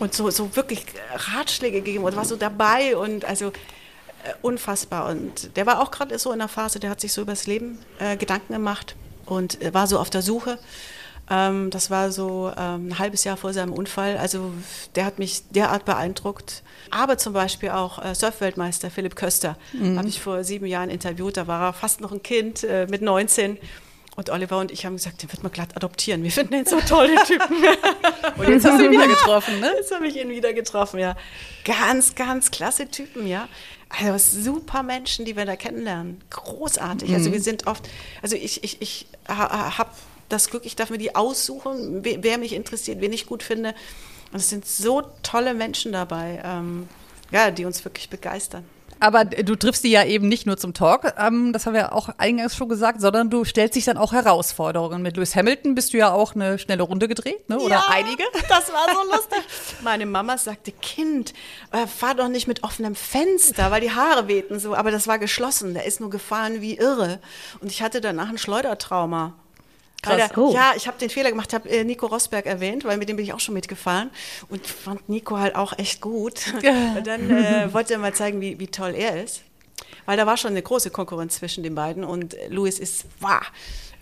Und 0.00 0.14
so, 0.14 0.30
so 0.30 0.56
wirklich 0.56 0.86
Ratschläge 1.14 1.82
gegeben 1.82 2.04
und 2.04 2.16
war 2.16 2.24
so 2.24 2.36
dabei 2.36 2.96
und 2.96 3.26
also 3.26 3.48
äh, 3.48 3.52
unfassbar. 4.40 5.10
Und 5.10 5.54
der 5.56 5.66
war 5.66 5.80
auch 5.80 5.90
gerade 5.90 6.18
so 6.18 6.32
in 6.32 6.38
der 6.38 6.48
Phase, 6.48 6.80
der 6.80 6.88
hat 6.88 7.02
sich 7.02 7.12
so 7.12 7.20
über 7.20 7.32
das 7.32 7.46
Leben 7.46 7.78
äh, 7.98 8.16
Gedanken 8.16 8.54
gemacht 8.54 8.96
und 9.26 9.58
war 9.74 9.86
so 9.86 9.98
auf 9.98 10.08
der 10.10 10.22
Suche. 10.22 10.58
Ähm, 11.30 11.70
das 11.70 11.90
war 11.90 12.10
so 12.10 12.52
ähm, 12.56 12.88
ein 12.88 12.98
halbes 12.98 13.24
Jahr 13.24 13.36
vor 13.36 13.52
seinem 13.52 13.72
Unfall. 13.72 14.16
Also 14.16 14.52
der 14.94 15.04
hat 15.04 15.18
mich 15.18 15.42
derart 15.50 15.84
beeindruckt. 15.84 16.62
Aber 16.90 17.16
zum 17.18 17.32
Beispiel 17.32 17.70
auch 17.70 18.04
äh, 18.04 18.14
Surfweltmeister 18.14 18.90
Philipp 18.90 19.16
Köster 19.16 19.56
mhm. 19.72 19.98
habe 19.98 20.08
ich 20.08 20.20
vor 20.20 20.44
sieben 20.44 20.66
Jahren 20.66 20.90
interviewt. 20.90 21.36
Da 21.36 21.46
war 21.46 21.68
er 21.68 21.72
fast 21.72 22.00
noch 22.00 22.12
ein 22.12 22.22
Kind 22.22 22.64
äh, 22.64 22.86
mit 22.90 23.02
19. 23.02 23.58
Und 24.14 24.28
Oliver 24.28 24.58
und 24.58 24.70
ich 24.70 24.84
haben 24.84 24.96
gesagt, 24.96 25.22
den 25.22 25.32
wird 25.32 25.42
man 25.42 25.50
glatt 25.52 25.74
adoptieren. 25.74 26.22
Wir 26.22 26.30
finden 26.30 26.52
den 26.52 26.66
so 26.66 26.78
toll, 26.80 27.08
den 27.08 27.24
Typen. 27.24 27.56
und 28.36 28.48
jetzt 28.48 28.66
hast 28.66 28.78
du 28.78 28.84
ihn 28.84 28.90
wieder 28.90 29.08
getroffen, 29.08 29.58
ne? 29.58 29.72
Jetzt 29.78 29.94
habe 29.94 30.06
ich 30.06 30.16
ihn 30.16 30.28
wieder 30.28 30.52
getroffen, 30.52 31.00
ja. 31.00 31.16
Ganz, 31.64 32.14
ganz 32.14 32.50
klasse 32.50 32.88
Typen, 32.88 33.26
ja. 33.26 33.48
Also 33.88 34.42
super 34.42 34.82
Menschen, 34.82 35.24
die 35.24 35.34
wir 35.34 35.46
da 35.46 35.56
kennenlernen. 35.56 36.20
Großartig. 36.28 37.08
Also 37.08 37.08
mhm. 37.08 37.14
Also 37.14 37.32
wir 37.32 37.40
sind 37.40 37.66
oft, 37.66 37.88
also 38.20 38.36
ich, 38.36 38.62
ich, 38.64 38.82
ich 38.82 39.06
habe 39.28 39.90
das 40.32 40.50
Glück, 40.50 40.64
ich 40.64 40.76
darf 40.76 40.90
mir 40.90 40.98
die 40.98 41.14
aussuchen, 41.14 42.02
wer 42.02 42.38
mich 42.38 42.54
interessiert, 42.54 43.00
wen 43.00 43.12
ich 43.12 43.26
gut 43.26 43.42
finde. 43.42 43.74
Und 44.32 44.38
es 44.38 44.48
sind 44.48 44.66
so 44.66 45.02
tolle 45.22 45.54
Menschen 45.54 45.92
dabei, 45.92 46.42
ähm, 46.44 46.88
ja, 47.30 47.50
die 47.50 47.64
uns 47.64 47.84
wirklich 47.84 48.08
begeistern. 48.08 48.64
Aber 49.02 49.24
du 49.24 49.56
triffst 49.56 49.82
die 49.82 49.90
ja 49.90 50.04
eben 50.04 50.28
nicht 50.28 50.46
nur 50.46 50.56
zum 50.56 50.74
Talk, 50.74 51.14
ähm, 51.18 51.52
das 51.52 51.66
haben 51.66 51.74
wir 51.74 51.92
auch 51.92 52.08
eingangs 52.18 52.54
schon 52.54 52.68
gesagt, 52.68 53.00
sondern 53.00 53.30
du 53.30 53.44
stellst 53.44 53.74
dich 53.74 53.84
dann 53.84 53.96
auch 53.96 54.12
Herausforderungen. 54.12 55.02
Mit 55.02 55.16
Lewis 55.16 55.34
Hamilton 55.34 55.74
bist 55.74 55.92
du 55.92 55.96
ja 55.96 56.12
auch 56.12 56.36
eine 56.36 56.56
schnelle 56.60 56.84
Runde 56.84 57.08
gedreht, 57.08 57.48
ne? 57.48 57.58
oder 57.58 57.74
ja, 57.74 57.86
einige. 57.88 58.22
Das 58.48 58.72
war 58.72 58.86
so 58.94 59.10
lustig. 59.10 59.40
Meine 59.82 60.06
Mama 60.06 60.38
sagte, 60.38 60.70
Kind, 60.70 61.32
äh, 61.72 61.88
fahr 61.88 62.14
doch 62.14 62.28
nicht 62.28 62.46
mit 62.46 62.62
offenem 62.62 62.94
Fenster, 62.94 63.72
weil 63.72 63.80
die 63.80 63.90
Haare 63.90 64.28
wehten 64.28 64.60
so. 64.60 64.74
Aber 64.74 64.92
das 64.92 65.08
war 65.08 65.18
geschlossen, 65.18 65.74
der 65.74 65.84
ist 65.84 65.98
nur 65.98 66.10
gefahren 66.10 66.60
wie 66.60 66.76
irre. 66.76 67.18
Und 67.60 67.72
ich 67.72 67.82
hatte 67.82 68.00
danach 68.00 68.28
ein 68.28 68.38
Schleudertrauma. 68.38 69.34
Krass. 70.02 70.16
Der, 70.16 70.38
oh. 70.38 70.52
Ja, 70.52 70.72
ich 70.76 70.88
habe 70.88 70.98
den 70.98 71.10
Fehler 71.10 71.30
gemacht, 71.30 71.52
habe 71.52 71.68
äh, 71.70 71.84
Nico 71.84 72.06
Rosberg 72.06 72.46
erwähnt, 72.46 72.84
weil 72.84 72.98
mit 72.98 73.08
dem 73.08 73.16
bin 73.16 73.24
ich 73.24 73.32
auch 73.32 73.40
schon 73.40 73.54
mitgefahren 73.54 74.10
und 74.48 74.66
fand 74.66 75.08
Nico 75.08 75.38
halt 75.38 75.54
auch 75.54 75.78
echt 75.78 76.00
gut. 76.00 76.52
und 76.96 77.06
dann 77.06 77.30
äh, 77.30 77.72
wollte 77.72 77.94
er 77.94 77.98
mal 78.00 78.12
zeigen, 78.12 78.40
wie, 78.40 78.58
wie 78.58 78.66
toll 78.66 78.94
er 78.96 79.22
ist. 79.22 79.42
Weil 80.04 80.16
da 80.16 80.26
war 80.26 80.36
schon 80.36 80.50
eine 80.50 80.62
große 80.62 80.90
Konkurrenz 80.90 81.36
zwischen 81.36 81.62
den 81.62 81.76
beiden 81.76 82.02
und 82.02 82.36
Louis 82.48 82.80
ist, 82.80 83.06
wow, 83.20 83.40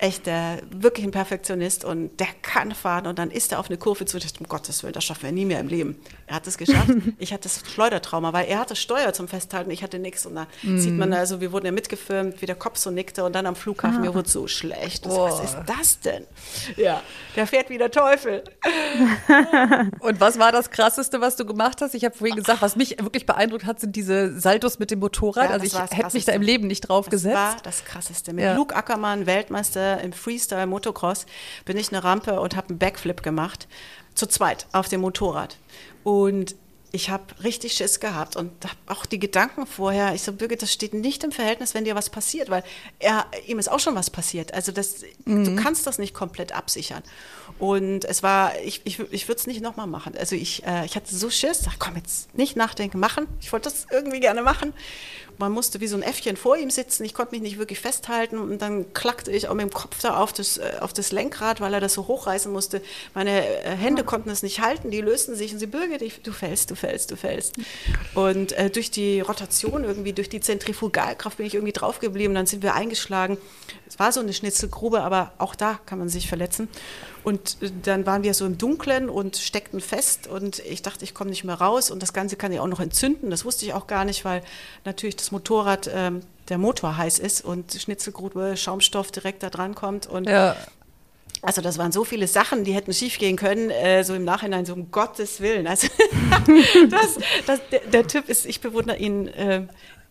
echt 0.01 0.27
der, 0.27 0.61
wirklich 0.71 1.05
ein 1.05 1.11
Perfektionist 1.11 1.85
und 1.85 2.19
der 2.19 2.29
kann 2.43 2.73
fahren 2.73 3.07
und 3.07 3.19
dann 3.19 3.31
ist 3.31 3.53
er 3.53 3.59
auf 3.59 3.69
eine 3.69 3.77
Kurve 3.77 4.07
zu, 4.07 4.17
um 4.17 4.47
Gottes 4.49 4.83
Willen, 4.83 4.95
das 4.95 5.05
schaffen 5.05 5.25
wir 5.25 5.33
nie 5.33 5.45
mehr 5.45 5.61
im 5.61 5.69
Leben. 5.69 5.97
Er 6.27 6.37
hat 6.37 6.47
es 6.47 6.57
geschafft. 6.57 6.91
ich 7.19 7.33
hatte 7.33 7.43
das 7.45 7.63
Schleudertrauma, 7.71 8.33
weil 8.33 8.47
er 8.47 8.61
hatte 8.61 8.77
Steuer 8.77 9.13
zum 9.13 9.29
Festhalten, 9.29 9.71
ich 9.71 9.83
hatte 9.83 9.99
nichts 9.99 10.25
und 10.25 10.37
da 10.37 10.47
mm. 10.63 10.79
sieht 10.79 10.95
man 10.95 11.13
also, 11.13 11.41
wir 11.41 11.53
wurden 11.53 11.67
ja 11.67 11.73
mitgefilmt, 11.73 12.41
wie 12.41 12.47
der 12.47 12.55
Kopf 12.55 12.79
so 12.79 12.91
nickte 12.91 13.25
und 13.25 13.35
dann 13.35 13.45
am 13.45 13.57
Flughafen, 13.57 13.99
ah. 13.99 14.01
mir 14.01 14.15
wurde 14.15 14.29
so 14.29 14.49
schlecht. 14.49 15.07
Oh. 15.07 15.25
Was 15.25 15.41
ist 15.41 15.59
das 15.67 16.01
denn? 16.01 16.27
Ja, 16.77 17.03
der 17.37 17.47
fährt 17.47 17.69
wie 17.69 17.77
der 17.77 17.91
Teufel. 17.91 18.43
und 20.01 20.21
was 20.21 20.39
war 20.39 20.51
das 20.51 20.71
Krasseste, 20.71 21.21
was 21.21 21.37
du 21.37 21.45
gemacht 21.45 21.83
hast? 21.83 21.95
Ich 21.95 22.05
habe 22.05 22.17
vorhin 22.17 22.37
gesagt, 22.37 22.63
was 22.63 22.75
mich 22.75 22.97
wirklich 23.03 23.27
beeindruckt 23.27 23.67
hat, 23.67 23.81
sind 23.81 23.95
diese 23.97 24.39
Saltos 24.41 24.79
mit 24.79 24.91
dem 24.91 25.01
Motorrad. 25.01 25.45
Ja, 25.45 25.51
also 25.51 25.67
ich 25.67 25.79
hätte 25.79 26.15
mich 26.15 26.25
da 26.25 26.33
im 26.33 26.43
Leben 26.43 26.67
nicht 26.67 26.81
drauf 26.83 27.07
das 27.07 27.11
gesetzt. 27.11 27.37
Das 27.37 27.55
war 27.55 27.63
das 27.63 27.85
Krasseste. 27.85 28.33
Mit 28.33 28.45
ja. 28.45 28.55
Luke 28.55 28.75
Ackermann, 28.75 29.27
Weltmeister 29.27 29.90
im 29.95 30.13
Freestyle 30.13 30.67
Motocross 30.67 31.27
bin 31.65 31.77
ich 31.77 31.91
eine 31.91 32.05
Rampe 32.05 32.41
und 32.41 32.57
habe 32.57 32.71
einen 32.71 32.79
Backflip 32.79 33.23
gemacht. 33.23 33.69
Zu 34.15 34.27
zweit 34.27 34.67
auf 34.73 34.89
dem 34.89 35.01
Motorrad. 35.01 35.57
Und 36.05 36.55
ich 36.93 37.11
habe 37.11 37.25
richtig 37.43 37.75
Schiss 37.75 38.01
gehabt 38.01 38.37
und 38.37 38.51
auch 38.87 39.07
die 39.07 39.19
Gedanken 39.19 39.67
vorher. 39.67 40.15
Ich 40.15 40.23
so, 40.23 40.33
Birgit, 40.33 40.63
das 40.63 40.73
steht 40.73 40.95
nicht 40.95 41.23
im 41.25 41.33
Verhältnis, 41.33 41.75
wenn 41.75 41.85
dir 41.85 41.95
was 41.95 42.11
passiert, 42.11 42.51
weil 42.51 42.65
er, 42.99 43.27
ihm 43.47 43.59
ist 43.59 43.71
auch 43.71 43.79
schon 43.79 43.95
was 43.95 44.11
passiert. 44.11 44.55
Also 44.55 44.73
das, 44.73 45.03
mhm. 45.25 45.45
du 45.45 45.63
kannst 45.63 45.87
das 45.87 45.99
nicht 45.99 46.15
komplett 46.15 46.53
absichern. 46.53 47.03
Und 47.59 48.05
es 48.05 48.23
war, 48.23 48.59
ich, 48.61 48.81
ich, 48.85 48.99
ich 48.99 49.29
würde 49.29 49.39
es 49.39 49.47
nicht 49.47 49.61
nochmal 49.61 49.87
machen. 49.87 50.17
Also 50.19 50.35
ich, 50.35 50.65
äh, 50.67 50.85
ich 50.85 50.97
hatte 50.97 51.15
so 51.15 51.31
Schiss, 51.31 51.61
sag, 51.61 51.79
komm 51.79 51.97
jetzt 51.97 52.35
nicht 52.37 52.57
nachdenken, 52.57 52.99
machen. 52.99 53.27
Ich 53.41 53.53
wollte 53.53 53.69
das 53.69 53.87
irgendwie 53.91 54.21
gerne 54.21 54.43
machen 54.43 54.73
man 55.41 55.53
musste 55.53 55.81
wie 55.81 55.87
so 55.87 55.97
ein 55.97 56.03
Äffchen 56.03 56.37
vor 56.37 56.57
ihm 56.57 56.71
sitzen. 56.71 57.03
Ich 57.05 57.15
konnte 57.15 57.33
mich 57.33 57.41
nicht 57.41 57.59
wirklich 57.59 57.81
festhalten 57.81 58.39
und 58.39 58.61
dann 58.63 58.93
klackte 58.93 59.33
ich 59.33 59.49
auch 59.49 59.55
mit 59.55 59.63
dem 59.63 59.73
Kopf 59.73 60.01
da 60.01 60.19
auf 60.19 60.33
das, 60.33 60.59
äh, 60.59 60.75
auf 60.81 60.93
das 60.93 61.11
Lenkrad, 61.11 61.61
weil 61.61 61.75
er 61.75 61.81
das 61.81 61.95
so 61.95 62.07
hochreißen 62.07 62.53
musste. 62.53 62.83
Meine 63.15 63.45
äh, 63.65 63.77
Hände 63.77 64.05
konnten 64.05 64.31
es 64.31 64.43
nicht 64.43 64.61
halten, 64.61 64.91
die 64.91 65.01
lösten 65.01 65.35
sich 65.35 65.53
und 65.53 65.59
sie 65.59 65.67
Birgit, 65.67 66.27
du 66.27 66.33
fällst, 66.33 66.71
du 66.71 66.77
fällst, 66.77 67.11
du 67.11 67.17
fällst. 67.17 67.57
Und 68.15 68.53
äh, 68.53 68.71
durch 68.71 68.91
die 68.91 69.21
Rotation 69.21 69.85
irgendwie, 69.85 70.13
durch 70.13 70.29
die 70.29 70.41
Zentrifugalkraft 70.41 71.39
bin 71.39 71.47
ich 71.47 71.55
irgendwie 71.55 71.73
draufgeblieben. 71.73 72.35
Dann 72.35 72.47
sind 72.47 72.63
wir 72.63 72.75
eingeschlagen. 72.75 73.39
Es 73.89 73.99
war 73.99 74.13
so 74.13 74.21
eine 74.21 74.33
Schnitzelgrube, 74.33 75.01
aber 75.01 75.33
auch 75.39 75.55
da 75.55 75.81
kann 75.87 75.99
man 75.99 76.09
sich 76.09 76.29
verletzen. 76.29 76.69
Und 77.25 77.59
äh, 77.61 77.71
dann 77.83 78.07
waren 78.07 78.23
wir 78.23 78.35
so 78.35 78.47
im 78.47 78.59
Dunkeln 78.59 79.09
und 79.09 79.37
steckten 79.37 79.81
fest 79.81 80.27
und 80.27 80.61
ich 80.61 80.83
dachte, 80.83 81.05
ich 81.05 81.15
komme 81.15 81.31
nicht 81.31 81.45
mehr 81.45 81.57
raus 81.57 81.91
und 81.91 82.03
das 82.03 82.13
Ganze 82.13 82.37
kann 82.37 82.53
ja 82.53 82.63
auch 82.63 82.67
noch 82.67 82.81
entzünden. 82.81 83.31
Das 83.31 83.45
wusste 83.45 83.65
ich 83.65 83.75
auch 83.75 83.87
gar 83.87 84.05
nicht, 84.05 84.25
weil 84.25 84.43
natürlich 84.85 85.17
das 85.17 85.31
Motorrad, 85.31 85.91
ähm, 85.93 86.23
der 86.49 86.59
Motor 86.59 86.97
heiß 86.97 87.19
ist 87.19 87.45
und 87.45 87.73
Schnitzelgrube, 87.73 88.57
Schaumstoff 88.57 89.13
direkt 89.13 89.43
da 89.43 89.51
dran 89.51 89.75
kommt 89.75 90.07
und 90.07 90.29
ja. 90.29 90.57
Also 91.43 91.63
das 91.63 91.79
waren 91.79 91.91
so 91.91 92.05
viele 92.05 92.27
Sachen, 92.27 92.65
die 92.65 92.75
hätten 92.75 92.93
schiefgehen 92.93 93.37
können, 93.37 93.71
äh, 93.71 94.05
so 94.05 94.15
im 94.15 94.25
Nachhinein, 94.25 94.67
so 94.67 94.75
um 94.75 94.91
Gottes 94.91 95.41
Willen. 95.41 95.67
Also 95.67 95.89
das, 96.91 97.19
das, 97.47 97.61
der, 97.71 97.81
der, 97.81 98.07
Typ 98.07 98.29
ist, 98.29 98.45
ich 98.45 98.61
bewundere 98.61 98.99
ihn. 98.99 99.29
Äh, 99.29 99.63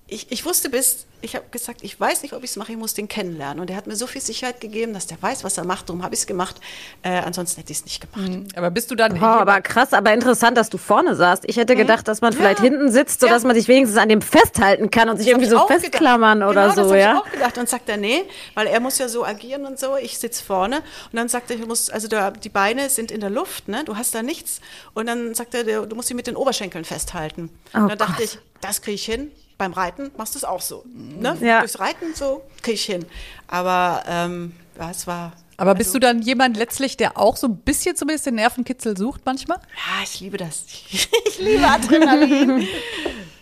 ich, 0.09 0.31
ich 0.31 0.45
wusste 0.45 0.69
bis 0.69 1.05
ich 1.21 1.35
habe 1.35 1.45
gesagt, 1.51 1.83
ich 1.83 1.99
weiß 1.99 2.21
nicht, 2.23 2.33
ob 2.33 2.43
ich 2.43 2.51
es 2.51 2.55
mache, 2.55 2.71
ich 2.71 2.77
muss 2.77 2.93
den 2.93 3.07
kennenlernen. 3.07 3.59
Und 3.59 3.69
er 3.69 3.75
hat 3.75 3.87
mir 3.87 3.95
so 3.95 4.07
viel 4.07 4.21
Sicherheit 4.21 4.61
gegeben, 4.61 4.93
dass 4.93 5.07
der 5.07 5.21
weiß, 5.21 5.43
was 5.43 5.57
er 5.57 5.65
macht. 5.65 5.89
Darum 5.89 6.03
habe 6.03 6.13
ich 6.13 6.21
es 6.21 6.27
gemacht. 6.27 6.55
Äh, 7.01 7.09
ansonsten 7.09 7.59
hätte 7.59 7.71
ich 7.71 7.79
es 7.79 7.85
nicht 7.85 8.01
gemacht. 8.01 8.29
Mhm. 8.29 8.47
Aber 8.55 8.71
bist 8.71 8.89
du 8.89 8.95
dann. 8.95 9.21
Oh, 9.21 9.25
aber 9.25 9.59
krass, 9.61 9.93
aber 9.93 10.13
interessant, 10.13 10.57
dass 10.57 10.69
du 10.69 10.77
vorne 10.77 11.15
saßt. 11.15 11.43
Ich 11.47 11.57
hätte 11.57 11.73
mhm. 11.73 11.79
gedacht, 11.79 12.07
dass 12.07 12.21
man 12.21 12.31
vielleicht 12.31 12.59
ja. 12.59 12.65
hinten 12.65 12.91
sitzt, 12.91 13.19
sodass 13.19 13.43
ja. 13.43 13.47
man 13.47 13.55
sich 13.55 13.67
wenigstens 13.67 13.99
an 13.99 14.07
dem 14.07 14.21
festhalten 14.21 14.89
kann 14.89 15.09
und 15.09 15.17
sich 15.17 15.27
irgendwie 15.27 15.49
so 15.49 15.67
festklammern 15.67 16.39
gedacht. 16.39 16.51
oder 16.51 16.69
genau, 16.69 16.87
so. 16.87 16.93
Das 16.93 17.01
ja? 17.01 17.13
ich 17.13 17.19
auch 17.19 17.31
gedacht. 17.31 17.57
Und 17.57 17.69
sagt 17.69 17.89
er, 17.89 17.97
nee, 17.97 18.23
weil 18.53 18.67
er 18.67 18.79
muss 18.79 18.97
ja 18.97 19.09
so 19.09 19.25
agieren 19.25 19.65
und 19.65 19.77
so. 19.77 19.97
Ich 19.97 20.17
sitze 20.17 20.43
vorne. 20.43 20.77
Und 20.77 21.17
dann 21.17 21.27
sagt 21.27 21.51
er, 21.51 21.57
ich 21.57 21.67
muss, 21.67 21.89
also 21.89 22.07
da, 22.07 22.31
die 22.31 22.49
Beine 22.49 22.89
sind 22.89 23.11
in 23.11 23.19
der 23.19 23.29
Luft, 23.29 23.67
ne? 23.67 23.83
du 23.83 23.97
hast 23.97 24.15
da 24.15 24.23
nichts. 24.23 24.61
Und 24.93 25.07
dann 25.07 25.35
sagt 25.35 25.53
er, 25.53 25.85
du 25.85 25.95
musst 25.95 26.07
sie 26.07 26.13
mit 26.13 26.27
den 26.27 26.37
Oberschenkeln 26.37 26.85
festhalten. 26.85 27.49
Oh, 27.73 27.79
und 27.79 27.89
dann 27.89 27.97
dachte 27.97 28.23
ich, 28.23 28.39
das 28.61 28.81
kriege 28.81 28.95
ich 28.95 29.05
hin 29.05 29.31
beim 29.59 29.73
Reiten 29.73 30.09
machst 30.17 30.33
du 30.33 30.39
es 30.39 30.43
auch 30.43 30.61
so. 30.61 30.83
Ne? 30.87 31.37
Ja. 31.41 31.59
Durchs 31.59 31.79
Reiten 31.79 32.15
so 32.15 32.41
kriege 32.63 32.75
ich 32.75 32.85
hin. 32.85 33.05
Aber 33.47 34.03
ähm, 34.07 34.55
ja, 34.79 34.89
es 34.89 35.05
war. 35.05 35.33
Aber 35.57 35.75
bist 35.75 35.89
also, 35.89 35.99
du 35.99 36.07
dann 36.07 36.21
jemand 36.21 36.57
letztlich, 36.57 36.97
der 36.97 37.17
auch 37.17 37.35
so 37.35 37.47
ein 37.47 37.57
bisschen 37.57 37.95
zumindest 37.95 38.25
den 38.25 38.35
Nervenkitzel 38.35 38.97
sucht 38.97 39.21
manchmal? 39.25 39.57
Ja, 39.57 40.03
ich 40.03 40.19
liebe 40.21 40.37
das. 40.37 40.63
Ich 40.91 41.39
liebe 41.39 41.67
Adrenalin. 41.67 42.67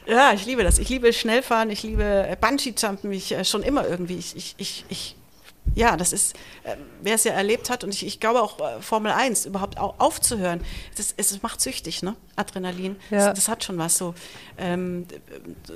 ja, 0.05 0.33
ich 0.33 0.45
liebe 0.45 0.63
das. 0.63 0.79
Ich 0.79 0.89
liebe 0.89 1.13
Schnellfahren, 1.13 1.69
ich 1.69 1.83
liebe 1.83 2.37
Bungee-Jumpen, 2.41 3.11
ich 3.11 3.31
äh, 3.31 3.45
schon 3.45 3.63
immer 3.63 3.87
irgendwie. 3.87 4.17
Ich, 4.17 4.35
ich, 4.35 4.55
ich, 4.57 4.85
ich 4.89 5.15
ja, 5.75 5.97
das 5.97 6.13
ist, 6.13 6.35
äh, 6.63 6.75
wer 7.01 7.15
es 7.15 7.23
ja 7.23 7.33
erlebt 7.33 7.69
hat, 7.69 7.83
und 7.83 7.93
ich, 7.93 8.05
ich 8.05 8.19
glaube 8.19 8.41
auch 8.41 8.59
äh, 8.59 8.81
Formel 8.81 9.11
1, 9.11 9.45
überhaupt 9.45 9.77
auch 9.77 9.99
aufzuhören, 9.99 10.61
das, 10.95 11.13
es 11.17 11.41
macht 11.41 11.61
süchtig, 11.61 12.03
ne? 12.03 12.15
Adrenalin. 12.35 12.95
Ja. 13.09 13.27
Das, 13.27 13.35
das, 13.35 13.47
hat 13.49 13.63
schon 13.63 13.77
was 13.77 13.97
so. 13.97 14.13
Ähm, 14.57 15.05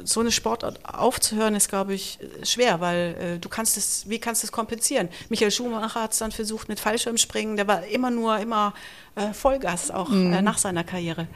so 0.03 0.19
eine 0.19 0.31
Sportart 0.31 0.79
aufzuhören 0.85 1.55
ist, 1.55 1.69
glaube 1.69 1.93
ich, 1.93 2.19
schwer, 2.43 2.79
weil 2.79 3.15
äh, 3.19 3.39
du 3.39 3.49
kannst 3.49 3.77
es, 3.77 4.07
wie 4.09 4.19
kannst 4.19 4.43
du 4.43 4.47
es 4.47 4.51
kompensieren? 4.51 5.09
Michael 5.29 5.51
Schumacher 5.51 6.01
hat 6.01 6.13
es 6.13 6.19
dann 6.19 6.31
versucht 6.31 6.69
mit 6.69 6.79
Fallschirmspringen, 6.79 7.55
der 7.55 7.67
war 7.67 7.85
immer 7.85 8.11
nur, 8.11 8.37
immer 8.37 8.73
äh, 9.15 9.33
Vollgas, 9.33 9.91
auch 9.91 10.09
äh, 10.09 10.13
mhm. 10.13 10.43
nach 10.43 10.57
seiner 10.57 10.83
Karriere. 10.83 11.27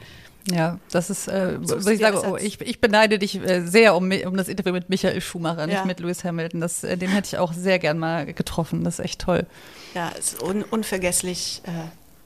Ja, 0.50 0.78
das 0.90 1.10
ist, 1.10 1.28
äh, 1.28 1.58
so 1.62 1.76
ist 1.76 1.88
ich 1.88 2.00
sagen, 2.00 2.18
oh, 2.30 2.36
ich, 2.36 2.60
ich 2.60 2.80
beneide 2.80 3.18
dich 3.18 3.42
äh, 3.42 3.62
sehr 3.62 3.96
um, 3.96 4.10
um 4.10 4.36
das 4.36 4.48
Interview 4.48 4.72
mit 4.72 4.88
Michael 4.88 5.20
Schumacher, 5.20 5.60
ja. 5.60 5.66
nicht 5.66 5.84
mit 5.86 6.00
Lewis 6.00 6.24
Hamilton. 6.24 6.60
Das, 6.60 6.84
äh, 6.84 6.96
den 6.96 7.10
hätte 7.10 7.28
ich 7.32 7.38
auch 7.38 7.52
sehr 7.52 7.78
gern 7.78 7.98
mal 7.98 8.32
getroffen. 8.32 8.84
Das 8.84 8.98
ist 8.98 9.04
echt 9.04 9.20
toll. 9.20 9.46
Ja, 9.94 10.08
ist 10.10 10.42
un 10.42 10.62
unvergesslich, 10.62 11.62
äh, 11.64 11.70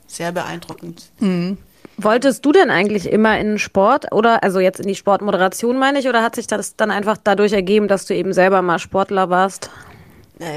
sehr 0.07 0.33
beeindruckend. 0.33 1.11
Mhm. 1.21 1.59
Wolltest 1.97 2.45
du 2.45 2.53
denn 2.53 2.71
eigentlich 2.71 3.11
immer 3.11 3.39
in 3.39 3.59
Sport 3.59 4.13
oder 4.13 4.43
also 4.43 4.61
jetzt 4.61 4.81
in 4.81 4.87
die 4.87 4.95
Sportmoderation 4.95 5.79
meine 5.79 5.99
ich 5.99 6.09
oder 6.09 6.23
hat 6.23 6.35
sich 6.35 6.47
das 6.47 6.77
dann 6.77 6.91
einfach 6.91 7.17
dadurch 7.23 7.53
ergeben, 7.53 7.89
dass 7.89 8.07
du 8.07 8.15
eben 8.15 8.33
selber 8.33 8.63
mal 8.63 8.79
Sportler 8.79 9.29
warst? 9.29 9.71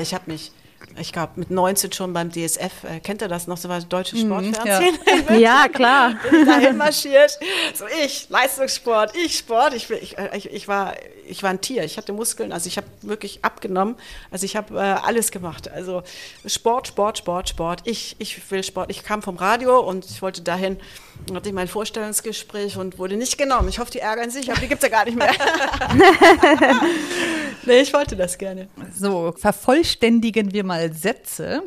Ich 0.01 0.13
habe 0.13 0.31
mich 0.31 0.51
ich 0.97 1.11
glaube, 1.11 1.33
mit 1.35 1.49
19 1.49 1.91
schon 1.91 2.13
beim 2.13 2.31
DSF, 2.31 2.83
äh, 2.83 2.99
kennt 2.99 3.21
ihr 3.21 3.27
das 3.27 3.47
noch, 3.47 3.57
so 3.57 3.69
war 3.69 3.79
deutsche 3.81 4.15
mhm, 4.15 4.21
Sportfernsehen? 4.21 4.97
Ja, 5.29 5.35
ja 5.35 5.67
klar. 5.67 6.15
Bin 6.29 6.41
ich 6.41 6.47
dahin 6.47 6.77
marschiert. 6.77 7.39
So 7.73 7.85
ich, 8.03 8.29
Leistungssport, 8.29 9.15
ich 9.15 9.37
Sport. 9.37 9.73
Ich, 9.73 9.89
ich, 9.89 10.17
äh, 10.17 10.37
ich, 10.37 10.51
ich, 10.51 10.67
war, 10.67 10.93
ich 11.27 11.41
war 11.43 11.49
ein 11.49 11.61
Tier, 11.61 11.83
ich 11.83 11.97
hatte 11.97 12.13
Muskeln, 12.13 12.51
also 12.51 12.67
ich 12.67 12.77
habe 12.77 12.87
wirklich 13.01 13.43
abgenommen. 13.43 13.95
Also 14.31 14.45
ich 14.45 14.55
habe 14.55 14.75
äh, 14.75 14.81
alles 14.81 15.31
gemacht. 15.31 15.69
Also 15.69 16.03
Sport, 16.45 16.87
Sport, 16.87 17.17
Sport, 17.19 17.49
Sport. 17.49 17.81
Ich, 17.85 18.15
ich 18.19 18.51
will 18.51 18.63
Sport. 18.63 18.91
Ich 18.91 19.03
kam 19.03 19.21
vom 19.21 19.37
Radio 19.37 19.79
und 19.79 20.05
ich 20.05 20.21
wollte 20.21 20.41
dahin 20.41 20.77
hatte 21.33 21.49
ich 21.49 21.55
mein 21.55 21.67
Vorstellungsgespräch 21.67 22.77
und 22.77 22.99
wurde 22.99 23.15
nicht 23.15 23.37
genommen. 23.37 23.69
Ich 23.69 23.79
hoffe, 23.79 23.91
die 23.91 23.99
ärgern 23.99 24.29
sich, 24.29 24.51
aber 24.51 24.59
die 24.59 24.67
gibt 24.67 24.83
es 24.83 24.89
ja 24.89 24.95
gar 24.95 25.05
nicht 25.05 25.17
mehr. 25.17 25.31
nee, 27.65 27.81
ich 27.81 27.93
wollte 27.93 28.15
das 28.15 28.37
gerne. 28.37 28.67
So, 28.93 29.33
vervollständigen 29.37 30.53
wir 30.53 30.63
mal 30.63 30.93
Sätze. 30.93 31.63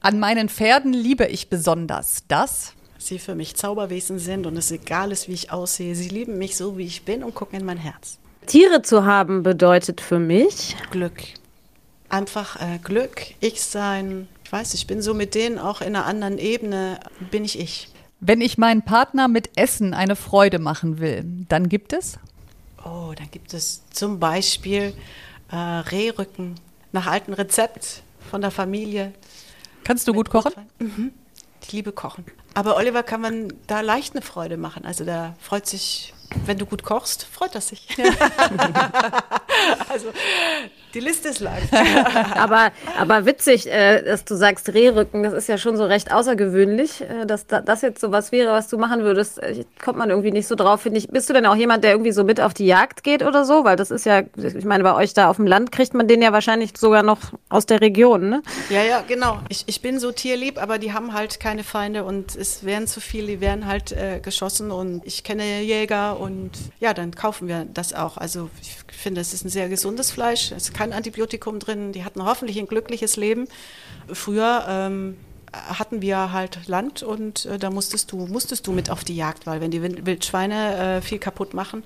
An 0.00 0.18
meinen 0.18 0.48
Pferden 0.48 0.92
liebe 0.92 1.26
ich 1.26 1.50
besonders 1.50 2.22
das. 2.28 2.74
Sie 2.98 3.18
für 3.18 3.34
mich 3.34 3.56
Zauberwesen 3.56 4.18
sind 4.18 4.46
und 4.46 4.56
es 4.56 4.70
egal 4.70 5.12
ist, 5.12 5.28
wie 5.28 5.32
ich 5.32 5.52
aussehe. 5.52 5.94
Sie 5.94 6.08
lieben 6.08 6.38
mich 6.38 6.56
so, 6.56 6.78
wie 6.78 6.84
ich 6.84 7.04
bin 7.04 7.22
und 7.22 7.34
gucken 7.34 7.60
in 7.60 7.66
mein 7.66 7.78
Herz. 7.78 8.18
Tiere 8.46 8.82
zu 8.82 9.04
haben 9.04 9.42
bedeutet 9.42 10.00
für 10.00 10.18
mich 10.18 10.76
Glück. 10.90 11.22
Einfach 12.08 12.60
äh, 12.60 12.78
Glück, 12.82 13.34
ich 13.40 13.62
sein. 13.62 14.28
Ich 14.44 14.50
weiß, 14.50 14.74
ich 14.74 14.86
bin 14.86 15.02
so 15.02 15.14
mit 15.14 15.34
denen 15.34 15.58
auch 15.58 15.80
in 15.80 15.88
einer 15.88 16.06
anderen 16.06 16.38
Ebene, 16.38 16.98
bin 17.30 17.44
ich 17.44 17.58
ich. 17.58 17.88
Wenn 18.20 18.40
ich 18.40 18.58
meinen 18.58 18.82
Partner 18.82 19.28
mit 19.28 19.56
Essen 19.56 19.94
eine 19.94 20.16
Freude 20.16 20.58
machen 20.58 20.98
will, 20.98 21.24
dann 21.48 21.68
gibt 21.68 21.92
es? 21.92 22.18
Oh, 22.84 23.12
dann 23.16 23.30
gibt 23.30 23.54
es 23.54 23.82
zum 23.90 24.18
Beispiel 24.18 24.94
äh, 25.50 25.56
Rehrücken 25.56 26.56
nach 26.92 27.06
altem 27.06 27.34
Rezept 27.34 28.02
von 28.30 28.40
der 28.40 28.50
Familie. 28.50 29.12
Kannst 29.84 30.08
du 30.08 30.12
gut 30.12 30.30
kochen? 30.30 30.52
Mhm. 30.78 31.12
Ich 31.62 31.72
liebe 31.72 31.92
Kochen. 31.92 32.24
Aber 32.54 32.76
Oliver 32.76 33.02
kann 33.02 33.20
man 33.20 33.52
da 33.66 33.80
leicht 33.80 34.14
eine 34.14 34.22
Freude 34.22 34.56
machen. 34.56 34.84
Also 34.84 35.04
da 35.04 35.36
freut 35.38 35.66
sich 35.66 36.12
wenn 36.46 36.58
du 36.58 36.66
gut 36.66 36.82
kochst, 36.82 37.24
freut 37.24 37.54
er 37.54 37.60
sich. 37.60 37.96
Ja. 37.96 38.04
also 39.88 40.12
die 40.94 41.00
Liste 41.00 41.28
ist 41.28 41.40
lang. 41.40 41.58
aber, 42.34 42.72
aber 42.98 43.26
witzig, 43.26 43.70
äh, 43.70 44.02
dass 44.02 44.24
du 44.24 44.34
sagst 44.36 44.72
Rehrücken, 44.72 45.22
das 45.22 45.34
ist 45.34 45.48
ja 45.48 45.58
schon 45.58 45.76
so 45.76 45.84
recht 45.84 46.12
außergewöhnlich, 46.12 47.02
äh, 47.02 47.26
dass 47.26 47.46
das 47.46 47.82
jetzt 47.82 48.00
so 48.00 48.10
was 48.10 48.32
wäre, 48.32 48.52
was 48.52 48.68
du 48.68 48.78
machen 48.78 49.02
würdest. 49.02 49.42
Äh, 49.42 49.64
kommt 49.82 49.98
man 49.98 50.08
irgendwie 50.08 50.30
nicht 50.30 50.46
so 50.46 50.54
drauf, 50.54 50.82
finde 50.82 50.98
ich. 50.98 51.08
Bist 51.08 51.28
du 51.28 51.34
denn 51.34 51.46
auch 51.46 51.56
jemand, 51.56 51.84
der 51.84 51.92
irgendwie 51.92 52.12
so 52.12 52.24
mit 52.24 52.40
auf 52.40 52.54
die 52.54 52.66
Jagd 52.66 53.04
geht 53.04 53.22
oder 53.22 53.44
so? 53.44 53.64
Weil 53.64 53.76
das 53.76 53.90
ist 53.90 54.06
ja, 54.06 54.22
ich 54.36 54.64
meine, 54.64 54.82
bei 54.82 54.94
euch 54.94 55.12
da 55.12 55.28
auf 55.28 55.36
dem 55.36 55.46
Land 55.46 55.72
kriegt 55.72 55.92
man 55.92 56.08
den 56.08 56.22
ja 56.22 56.32
wahrscheinlich 56.32 56.72
sogar 56.76 57.02
noch 57.02 57.18
aus 57.50 57.66
der 57.66 57.80
Region, 57.80 58.30
ne? 58.30 58.42
Ja, 58.70 58.82
ja, 58.82 59.04
genau. 59.06 59.40
Ich, 59.50 59.64
ich 59.66 59.82
bin 59.82 59.98
so 59.98 60.10
tierlieb, 60.10 60.60
aber 60.60 60.78
die 60.78 60.92
haben 60.94 61.12
halt 61.12 61.38
keine 61.38 61.64
Feinde 61.64 62.04
und 62.04 62.34
es 62.34 62.64
wären 62.64 62.86
zu 62.86 63.00
viele, 63.00 63.26
die 63.26 63.40
werden 63.40 63.66
halt 63.66 63.92
äh, 63.92 64.20
geschossen 64.20 64.70
und 64.70 65.02
ich 65.04 65.22
kenne 65.22 65.60
Jäger 65.60 66.17
und 66.18 66.50
ja, 66.80 66.94
dann 66.94 67.14
kaufen 67.14 67.48
wir 67.48 67.66
das 67.72 67.92
auch. 67.92 68.16
Also 68.16 68.50
ich 68.60 68.76
finde, 68.94 69.20
es 69.20 69.32
ist 69.32 69.44
ein 69.44 69.48
sehr 69.48 69.68
gesundes 69.68 70.10
Fleisch. 70.10 70.52
Es 70.52 70.64
ist 70.64 70.74
kein 70.74 70.92
Antibiotikum 70.92 71.58
drin. 71.58 71.92
Die 71.92 72.04
hatten 72.04 72.24
hoffentlich 72.24 72.58
ein 72.58 72.66
glückliches 72.66 73.16
Leben. 73.16 73.46
Früher 74.12 74.64
ähm, 74.68 75.16
hatten 75.52 76.02
wir 76.02 76.32
halt 76.32 76.66
Land 76.68 77.02
und 77.02 77.46
äh, 77.46 77.58
da 77.58 77.70
musstest 77.70 78.12
du, 78.12 78.26
musstest 78.26 78.66
du 78.66 78.72
mit 78.72 78.90
auf 78.90 79.04
die 79.04 79.16
Jagd, 79.16 79.46
weil 79.46 79.60
wenn 79.60 79.70
die 79.70 79.82
Wildschweine 79.82 80.98
äh, 80.98 81.00
viel 81.00 81.18
kaputt 81.18 81.54
machen, 81.54 81.84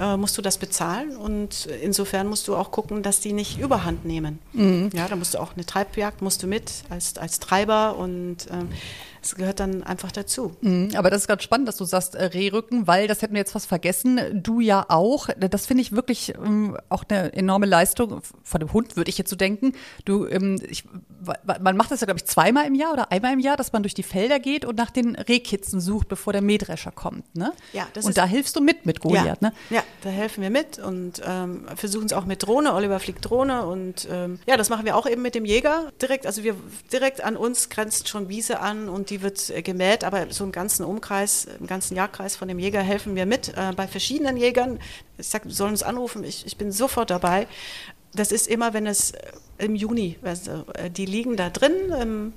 äh, 0.00 0.16
musst 0.16 0.36
du 0.38 0.42
das 0.42 0.58
bezahlen 0.58 1.16
und 1.16 1.66
insofern 1.82 2.26
musst 2.26 2.48
du 2.48 2.56
auch 2.56 2.70
gucken, 2.70 3.02
dass 3.02 3.20
die 3.20 3.32
nicht 3.32 3.58
überhand 3.58 4.04
nehmen. 4.04 4.38
Mhm. 4.52 4.90
Ja, 4.94 5.08
da 5.08 5.16
musst 5.16 5.34
du 5.34 5.38
auch 5.38 5.54
eine 5.54 5.66
Treibjagd 5.66 6.22
musst 6.22 6.42
du 6.42 6.46
mit 6.46 6.84
als, 6.88 7.18
als 7.18 7.40
Treiber 7.40 7.96
und 7.96 8.48
ähm, 8.50 8.68
es 9.22 9.34
gehört 9.36 9.60
dann 9.60 9.82
einfach 9.82 10.12
dazu. 10.12 10.56
Mhm, 10.60 10.90
aber 10.94 11.10
das 11.10 11.22
ist 11.22 11.28
ganz 11.28 11.42
spannend, 11.42 11.68
dass 11.68 11.76
du 11.76 11.84
sagst 11.84 12.14
äh, 12.14 12.24
Rehrücken, 12.24 12.86
weil 12.86 13.06
das 13.06 13.22
hätten 13.22 13.34
wir 13.34 13.40
jetzt 13.40 13.52
fast 13.52 13.66
vergessen. 13.66 14.42
Du 14.42 14.60
ja 14.60 14.86
auch. 14.88 15.28
Das 15.38 15.66
finde 15.66 15.82
ich 15.82 15.92
wirklich 15.92 16.34
ähm, 16.34 16.76
auch 16.88 17.04
eine 17.08 17.32
enorme 17.32 17.66
Leistung 17.66 18.22
von 18.42 18.60
dem 18.60 18.72
Hund, 18.72 18.96
würde 18.96 19.10
ich 19.10 19.18
jetzt 19.18 19.30
so 19.30 19.36
denken. 19.36 19.74
Du, 20.04 20.26
ähm, 20.26 20.60
ich, 20.68 20.84
man 21.46 21.76
macht 21.76 21.90
das 21.90 22.00
ja, 22.00 22.06
glaube 22.06 22.18
ich, 22.18 22.24
zweimal 22.24 22.66
im 22.66 22.74
Jahr 22.74 22.92
oder 22.92 23.12
einmal 23.12 23.32
im 23.32 23.40
Jahr, 23.40 23.56
dass 23.56 23.72
man 23.72 23.82
durch 23.82 23.94
die 23.94 24.02
Felder 24.02 24.40
geht 24.40 24.64
und 24.64 24.76
nach 24.76 24.90
den 24.90 25.14
Rehkitzen 25.14 25.80
sucht, 25.80 26.08
bevor 26.08 26.32
der 26.32 26.42
Mähdrescher 26.42 26.90
kommt. 26.90 27.34
Ne? 27.36 27.52
Ja, 27.72 27.86
das 27.94 28.04
und 28.04 28.16
da 28.16 28.26
hilfst 28.26 28.56
du 28.56 28.60
mit 28.60 28.86
mit 28.86 29.00
Goliath, 29.00 29.42
ja, 29.42 29.48
ne? 29.48 29.52
Ja, 29.70 29.82
da 30.02 30.10
helfen 30.10 30.42
wir 30.42 30.50
mit 30.50 30.78
und 30.78 31.22
ähm, 31.24 31.66
versuchen 31.76 32.06
es 32.06 32.12
auch 32.12 32.24
mit 32.24 32.46
Drohne. 32.46 32.74
Oliver 32.74 32.98
fliegt 32.98 33.28
Drohne 33.28 33.66
und 33.66 34.08
ähm, 34.10 34.40
ja, 34.46 34.56
das 34.56 34.68
machen 34.68 34.84
wir 34.84 34.96
auch 34.96 35.06
eben 35.06 35.22
mit 35.22 35.34
dem 35.34 35.44
Jäger 35.44 35.92
direkt. 36.00 36.26
Also 36.26 36.42
wir 36.42 36.56
direkt 36.92 37.22
an 37.22 37.36
uns 37.36 37.68
grenzt 37.68 38.08
schon 38.08 38.28
Wiese 38.28 38.60
an 38.60 38.88
und 38.88 39.10
die 39.12 39.22
wird 39.22 39.50
äh, 39.50 39.62
gemäht, 39.62 40.04
aber 40.04 40.30
so 40.30 40.42
im 40.42 40.52
ganzen 40.52 40.84
Umkreis, 40.84 41.46
im 41.60 41.66
ganzen 41.66 41.94
Jagdkreis 41.94 42.34
von 42.34 42.48
dem 42.48 42.58
Jäger 42.58 42.82
helfen 42.82 43.14
wir 43.14 43.26
mit. 43.26 43.48
Äh, 43.48 43.72
bei 43.76 43.86
verschiedenen 43.86 44.36
Jägern, 44.36 44.80
ich 45.18 45.28
sage, 45.28 45.50
sollen 45.50 45.72
uns 45.72 45.82
anrufen, 45.82 46.24
ich, 46.24 46.46
ich 46.46 46.56
bin 46.56 46.72
sofort 46.72 47.10
dabei. 47.10 47.46
Das 48.14 48.32
ist 48.32 48.48
immer, 48.48 48.72
wenn 48.72 48.86
es 48.86 49.12
äh, 49.12 49.32
im 49.58 49.74
Juni, 49.76 50.18
also, 50.22 50.64
die 50.96 51.06
liegen 51.06 51.36
da 51.36 51.50
drin, 51.50 51.72
ähm, 51.96 52.32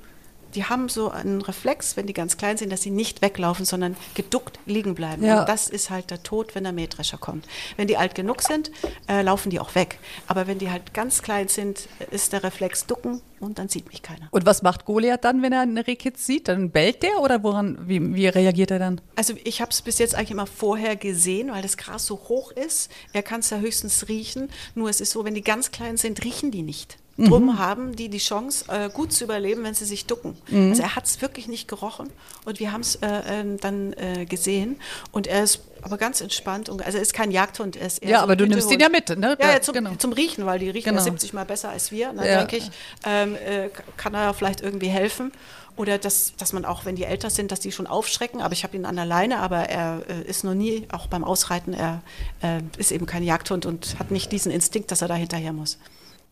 die 0.55 0.63
haben 0.63 0.89
so 0.89 1.11
einen 1.11 1.41
Reflex, 1.41 1.97
wenn 1.97 2.07
die 2.07 2.13
ganz 2.13 2.37
klein 2.37 2.57
sind, 2.57 2.71
dass 2.71 2.81
sie 2.81 2.89
nicht 2.89 3.21
weglaufen, 3.21 3.65
sondern 3.65 3.95
geduckt 4.13 4.59
liegen 4.65 4.95
bleiben. 4.95 5.23
Ja. 5.23 5.41
Und 5.41 5.49
das 5.49 5.67
ist 5.67 5.89
halt 5.89 6.11
der 6.11 6.23
Tod, 6.23 6.55
wenn 6.55 6.63
der 6.63 6.73
Mähdrescher 6.73 7.17
kommt. 7.17 7.45
Wenn 7.77 7.87
die 7.87 7.97
alt 7.97 8.15
genug 8.15 8.41
sind, 8.41 8.71
äh, 9.07 9.21
laufen 9.21 9.49
die 9.49 9.59
auch 9.59 9.75
weg. 9.75 9.99
Aber 10.27 10.47
wenn 10.47 10.57
die 10.57 10.71
halt 10.71 10.93
ganz 10.93 11.21
klein 11.21 11.49
sind, 11.49 11.89
ist 12.11 12.33
der 12.33 12.43
Reflex 12.43 12.85
ducken 12.85 13.21
und 13.39 13.59
dann 13.59 13.67
sieht 13.67 13.89
mich 13.89 14.01
keiner. 14.01 14.27
Und 14.31 14.45
was 14.45 14.61
macht 14.61 14.85
Goliath 14.85 15.23
dann, 15.25 15.41
wenn 15.41 15.51
er 15.51 15.61
einen 15.61 15.77
Rehkitz 15.77 16.25
sieht? 16.25 16.47
Dann 16.47 16.71
bellt 16.71 17.03
der 17.03 17.19
oder 17.19 17.43
woran, 17.43 17.77
wie, 17.87 18.15
wie 18.15 18.27
reagiert 18.27 18.71
er 18.71 18.79
dann? 18.79 19.01
Also 19.15 19.33
ich 19.43 19.61
habe 19.61 19.71
es 19.71 19.81
bis 19.81 19.99
jetzt 19.99 20.15
eigentlich 20.15 20.31
immer 20.31 20.47
vorher 20.47 20.95
gesehen, 20.95 21.51
weil 21.51 21.61
das 21.61 21.77
Gras 21.77 22.05
so 22.05 22.15
hoch 22.29 22.51
ist. 22.51 22.89
Er 23.13 23.23
kann 23.23 23.41
es 23.41 23.49
ja 23.49 23.57
höchstens 23.57 24.07
riechen. 24.07 24.49
Nur 24.73 24.89
es 24.89 25.01
ist 25.01 25.11
so, 25.11 25.25
wenn 25.25 25.35
die 25.35 25.43
ganz 25.43 25.71
klein 25.71 25.97
sind, 25.97 26.23
riechen 26.23 26.51
die 26.51 26.63
nicht. 26.63 26.97
Drum 27.17 27.45
mhm. 27.45 27.59
haben 27.59 27.95
die 27.95 28.09
die 28.09 28.17
Chance, 28.17 28.65
äh, 28.67 28.89
gut 28.89 29.13
zu 29.13 29.23
überleben, 29.23 29.63
wenn 29.63 29.73
sie 29.73 29.85
sich 29.85 30.05
ducken. 30.05 30.35
Mhm. 30.49 30.71
Also 30.71 30.81
er 30.81 30.95
hat 30.97 31.05
es 31.05 31.21
wirklich 31.21 31.47
nicht 31.47 31.67
gerochen 31.67 32.09
und 32.43 32.59
wir 32.59 32.73
haben 32.73 32.81
es 32.81 32.95
äh, 32.95 33.07
äh, 33.07 33.57
dann 33.61 33.93
äh, 33.93 34.25
gesehen 34.25 34.75
und 35.13 35.25
er 35.25 35.43
ist 35.43 35.61
aber 35.81 35.97
ganz 35.97 36.19
entspannt. 36.19 36.67
Und, 36.67 36.83
also 36.83 36.97
er 36.97 37.01
ist 37.01 37.13
kein 37.13 37.31
Jagdhund, 37.31 37.77
er 37.77 37.87
ist 37.87 37.99
eher 37.99 38.09
Ja, 38.09 38.17
so 38.17 38.23
aber 38.23 38.35
du 38.35 38.45
nimmst 38.47 38.69
ihn 38.71 38.79
ja 38.79 38.89
mit, 38.89 39.07
ne? 39.17 39.37
Ja, 39.39 39.51
ja 39.51 39.61
zum, 39.61 39.75
genau. 39.75 39.95
zum, 39.95 40.11
Riechen, 40.11 40.45
weil 40.45 40.59
die 40.59 40.69
riechen 40.69 40.89
genau. 40.89 40.97
ja 40.97 41.03
70 41.03 41.31
Mal 41.33 41.45
besser 41.45 41.69
als 41.69 41.91
wir. 41.91 42.11
Dann 42.11 42.25
ja. 42.25 42.39
denke 42.39 42.57
ich, 42.57 42.71
ähm, 43.05 43.35
äh, 43.35 43.69
kann 43.95 44.13
er 44.13 44.23
ja 44.23 44.33
vielleicht 44.33 44.61
irgendwie 44.61 44.87
helfen. 44.87 45.31
Oder 45.77 45.97
dass, 45.97 46.33
dass 46.37 46.53
man 46.53 46.65
auch, 46.65 46.85
wenn 46.85 46.95
die 46.95 47.03
älter 47.03 47.29
sind, 47.29 47.51
dass 47.51 47.59
die 47.59 47.71
schon 47.71 47.85
aufschrecken. 47.85 48.41
Aber 48.41 48.53
ich 48.53 48.63
habe 48.63 48.75
ihn 48.75 48.85
an 48.85 48.95
der 48.95 49.05
Leine, 49.05 49.39
aber 49.39 49.69
er 49.69 50.01
äh, 50.09 50.27
ist 50.27 50.43
noch 50.43 50.53
nie, 50.53 50.87
auch 50.91 51.07
beim 51.07 51.23
Ausreiten, 51.23 51.73
er 51.73 52.01
äh, 52.41 52.61
ist 52.77 52.91
eben 52.91 53.05
kein 53.05 53.23
Jagdhund 53.23 53.65
und 53.65 53.99
hat 53.99 54.09
nicht 54.09 54.31
diesen 54.31 54.51
Instinkt, 54.51 54.89
dass 54.91 55.01
er 55.01 55.07
da 55.07 55.15
hinterher 55.15 55.53
muss. 55.53 55.77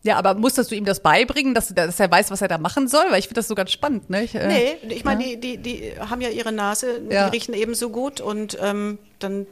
Ja, 0.04 0.16
aber 0.16 0.34
musstest 0.34 0.70
du 0.70 0.74
ihm 0.74 0.84
das 0.84 1.00
beibringen, 1.00 1.54
dass, 1.54 1.68
dass 1.68 1.98
er 1.98 2.10
weiß, 2.10 2.30
was 2.30 2.42
er 2.42 2.48
da 2.48 2.58
machen 2.58 2.88
soll? 2.88 3.06
Weil 3.08 3.20
ich 3.20 3.24
finde 3.24 3.38
das 3.38 3.48
so 3.48 3.54
ganz 3.54 3.72
spannend, 3.72 4.10
ne? 4.10 4.22
Ich, 4.22 4.34
äh, 4.34 4.46
nee, 4.46 4.94
ich 4.94 5.02
meine, 5.02 5.24
ja. 5.24 5.36
die, 5.36 5.56
die, 5.56 5.56
die 5.56 5.92
haben 5.98 6.20
ja 6.20 6.28
ihre 6.28 6.52
Nase, 6.52 7.00
ja. 7.10 7.30
die 7.30 7.36
riechen 7.36 7.54
ebenso 7.54 7.88
gut 7.88 8.20
und 8.20 8.58
ähm, 8.60 8.98
dann 9.24 9.46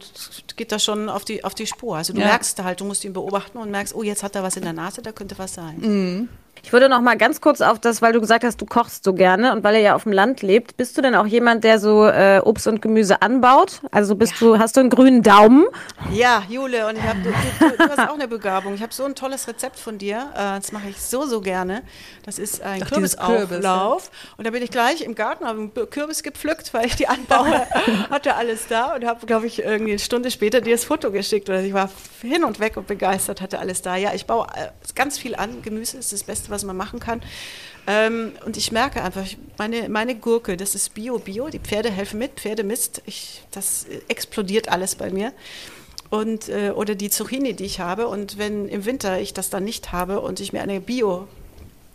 geht 0.57 0.73
das 0.73 0.85
schon 0.85 1.09
auf 1.09 1.25
die, 1.25 1.45
auf 1.45 1.55
die 1.55 1.67
Spur. 1.67 1.97
Also 1.97 2.13
du 2.13 2.21
ja. 2.21 2.27
merkst 2.27 2.63
halt, 2.63 2.81
du 2.81 2.85
musst 2.85 3.05
ihn 3.05 3.13
beobachten 3.13 3.59
und 3.59 3.71
merkst, 3.71 3.95
oh, 3.95 4.03
jetzt 4.03 4.23
hat 4.23 4.37
er 4.37 4.43
was 4.43 4.57
in 4.57 4.63
der 4.63 4.73
Nase, 4.73 5.03
da 5.03 5.13
könnte 5.13 5.39
was 5.39 5.55
sein. 5.55 5.79
Mhm. 5.79 6.29
Ich 6.65 6.73
würde 6.73 6.89
noch 6.89 7.01
mal 7.01 7.17
ganz 7.17 7.41
kurz 7.41 7.61
auf 7.61 7.81
das, 7.81 8.03
weil 8.03 8.13
du 8.13 8.21
gesagt 8.21 8.45
hast, 8.45 8.61
du 8.61 8.67
kochst 8.67 9.03
so 9.05 9.15
gerne 9.15 9.53
und 9.53 9.65
weil 9.65 9.75
er 9.75 9.81
ja 9.81 9.95
auf 9.97 10.05
dem 10.05 10.13
Land 10.13 10.43
lebt. 10.43 10.77
Bist 10.77 10.97
du 10.97 11.03
denn 11.03 11.15
auch 11.17 11.27
jemand, 11.27 11.65
der 11.65 11.81
so 11.81 12.07
äh, 12.07 12.41
Obst 12.45 12.69
und 12.69 12.81
Gemüse 12.81 13.21
anbaut? 13.21 13.81
Also 13.91 14.15
bist 14.15 14.35
ja. 14.35 14.47
du, 14.47 14.59
hast 14.59 14.77
du 14.77 14.81
einen 14.81 14.91
grünen 14.91 15.23
Daumen? 15.23 15.67
Ja, 16.13 16.45
Jule, 16.49 16.87
und 16.87 16.97
ich 16.97 17.03
hab, 17.03 17.17
du, 17.23 17.31
du, 17.31 17.77
du, 17.77 17.91
hast 17.91 18.09
auch 18.09 18.15
eine 18.15 18.29
Begabung. 18.29 18.75
Ich 18.75 18.83
habe 18.83 18.93
so 18.93 19.05
ein 19.05 19.17
tolles 19.17 19.49
Rezept 19.49 19.79
von 19.79 19.99
dir. 19.99 20.31
Äh, 20.35 20.61
das 20.61 20.71
mache 20.71 20.89
ich 20.89 21.01
so, 21.01 21.27
so 21.27 21.41
gerne. 21.41 21.83
Das 22.25 22.39
ist 22.39 22.63
ein 22.63 22.83
Ach, 22.85 22.91
Kürbisauflauf. 22.91 23.49
Kürbis, 23.49 23.65
ja. 23.65 24.35
Und 24.37 24.47
da 24.47 24.51
bin 24.51 24.63
ich 24.63 24.71
gleich 24.71 25.03
im 25.03 25.17
Garten, 25.17 25.45
habe 25.45 25.59
einen 25.59 25.91
Kürbis 25.91 26.23
gepflückt, 26.23 26.73
weil 26.75 26.87
ich 26.87 26.95
die 26.95 27.09
anbaue. 27.09 27.67
hatte 28.11 28.37
alles 28.37 28.69
da 28.69 28.95
und 28.95 29.05
habe, 29.05 29.27
glaube 29.27 29.49
ich, 29.49 29.62
irgendwie 29.63 29.93
eine 29.93 29.99
Stunde 29.99 30.31
später 30.31 30.61
dir 30.61 30.73
das 30.73 30.85
Foto 30.85 31.11
geschickt. 31.11 31.49
Oder 31.49 31.63
ich 31.63 31.73
war 31.73 31.91
hin 32.21 32.45
und 32.45 32.61
weg 32.61 32.77
und 32.77 32.87
begeistert, 32.87 33.41
hatte 33.41 33.59
alles 33.59 33.83
da. 33.83 33.97
Ja, 33.97 34.13
ich 34.15 34.27
baue 34.27 34.47
äh, 34.55 34.69
ganz 34.95 35.19
viel 35.19 35.35
an. 35.35 35.63
Gemüse 35.63 35.99
ist 35.99 36.13
das 36.13 36.25
Beste 36.25 36.51
was 36.51 36.65
man 36.65 36.77
machen 36.77 37.01
kann. 37.01 37.23
Ähm, 37.87 38.33
und 38.45 38.57
ich 38.57 38.73
merke 38.73 39.03
einfach, 39.03 39.27
meine, 39.59 39.89
meine 39.89 40.15
Gurke, 40.15 40.57
das 40.57 40.75
ist 40.75 40.95
Bio, 40.95 41.19
Bio, 41.19 41.49
die 41.49 41.59
Pferde 41.59 41.91
helfen 41.91 42.19
mit, 42.19 42.33
Pferdemist, 42.41 43.03
ich, 43.07 43.43
das 43.51 43.87
explodiert 44.09 44.69
alles 44.69 44.95
bei 44.95 45.11
mir. 45.11 45.33
Und, 46.11 46.49
äh, 46.49 46.71
oder 46.71 46.95
die 46.95 47.11
Zucchini, 47.11 47.55
die 47.55 47.65
ich 47.65 47.81
habe. 47.81 48.07
Und 48.07 48.39
wenn 48.39 48.69
im 48.69 48.85
Winter 48.85 49.19
ich 49.19 49.33
das 49.33 49.51
dann 49.51 49.65
nicht 49.65 49.93
habe 49.93 50.21
und 50.21 50.41
ich 50.41 50.53
mir 50.53 50.63
eine 50.63 50.81
Bio 50.81 51.27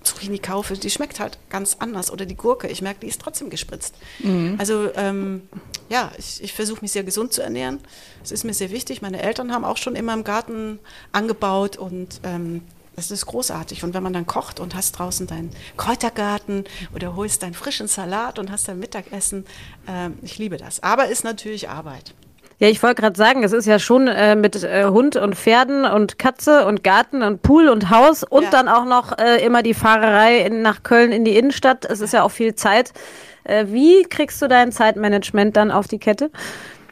Zucchini 0.03 0.39
kaufe, 0.39 0.75
die 0.75 0.89
schmeckt 0.89 1.19
halt 1.19 1.37
ganz 1.49 1.77
anders. 1.79 2.11
Oder 2.11 2.25
die 2.25 2.35
Gurke, 2.35 2.67
ich 2.67 2.81
merke, 2.81 3.01
die 3.01 3.07
ist 3.07 3.21
trotzdem 3.21 3.49
gespritzt. 3.49 3.95
Mhm. 4.19 4.55
Also 4.57 4.89
ähm, 4.95 5.43
ja, 5.89 6.11
ich, 6.17 6.43
ich 6.43 6.53
versuche 6.53 6.81
mich 6.81 6.91
sehr 6.91 7.03
gesund 7.03 7.33
zu 7.33 7.41
ernähren. 7.41 7.79
Es 8.23 8.31
ist 8.31 8.43
mir 8.43 8.53
sehr 8.53 8.71
wichtig. 8.71 9.01
Meine 9.01 9.21
Eltern 9.21 9.53
haben 9.53 9.65
auch 9.65 9.77
schon 9.77 9.95
immer 9.95 10.13
im 10.13 10.23
Garten 10.23 10.79
angebaut 11.11 11.77
und 11.77 12.21
ähm, 12.23 12.61
das 12.95 13.11
ist 13.11 13.27
großartig. 13.27 13.83
Und 13.83 13.93
wenn 13.93 14.01
man 14.03 14.13
dann 14.13 14.25
kocht 14.25 14.59
und 14.59 14.73
hast 14.73 14.93
draußen 14.93 15.27
deinen 15.27 15.51
Kräutergarten 15.77 16.65
oder 16.95 17.15
holst 17.15 17.43
deinen 17.43 17.53
frischen 17.53 17.87
Salat 17.87 18.39
und 18.39 18.51
hast 18.51 18.67
dein 18.67 18.79
Mittagessen, 18.79 19.45
äh, 19.87 20.09
ich 20.23 20.37
liebe 20.39 20.57
das. 20.57 20.81
Aber 20.81 21.07
ist 21.07 21.23
natürlich 21.23 21.69
Arbeit. 21.69 22.15
Ja, 22.59 22.69
ich 22.69 22.81
wollte 22.81 23.01
gerade 23.01 23.15
sagen, 23.15 23.43
es 23.43 23.53
ist 23.53 23.67
ja 23.67 23.77
schon 23.77 24.07
äh, 24.07 24.35
mit 24.35 24.63
äh, 24.63 24.85
Hund 24.85 25.15
und 25.15 25.35
Pferden 25.35 25.85
und 25.85 26.17
Katze 26.17 26.65
und 26.65 26.83
Garten 26.83 27.21
und 27.21 27.43
Pool 27.43 27.69
und 27.69 27.91
Haus 27.91 28.23
und 28.23 28.45
ja. 28.45 28.49
dann 28.49 28.67
auch 28.67 28.85
noch 28.85 29.15
äh, 29.19 29.45
immer 29.45 29.61
die 29.61 29.75
Fahrerei 29.75 30.39
in, 30.39 30.63
nach 30.63 30.81
Köln 30.81 31.11
in 31.11 31.23
die 31.23 31.37
Innenstadt. 31.37 31.85
Es 31.85 32.01
ist 32.01 32.13
ja 32.13 32.23
auch 32.23 32.31
viel 32.31 32.55
Zeit. 32.55 32.93
Äh, 33.43 33.65
wie 33.67 34.03
kriegst 34.03 34.41
du 34.41 34.47
dein 34.47 34.71
Zeitmanagement 34.71 35.55
dann 35.55 35.69
auf 35.69 35.87
die 35.87 35.99
Kette? 35.99 36.31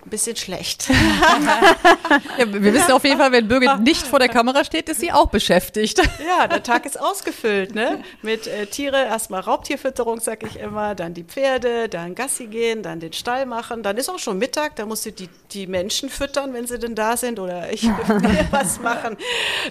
Ein 0.06 0.10
bisschen 0.10 0.36
schlecht. 0.36 0.88
ja, 2.38 2.46
wir 2.52 2.74
wissen 2.74 2.92
auf 2.92 3.04
jeden 3.04 3.18
Fall, 3.18 3.32
wenn 3.32 3.48
Birgit 3.48 3.80
nicht 3.80 4.06
vor 4.06 4.20
der 4.20 4.30
Kamera 4.30 4.64
steht, 4.64 4.88
ist 4.90 5.00
sie 5.00 5.12
auch 5.12 5.28
beschäftigt. 5.28 6.00
Ja, 6.26 6.48
der 6.48 6.62
Tag 6.64 6.86
ist 6.86 7.00
ausgefüllt, 7.00 7.74
ne? 7.74 8.04
Mit 8.22 8.48
äh, 8.48 8.68
Tiere, 8.68 8.98
erstmal 8.98 9.42
Raubtierfütterung, 9.42 10.20
sag 10.20 10.44
ich 10.44 10.60
immer, 10.60 10.96
dann 10.96 11.14
die 11.14 11.24
Pferde, 11.24 11.90
dann 11.90 12.14
Gassi 12.14 12.48
gehen, 12.48 12.84
dann 12.84 13.00
den 13.00 13.14
Stall 13.14 13.46
machen, 13.46 13.82
dann 13.84 13.98
ist 13.98 14.10
auch 14.10 14.20
schon 14.20 14.38
Mittag, 14.38 14.76
da 14.76 14.86
musst 14.86 15.06
du 15.06 15.12
die, 15.12 15.30
die 15.52 15.66
Menschen 15.68 16.10
füttern, 16.10 16.54
wenn 16.54 16.68
sie 16.68 16.78
denn 16.78 16.96
da 16.96 17.18
sind, 17.18 17.40
oder 17.40 17.72
ich 17.72 17.84
will 18.08 18.48
was 18.52 18.80
machen. 18.80 19.18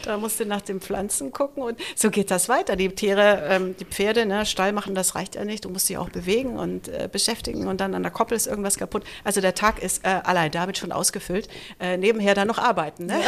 Da 0.05 0.17
musst 0.17 0.41
du 0.41 0.47
nach 0.47 0.63
den 0.63 0.81
Pflanzen 0.81 1.33
gucken 1.33 1.63
und 1.63 1.79
so 1.95 2.11
geht 2.11 2.31
das 2.31 2.49
weiter. 2.49 2.77
Die 2.77 2.89
Tiere, 2.89 3.47
ähm, 3.49 3.77
die 3.79 3.85
Pferde, 3.85 4.27
ne, 4.27 4.47
Stall 4.47 4.73
machen, 4.73 4.95
das 4.95 5.15
reicht 5.15 5.37
ja 5.37 5.45
nicht. 5.45 5.65
Du 5.65 5.71
musst 5.71 5.87
sie 5.87 5.97
auch 5.97 6.09
bewegen 6.09 6.59
und 6.59 6.89
äh, 6.89 7.09
beschäftigen 7.11 7.69
und 7.69 7.81
dann 7.81 7.95
an 7.95 8.03
der 8.03 8.13
Koppel 8.13 8.37
ist 8.37 8.47
irgendwas 8.47 8.77
kaputt. 8.77 9.05
Also 9.23 9.41
der 9.41 9.55
Tag 9.55 9.83
ist 9.83 10.05
äh, 10.05 10.24
allein 10.27 10.51
damit 10.51 10.79
schon 10.79 10.93
ausgefüllt. 10.93 11.49
Äh, 11.81 11.97
nebenher 11.97 12.35
dann 12.35 12.49
noch 12.49 12.59
arbeiten. 12.59 13.07
Ne? 13.07 13.21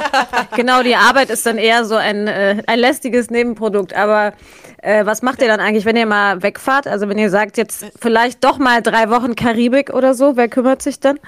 genau, 0.56 0.82
die 0.82 0.96
Arbeit 0.96 1.30
ist 1.30 1.46
dann 1.46 1.58
eher 1.58 1.84
so 1.84 1.96
ein, 1.96 2.26
äh, 2.26 2.62
ein 2.66 2.78
lästiges 2.78 3.30
Nebenprodukt. 3.30 3.94
Aber 3.94 4.34
äh, 4.82 5.04
was 5.04 5.22
macht 5.22 5.42
ihr 5.42 5.48
dann 5.48 5.60
eigentlich, 5.60 5.84
wenn 5.84 5.96
ihr 5.96 6.06
mal 6.06 6.42
wegfahrt? 6.42 6.86
Also 6.86 7.08
wenn 7.08 7.18
ihr 7.18 7.30
sagt, 7.30 7.56
jetzt 7.56 7.84
vielleicht 8.00 8.42
doch 8.44 8.58
mal 8.58 8.82
drei 8.82 9.10
Wochen 9.10 9.34
Karibik 9.34 9.90
oder 9.90 10.14
so, 10.14 10.36
wer 10.36 10.48
kümmert 10.48 10.82
sich 10.82 11.00
dann? 11.00 11.18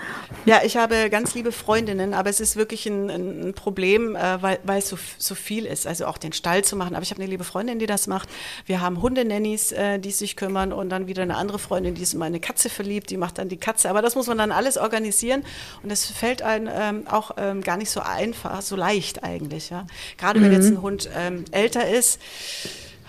Ja, 0.47 0.61
ich 0.65 0.77
habe 0.77 1.11
ganz 1.11 1.35
liebe 1.35 1.53
Freundinnen, 1.53 2.15
aber 2.15 2.31
es 2.31 2.41
ist 2.41 2.57
wirklich 2.57 2.87
ein, 2.87 3.11
ein 3.11 3.55
Problem, 3.55 4.17
äh, 4.17 4.43
weil, 4.43 4.59
weil 4.65 4.79
es 4.79 4.89
so, 4.89 4.97
so 5.19 5.35
viel 5.35 5.67
ist. 5.67 5.87
Also 5.87 6.07
auch 6.07 6.19
den 6.19 6.33
Stall 6.33 6.65
zu 6.65 6.77
machen. 6.77 6.95
Aber 6.95 7.03
ich 7.03 7.11
habe 7.11 7.21
eine 7.21 7.31
liebe 7.31 7.45
Freundin, 7.45 7.79
die 7.79 7.87
das 7.87 8.07
macht. 8.07 8.29
Wir 8.67 8.81
haben 8.81 9.03
Hundenannies, 9.03 9.73
äh, 9.73 9.99
die 9.99 10.11
sich 10.11 10.37
kümmern 10.37 10.73
und 10.73 10.89
dann 10.89 11.07
wieder 11.07 11.23
eine 11.23 11.37
andere 11.37 11.59
Freundin, 11.59 11.95
die 11.95 12.03
ist 12.03 12.15
in 12.15 12.19
meine 12.19 12.41
Katze 12.41 12.71
verliebt, 12.71 13.11
die 13.11 13.17
macht 13.17 13.39
dann 13.39 13.49
die 13.49 13.59
Katze. 13.59 13.91
Aber 13.91 14.01
das 14.01 14.15
muss 14.15 14.27
man 14.27 14.39
dann 14.39 14.53
alles 14.53 14.79
organisieren 14.79 15.45
und 15.83 15.91
es 15.91 16.07
fällt 16.07 16.43
einem 16.43 16.71
ähm, 16.73 17.07
auch 17.09 17.33
ähm, 17.37 17.61
gar 17.63 17.77
nicht 17.77 17.91
so 17.91 18.01
einfach, 18.01 18.63
so 18.63 18.77
leicht 18.77 19.25
eigentlich. 19.25 19.71
Ja? 19.71 19.87
Gerade 20.17 20.41
mhm. 20.41 20.45
wenn 20.45 20.53
jetzt 20.53 20.69
ein 20.69 20.81
Hund 20.81 21.11
ähm, 21.15 21.45
älter 21.51 21.89
ist 21.89 22.19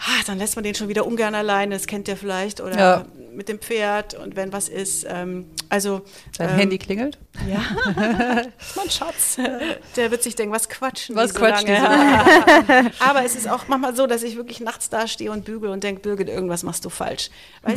ah, 0.06 0.24
dann 0.26 0.38
lässt 0.38 0.56
man 0.56 0.64
den 0.64 0.76
schon 0.76 0.89
wieder 0.89 1.06
ungern 1.06 1.36
alleine, 1.36 1.76
das 1.76 1.88
kennt 1.88 2.08
ihr 2.08 2.18
vielleicht, 2.18 2.60
oder 2.60 2.78
ja. 2.78 3.06
mit 3.34 3.47
dem 3.47 3.60
Pferd 3.60 4.14
und 4.16 4.36
wenn 4.36 4.51
was 4.51 4.68
ist. 4.70 5.06
Ähm, 5.10 5.45
also 5.70 6.01
Dein 6.38 6.49
ähm, 6.49 6.56
Handy 6.56 6.78
klingelt? 6.78 7.18
Ja, 7.49 7.64
mein 8.76 8.89
Schatz. 8.89 9.38
Der 9.95 10.12
wird 10.12 10.22
sich 10.22 10.36
denken, 10.36 10.54
was 10.54 10.70
quatschen 10.70 11.16
was 11.16 11.32
die 11.32 11.39
so 11.39 11.45
quatscht 11.45 11.68
lange. 11.68 12.91
So 12.99 13.04
Aber 13.06 13.24
es 13.24 13.36
ist 13.36 13.49
auch 13.49 13.68
manchmal 13.68 13.95
so, 13.95 14.06
dass 14.06 14.24
ich 14.24 14.36
wirklich 14.36 14.60
nachts 14.60 14.89
da 14.89 15.08
stehe 15.08 15.32
und 15.32 15.45
bügel 15.45 15.70
und 15.70 15.84
denke, 15.84 16.01
Birgit, 16.01 16.28
irgendwas 16.28 16.64
machst 16.64 16.86
du 16.86 16.89
falsch. 16.89 17.30
Weil 17.62 17.76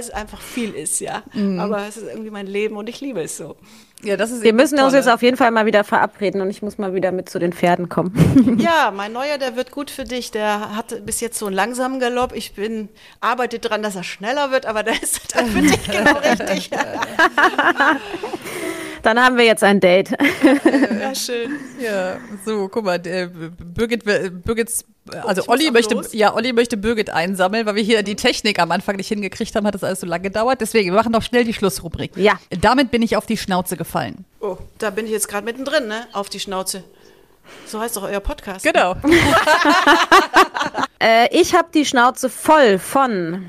es, 0.00 0.10
einfach 0.10 0.40
viel 0.40 0.74
ist, 0.74 1.00
ja. 1.00 1.22
Mhm. 1.34 1.60
Aber 1.60 1.86
es 1.86 1.96
ist 1.96 2.08
irgendwie 2.08 2.30
mein 2.30 2.46
Leben 2.46 2.76
und 2.76 2.88
ich 2.88 3.00
liebe 3.00 3.22
es 3.22 3.36
so. 3.36 3.56
Ja, 4.04 4.16
das 4.16 4.30
ist 4.30 4.42
Wir 4.42 4.52
müssen 4.52 4.78
uns 4.78 4.92
jetzt 4.92 5.08
auf 5.08 5.22
jeden 5.22 5.36
Fall 5.36 5.50
mal 5.50 5.64
wieder 5.66 5.82
verabreden 5.82 6.40
und 6.42 6.50
ich 6.50 6.62
muss 6.62 6.76
mal 6.78 6.94
wieder 6.94 7.10
mit 7.10 7.28
zu 7.28 7.38
den 7.38 7.52
Pferden 7.52 7.88
kommen. 7.88 8.12
Ja, 8.64 8.92
mein 8.94 9.12
Neuer, 9.12 9.38
der 9.38 9.56
wird 9.56 9.70
gut 9.70 9.90
für 9.90 10.04
dich. 10.04 10.30
Der 10.30 10.76
hat 10.76 11.04
bis 11.04 11.20
jetzt 11.20 11.38
so 11.38 11.46
einen 11.46 11.54
langsamen 11.54 11.98
Galopp. 12.00 12.34
Ich 12.34 12.54
bin, 12.54 12.88
arbeite 13.20 13.58
daran, 13.58 13.82
dass 13.82 13.96
er 13.96 14.04
schneller 14.04 14.50
wird, 14.50 14.66
aber 14.66 14.82
der 14.82 14.94
ist 15.02 15.34
dann 15.34 15.46
für 15.46 15.62
dich 15.62 15.82
genau 15.84 16.18
richtig. 16.18 16.70
Dann 19.04 19.22
haben 19.22 19.36
wir 19.36 19.44
jetzt 19.44 19.62
ein 19.62 19.80
Date. 19.80 20.14
Ja, 21.04 21.14
schön. 21.14 21.58
Ja, 21.78 22.16
so, 22.46 22.68
guck 22.68 22.84
mal, 22.84 22.98
der 22.98 23.26
Birgit, 23.26 24.04
Birgits 24.04 24.86
also 25.22 25.42
Olli 25.48 25.70
möchte, 25.70 26.00
ja, 26.12 26.34
Olli 26.34 26.54
möchte 26.54 26.78
Birgit 26.78 27.10
einsammeln, 27.10 27.66
weil 27.66 27.74
wir 27.74 27.82
hier 27.82 28.02
die 28.02 28.16
Technik 28.16 28.58
am 28.58 28.70
Anfang 28.70 28.96
nicht 28.96 29.08
hingekriegt 29.08 29.54
haben, 29.54 29.66
hat 29.66 29.74
das 29.74 29.84
alles 29.84 30.00
so 30.00 30.06
lange 30.06 30.22
gedauert. 30.22 30.62
Deswegen, 30.62 30.92
wir 30.92 30.96
machen 30.96 31.12
noch 31.12 31.22
schnell 31.22 31.44
die 31.44 31.52
Schlussrubrik. 31.52 32.12
Ja. 32.16 32.38
Damit 32.58 32.90
bin 32.90 33.02
ich 33.02 33.18
auf 33.18 33.26
die 33.26 33.36
Schnauze 33.36 33.76
gefallen. 33.76 34.24
Oh, 34.40 34.56
da 34.78 34.88
bin 34.88 35.04
ich 35.04 35.12
jetzt 35.12 35.28
gerade 35.28 35.44
mittendrin, 35.44 35.88
ne? 35.88 36.06
Auf 36.12 36.30
die 36.30 36.40
Schnauze. 36.40 36.84
So 37.66 37.80
heißt 37.80 37.96
doch 37.96 38.04
euer 38.04 38.20
Podcast. 38.20 38.64
Genau. 38.64 38.92
äh, 40.98 41.28
ich 41.38 41.54
habe 41.54 41.68
die 41.74 41.84
Schnauze 41.84 42.30
voll 42.30 42.78
von 42.78 43.44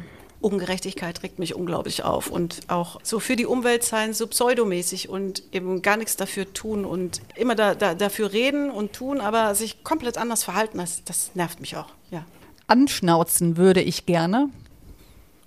Ungerechtigkeit 0.45 1.23
regt 1.23 1.39
mich 1.39 1.55
unglaublich 1.55 2.03
auf 2.03 2.29
und 2.29 2.59
auch 2.67 2.99
so 3.01 3.19
für 3.19 3.35
die 3.35 3.47
Umwelt 3.47 3.83
sein, 3.83 4.13
so 4.13 4.27
pseudomäßig 4.27 5.09
und 5.09 5.41
eben 5.51 5.81
gar 5.81 5.97
nichts 5.97 6.17
dafür 6.17 6.53
tun 6.53 6.85
und 6.85 7.19
immer 7.35 7.55
da, 7.55 7.73
da, 7.73 7.95
dafür 7.95 8.31
reden 8.31 8.69
und 8.69 8.93
tun, 8.93 9.21
aber 9.21 9.55
sich 9.55 9.83
komplett 9.83 10.19
anders 10.19 10.43
verhalten, 10.43 10.77
das, 10.77 11.03
das 11.03 11.31
nervt 11.33 11.61
mich 11.61 11.75
auch, 11.77 11.87
ja. 12.11 12.25
Anschnauzen 12.67 13.57
würde 13.57 13.81
ich 13.81 14.05
gerne. 14.05 14.49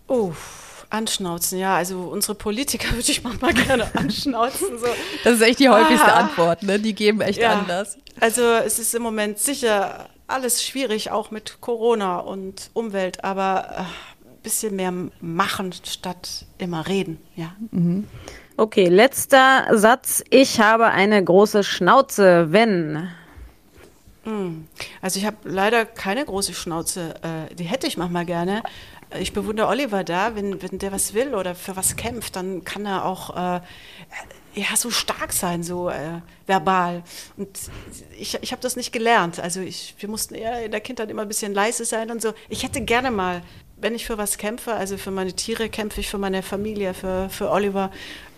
Oh, 0.09 0.32
anschnauzen, 0.90 1.61
ja. 1.61 1.76
Also 1.76 2.01
unsere 2.01 2.34
Politiker 2.34 2.90
würde 2.92 3.09
ich 3.09 3.22
manchmal 3.22 3.55
gerne 3.55 3.94
anschnauzen. 3.94 4.78
So. 4.80 4.86
Das 5.22 5.34
ist 5.34 5.42
echt 5.42 5.61
die 5.61 5.68
häufigste 5.68 6.12
ah. 6.12 6.20
Antwort, 6.20 6.64
ne? 6.64 6.80
Die 6.80 6.94
geben 6.94 7.20
echt 7.20 7.38
ja. 7.38 7.53
anders. 7.53 7.99
Also 8.18 8.42
es 8.42 8.80
ist 8.80 8.96
im 8.96 9.03
Moment 9.03 9.38
sicher 9.38 10.09
alles 10.26 10.64
schwierig, 10.64 11.12
auch 11.12 11.30
mit 11.30 11.61
Corona 11.61 12.18
und 12.18 12.70
Umwelt, 12.74 13.22
aber 13.22 13.76
äh, 13.78 13.84
bisschen 14.49 14.76
mehr 14.76 14.92
machen 15.20 15.74
statt 15.84 16.46
immer 16.57 16.88
reden. 16.88 17.18
Ja. 17.36 17.55
Mhm. 17.70 18.09
Okay, 18.57 18.88
letzter 18.88 19.66
Satz. 19.72 20.24
Ich 20.30 20.59
habe 20.59 20.86
eine 20.86 21.22
große 21.22 21.62
Schnauze, 21.62 22.51
wenn. 22.51 23.11
Hm. 24.24 24.66
Also 25.03 25.20
ich 25.20 25.26
habe 25.26 25.36
leider 25.44 25.84
keine 25.84 26.24
große 26.24 26.55
Schnauze. 26.55 27.14
Äh, 27.22 27.55
die 27.55 27.64
hätte 27.64 27.86
ich 27.86 27.99
manchmal 27.99 28.24
gerne. 28.24 28.62
Ich 29.18 29.32
bewundere 29.32 29.68
Oliver 29.68 30.04
da, 30.04 30.34
wenn, 30.34 30.62
wenn 30.62 30.78
der 30.78 30.92
was 30.92 31.14
will 31.14 31.34
oder 31.34 31.54
für 31.54 31.76
was 31.76 31.96
kämpft, 31.96 32.36
dann 32.36 32.64
kann 32.64 32.84
er 32.84 33.04
auch 33.04 33.30
äh, 33.36 33.61
ja, 34.54 34.76
so 34.76 34.90
stark 34.90 35.32
sein, 35.32 35.62
so 35.62 35.88
äh, 35.88 36.20
verbal. 36.46 37.02
Und 37.36 37.59
ich, 38.18 38.38
ich 38.42 38.52
habe 38.52 38.61
das 38.62 38.76
nicht 38.76 38.92
gelernt. 38.92 39.40
Also 39.40 39.61
ich, 39.61 39.94
wir 39.98 40.09
mussten 40.09 40.34
eher 40.34 40.64
in 40.64 40.70
der 40.70 40.80
Kindheit 40.80 41.11
immer 41.11 41.22
ein 41.22 41.28
bisschen 41.28 41.54
leise 41.54 41.84
sein 41.84 42.11
und 42.11 42.20
so. 42.20 42.32
Ich 42.48 42.62
hätte 42.62 42.82
gerne 42.82 43.11
mal 43.11 43.42
wenn 43.80 43.94
ich 43.94 44.06
für 44.06 44.18
was 44.18 44.38
kämpfe, 44.38 44.74
also 44.74 44.96
für 44.96 45.11
meine 45.11 45.32
Tiere 45.32 45.68
kämpfe 45.68 46.00
ich, 46.00 46.09
für 46.09 46.18
meine 46.18 46.42
Familie, 46.42 46.94
für, 46.94 47.28
für 47.30 47.50
Oliver, 47.50 47.90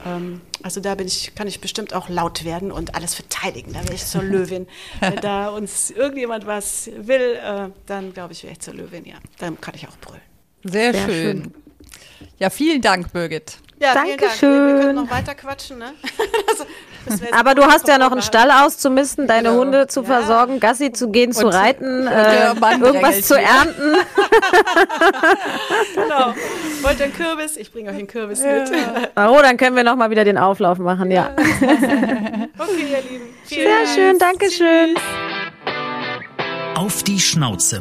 ähm, 0.04 0.40
also 0.62 0.80
da 0.80 0.94
bin 0.94 1.06
ich, 1.06 1.34
kann 1.34 1.48
ich 1.48 1.60
bestimmt 1.60 1.94
auch 1.94 2.08
laut 2.08 2.44
werden 2.44 2.70
und 2.70 2.94
alles 2.94 3.14
verteidigen. 3.14 3.72
Da 3.72 3.82
wäre 3.84 3.94
ich 3.94 4.04
zur 4.04 4.22
Löwin. 4.22 4.66
wenn 5.00 5.16
da 5.22 5.48
uns 5.48 5.90
irgendjemand 5.90 6.46
was 6.46 6.90
will, 6.94 7.38
äh, 7.42 7.68
dann 7.86 8.12
glaube 8.12 8.32
ich, 8.32 8.42
wäre 8.42 8.52
ich 8.52 8.60
zur 8.60 8.74
Löwin, 8.74 9.06
ja. 9.06 9.16
Dann 9.38 9.60
kann 9.60 9.74
ich 9.74 9.88
auch 9.88 9.96
brüllen. 9.98 10.29
Sehr, 10.64 10.92
Sehr 10.92 11.04
schön. 11.04 11.42
schön. 11.42 11.54
Ja, 12.38 12.50
vielen 12.50 12.80
Dank, 12.80 13.12
Birgit. 13.12 13.58
Ja, 13.80 13.94
Dankeschön. 13.94 14.50
Wir, 14.50 14.74
wir 14.74 14.82
können 14.82 14.94
noch 14.96 15.10
weiter 15.10 15.34
quatschen, 15.34 15.78
ne? 15.78 15.92
Aber 17.32 17.54
du 17.54 17.62
hast 17.62 17.88
ja 17.88 17.96
noch 17.96 18.12
einen 18.12 18.20
Stall 18.20 18.50
auszumisten, 18.50 19.26
deine 19.26 19.48
genau. 19.48 19.60
Hunde 19.60 19.86
zu 19.86 20.00
ja. 20.00 20.06
versorgen, 20.06 20.60
Gassi 20.60 20.92
zu 20.92 21.10
gehen, 21.10 21.30
und 21.30 21.34
zu 21.34 21.46
reiten, 21.48 22.06
äh, 22.06 22.48
irgendwas 22.52 23.22
zu 23.22 23.38
ernten. 23.38 23.94
genau. 25.94 26.34
Wollt 26.82 26.98
ihr 26.98 27.04
einen 27.06 27.14
Kürbis? 27.14 27.56
Ich 27.56 27.72
bringe 27.72 27.90
euch 27.90 27.96
einen 27.96 28.06
Kürbis 28.06 28.42
ja. 28.42 28.52
mit. 28.52 28.70
Oh, 29.16 29.38
dann 29.42 29.56
können 29.56 29.76
wir 29.76 29.84
noch 29.84 29.96
mal 29.96 30.10
wieder 30.10 30.24
den 30.24 30.36
Auflauf 30.36 30.76
machen, 30.78 31.10
ja. 31.10 31.30
okay, 31.38 32.86
ihr 32.90 33.02
Lieben. 33.10 33.24
Vielen 33.44 33.66
Sehr 33.66 33.76
Dank. 33.76 33.88
schön, 33.94 34.18
Dankeschön. 34.18 34.94
Auf 36.74 37.02
die 37.02 37.18
Schnauze. 37.18 37.80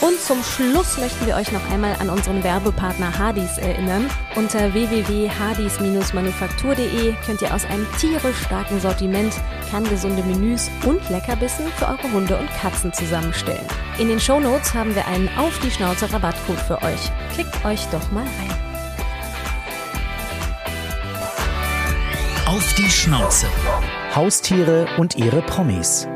Und 0.00 0.20
zum 0.20 0.44
Schluss 0.44 0.96
möchten 0.98 1.26
wir 1.26 1.34
euch 1.34 1.50
noch 1.50 1.68
einmal 1.70 1.96
an 1.98 2.08
unseren 2.08 2.44
Werbepartner 2.44 3.18
Hardys 3.18 3.58
erinnern. 3.58 4.08
Unter 4.36 4.72
www.hardys-manufaktur.de 4.72 7.14
könnt 7.26 7.42
ihr 7.42 7.52
aus 7.52 7.64
einem 7.64 7.84
tierisch 7.98 8.44
starken 8.44 8.80
Sortiment 8.80 9.34
kerngesunde 9.70 10.22
Menüs 10.22 10.70
und 10.86 11.10
Leckerbissen 11.10 11.66
für 11.76 11.86
eure 11.86 12.12
Hunde 12.12 12.38
und 12.38 12.48
Katzen 12.50 12.92
zusammenstellen. 12.92 13.66
In 13.98 14.06
den 14.06 14.20
Shownotes 14.20 14.72
haben 14.72 14.94
wir 14.94 15.04
einen 15.08 15.28
Auf 15.36 15.58
die 15.60 15.72
Schnauze 15.72 16.12
Rabattcode 16.12 16.60
für 16.60 16.80
euch. 16.82 17.10
Klickt 17.32 17.64
euch 17.64 17.84
doch 17.90 18.12
mal 18.12 18.22
rein. 18.22 18.54
Auf 22.46 22.72
die 22.74 22.88
Schnauze. 22.88 23.48
Haustiere 24.14 24.86
und 24.96 25.16
ihre 25.16 25.42
Promis. 25.42 26.06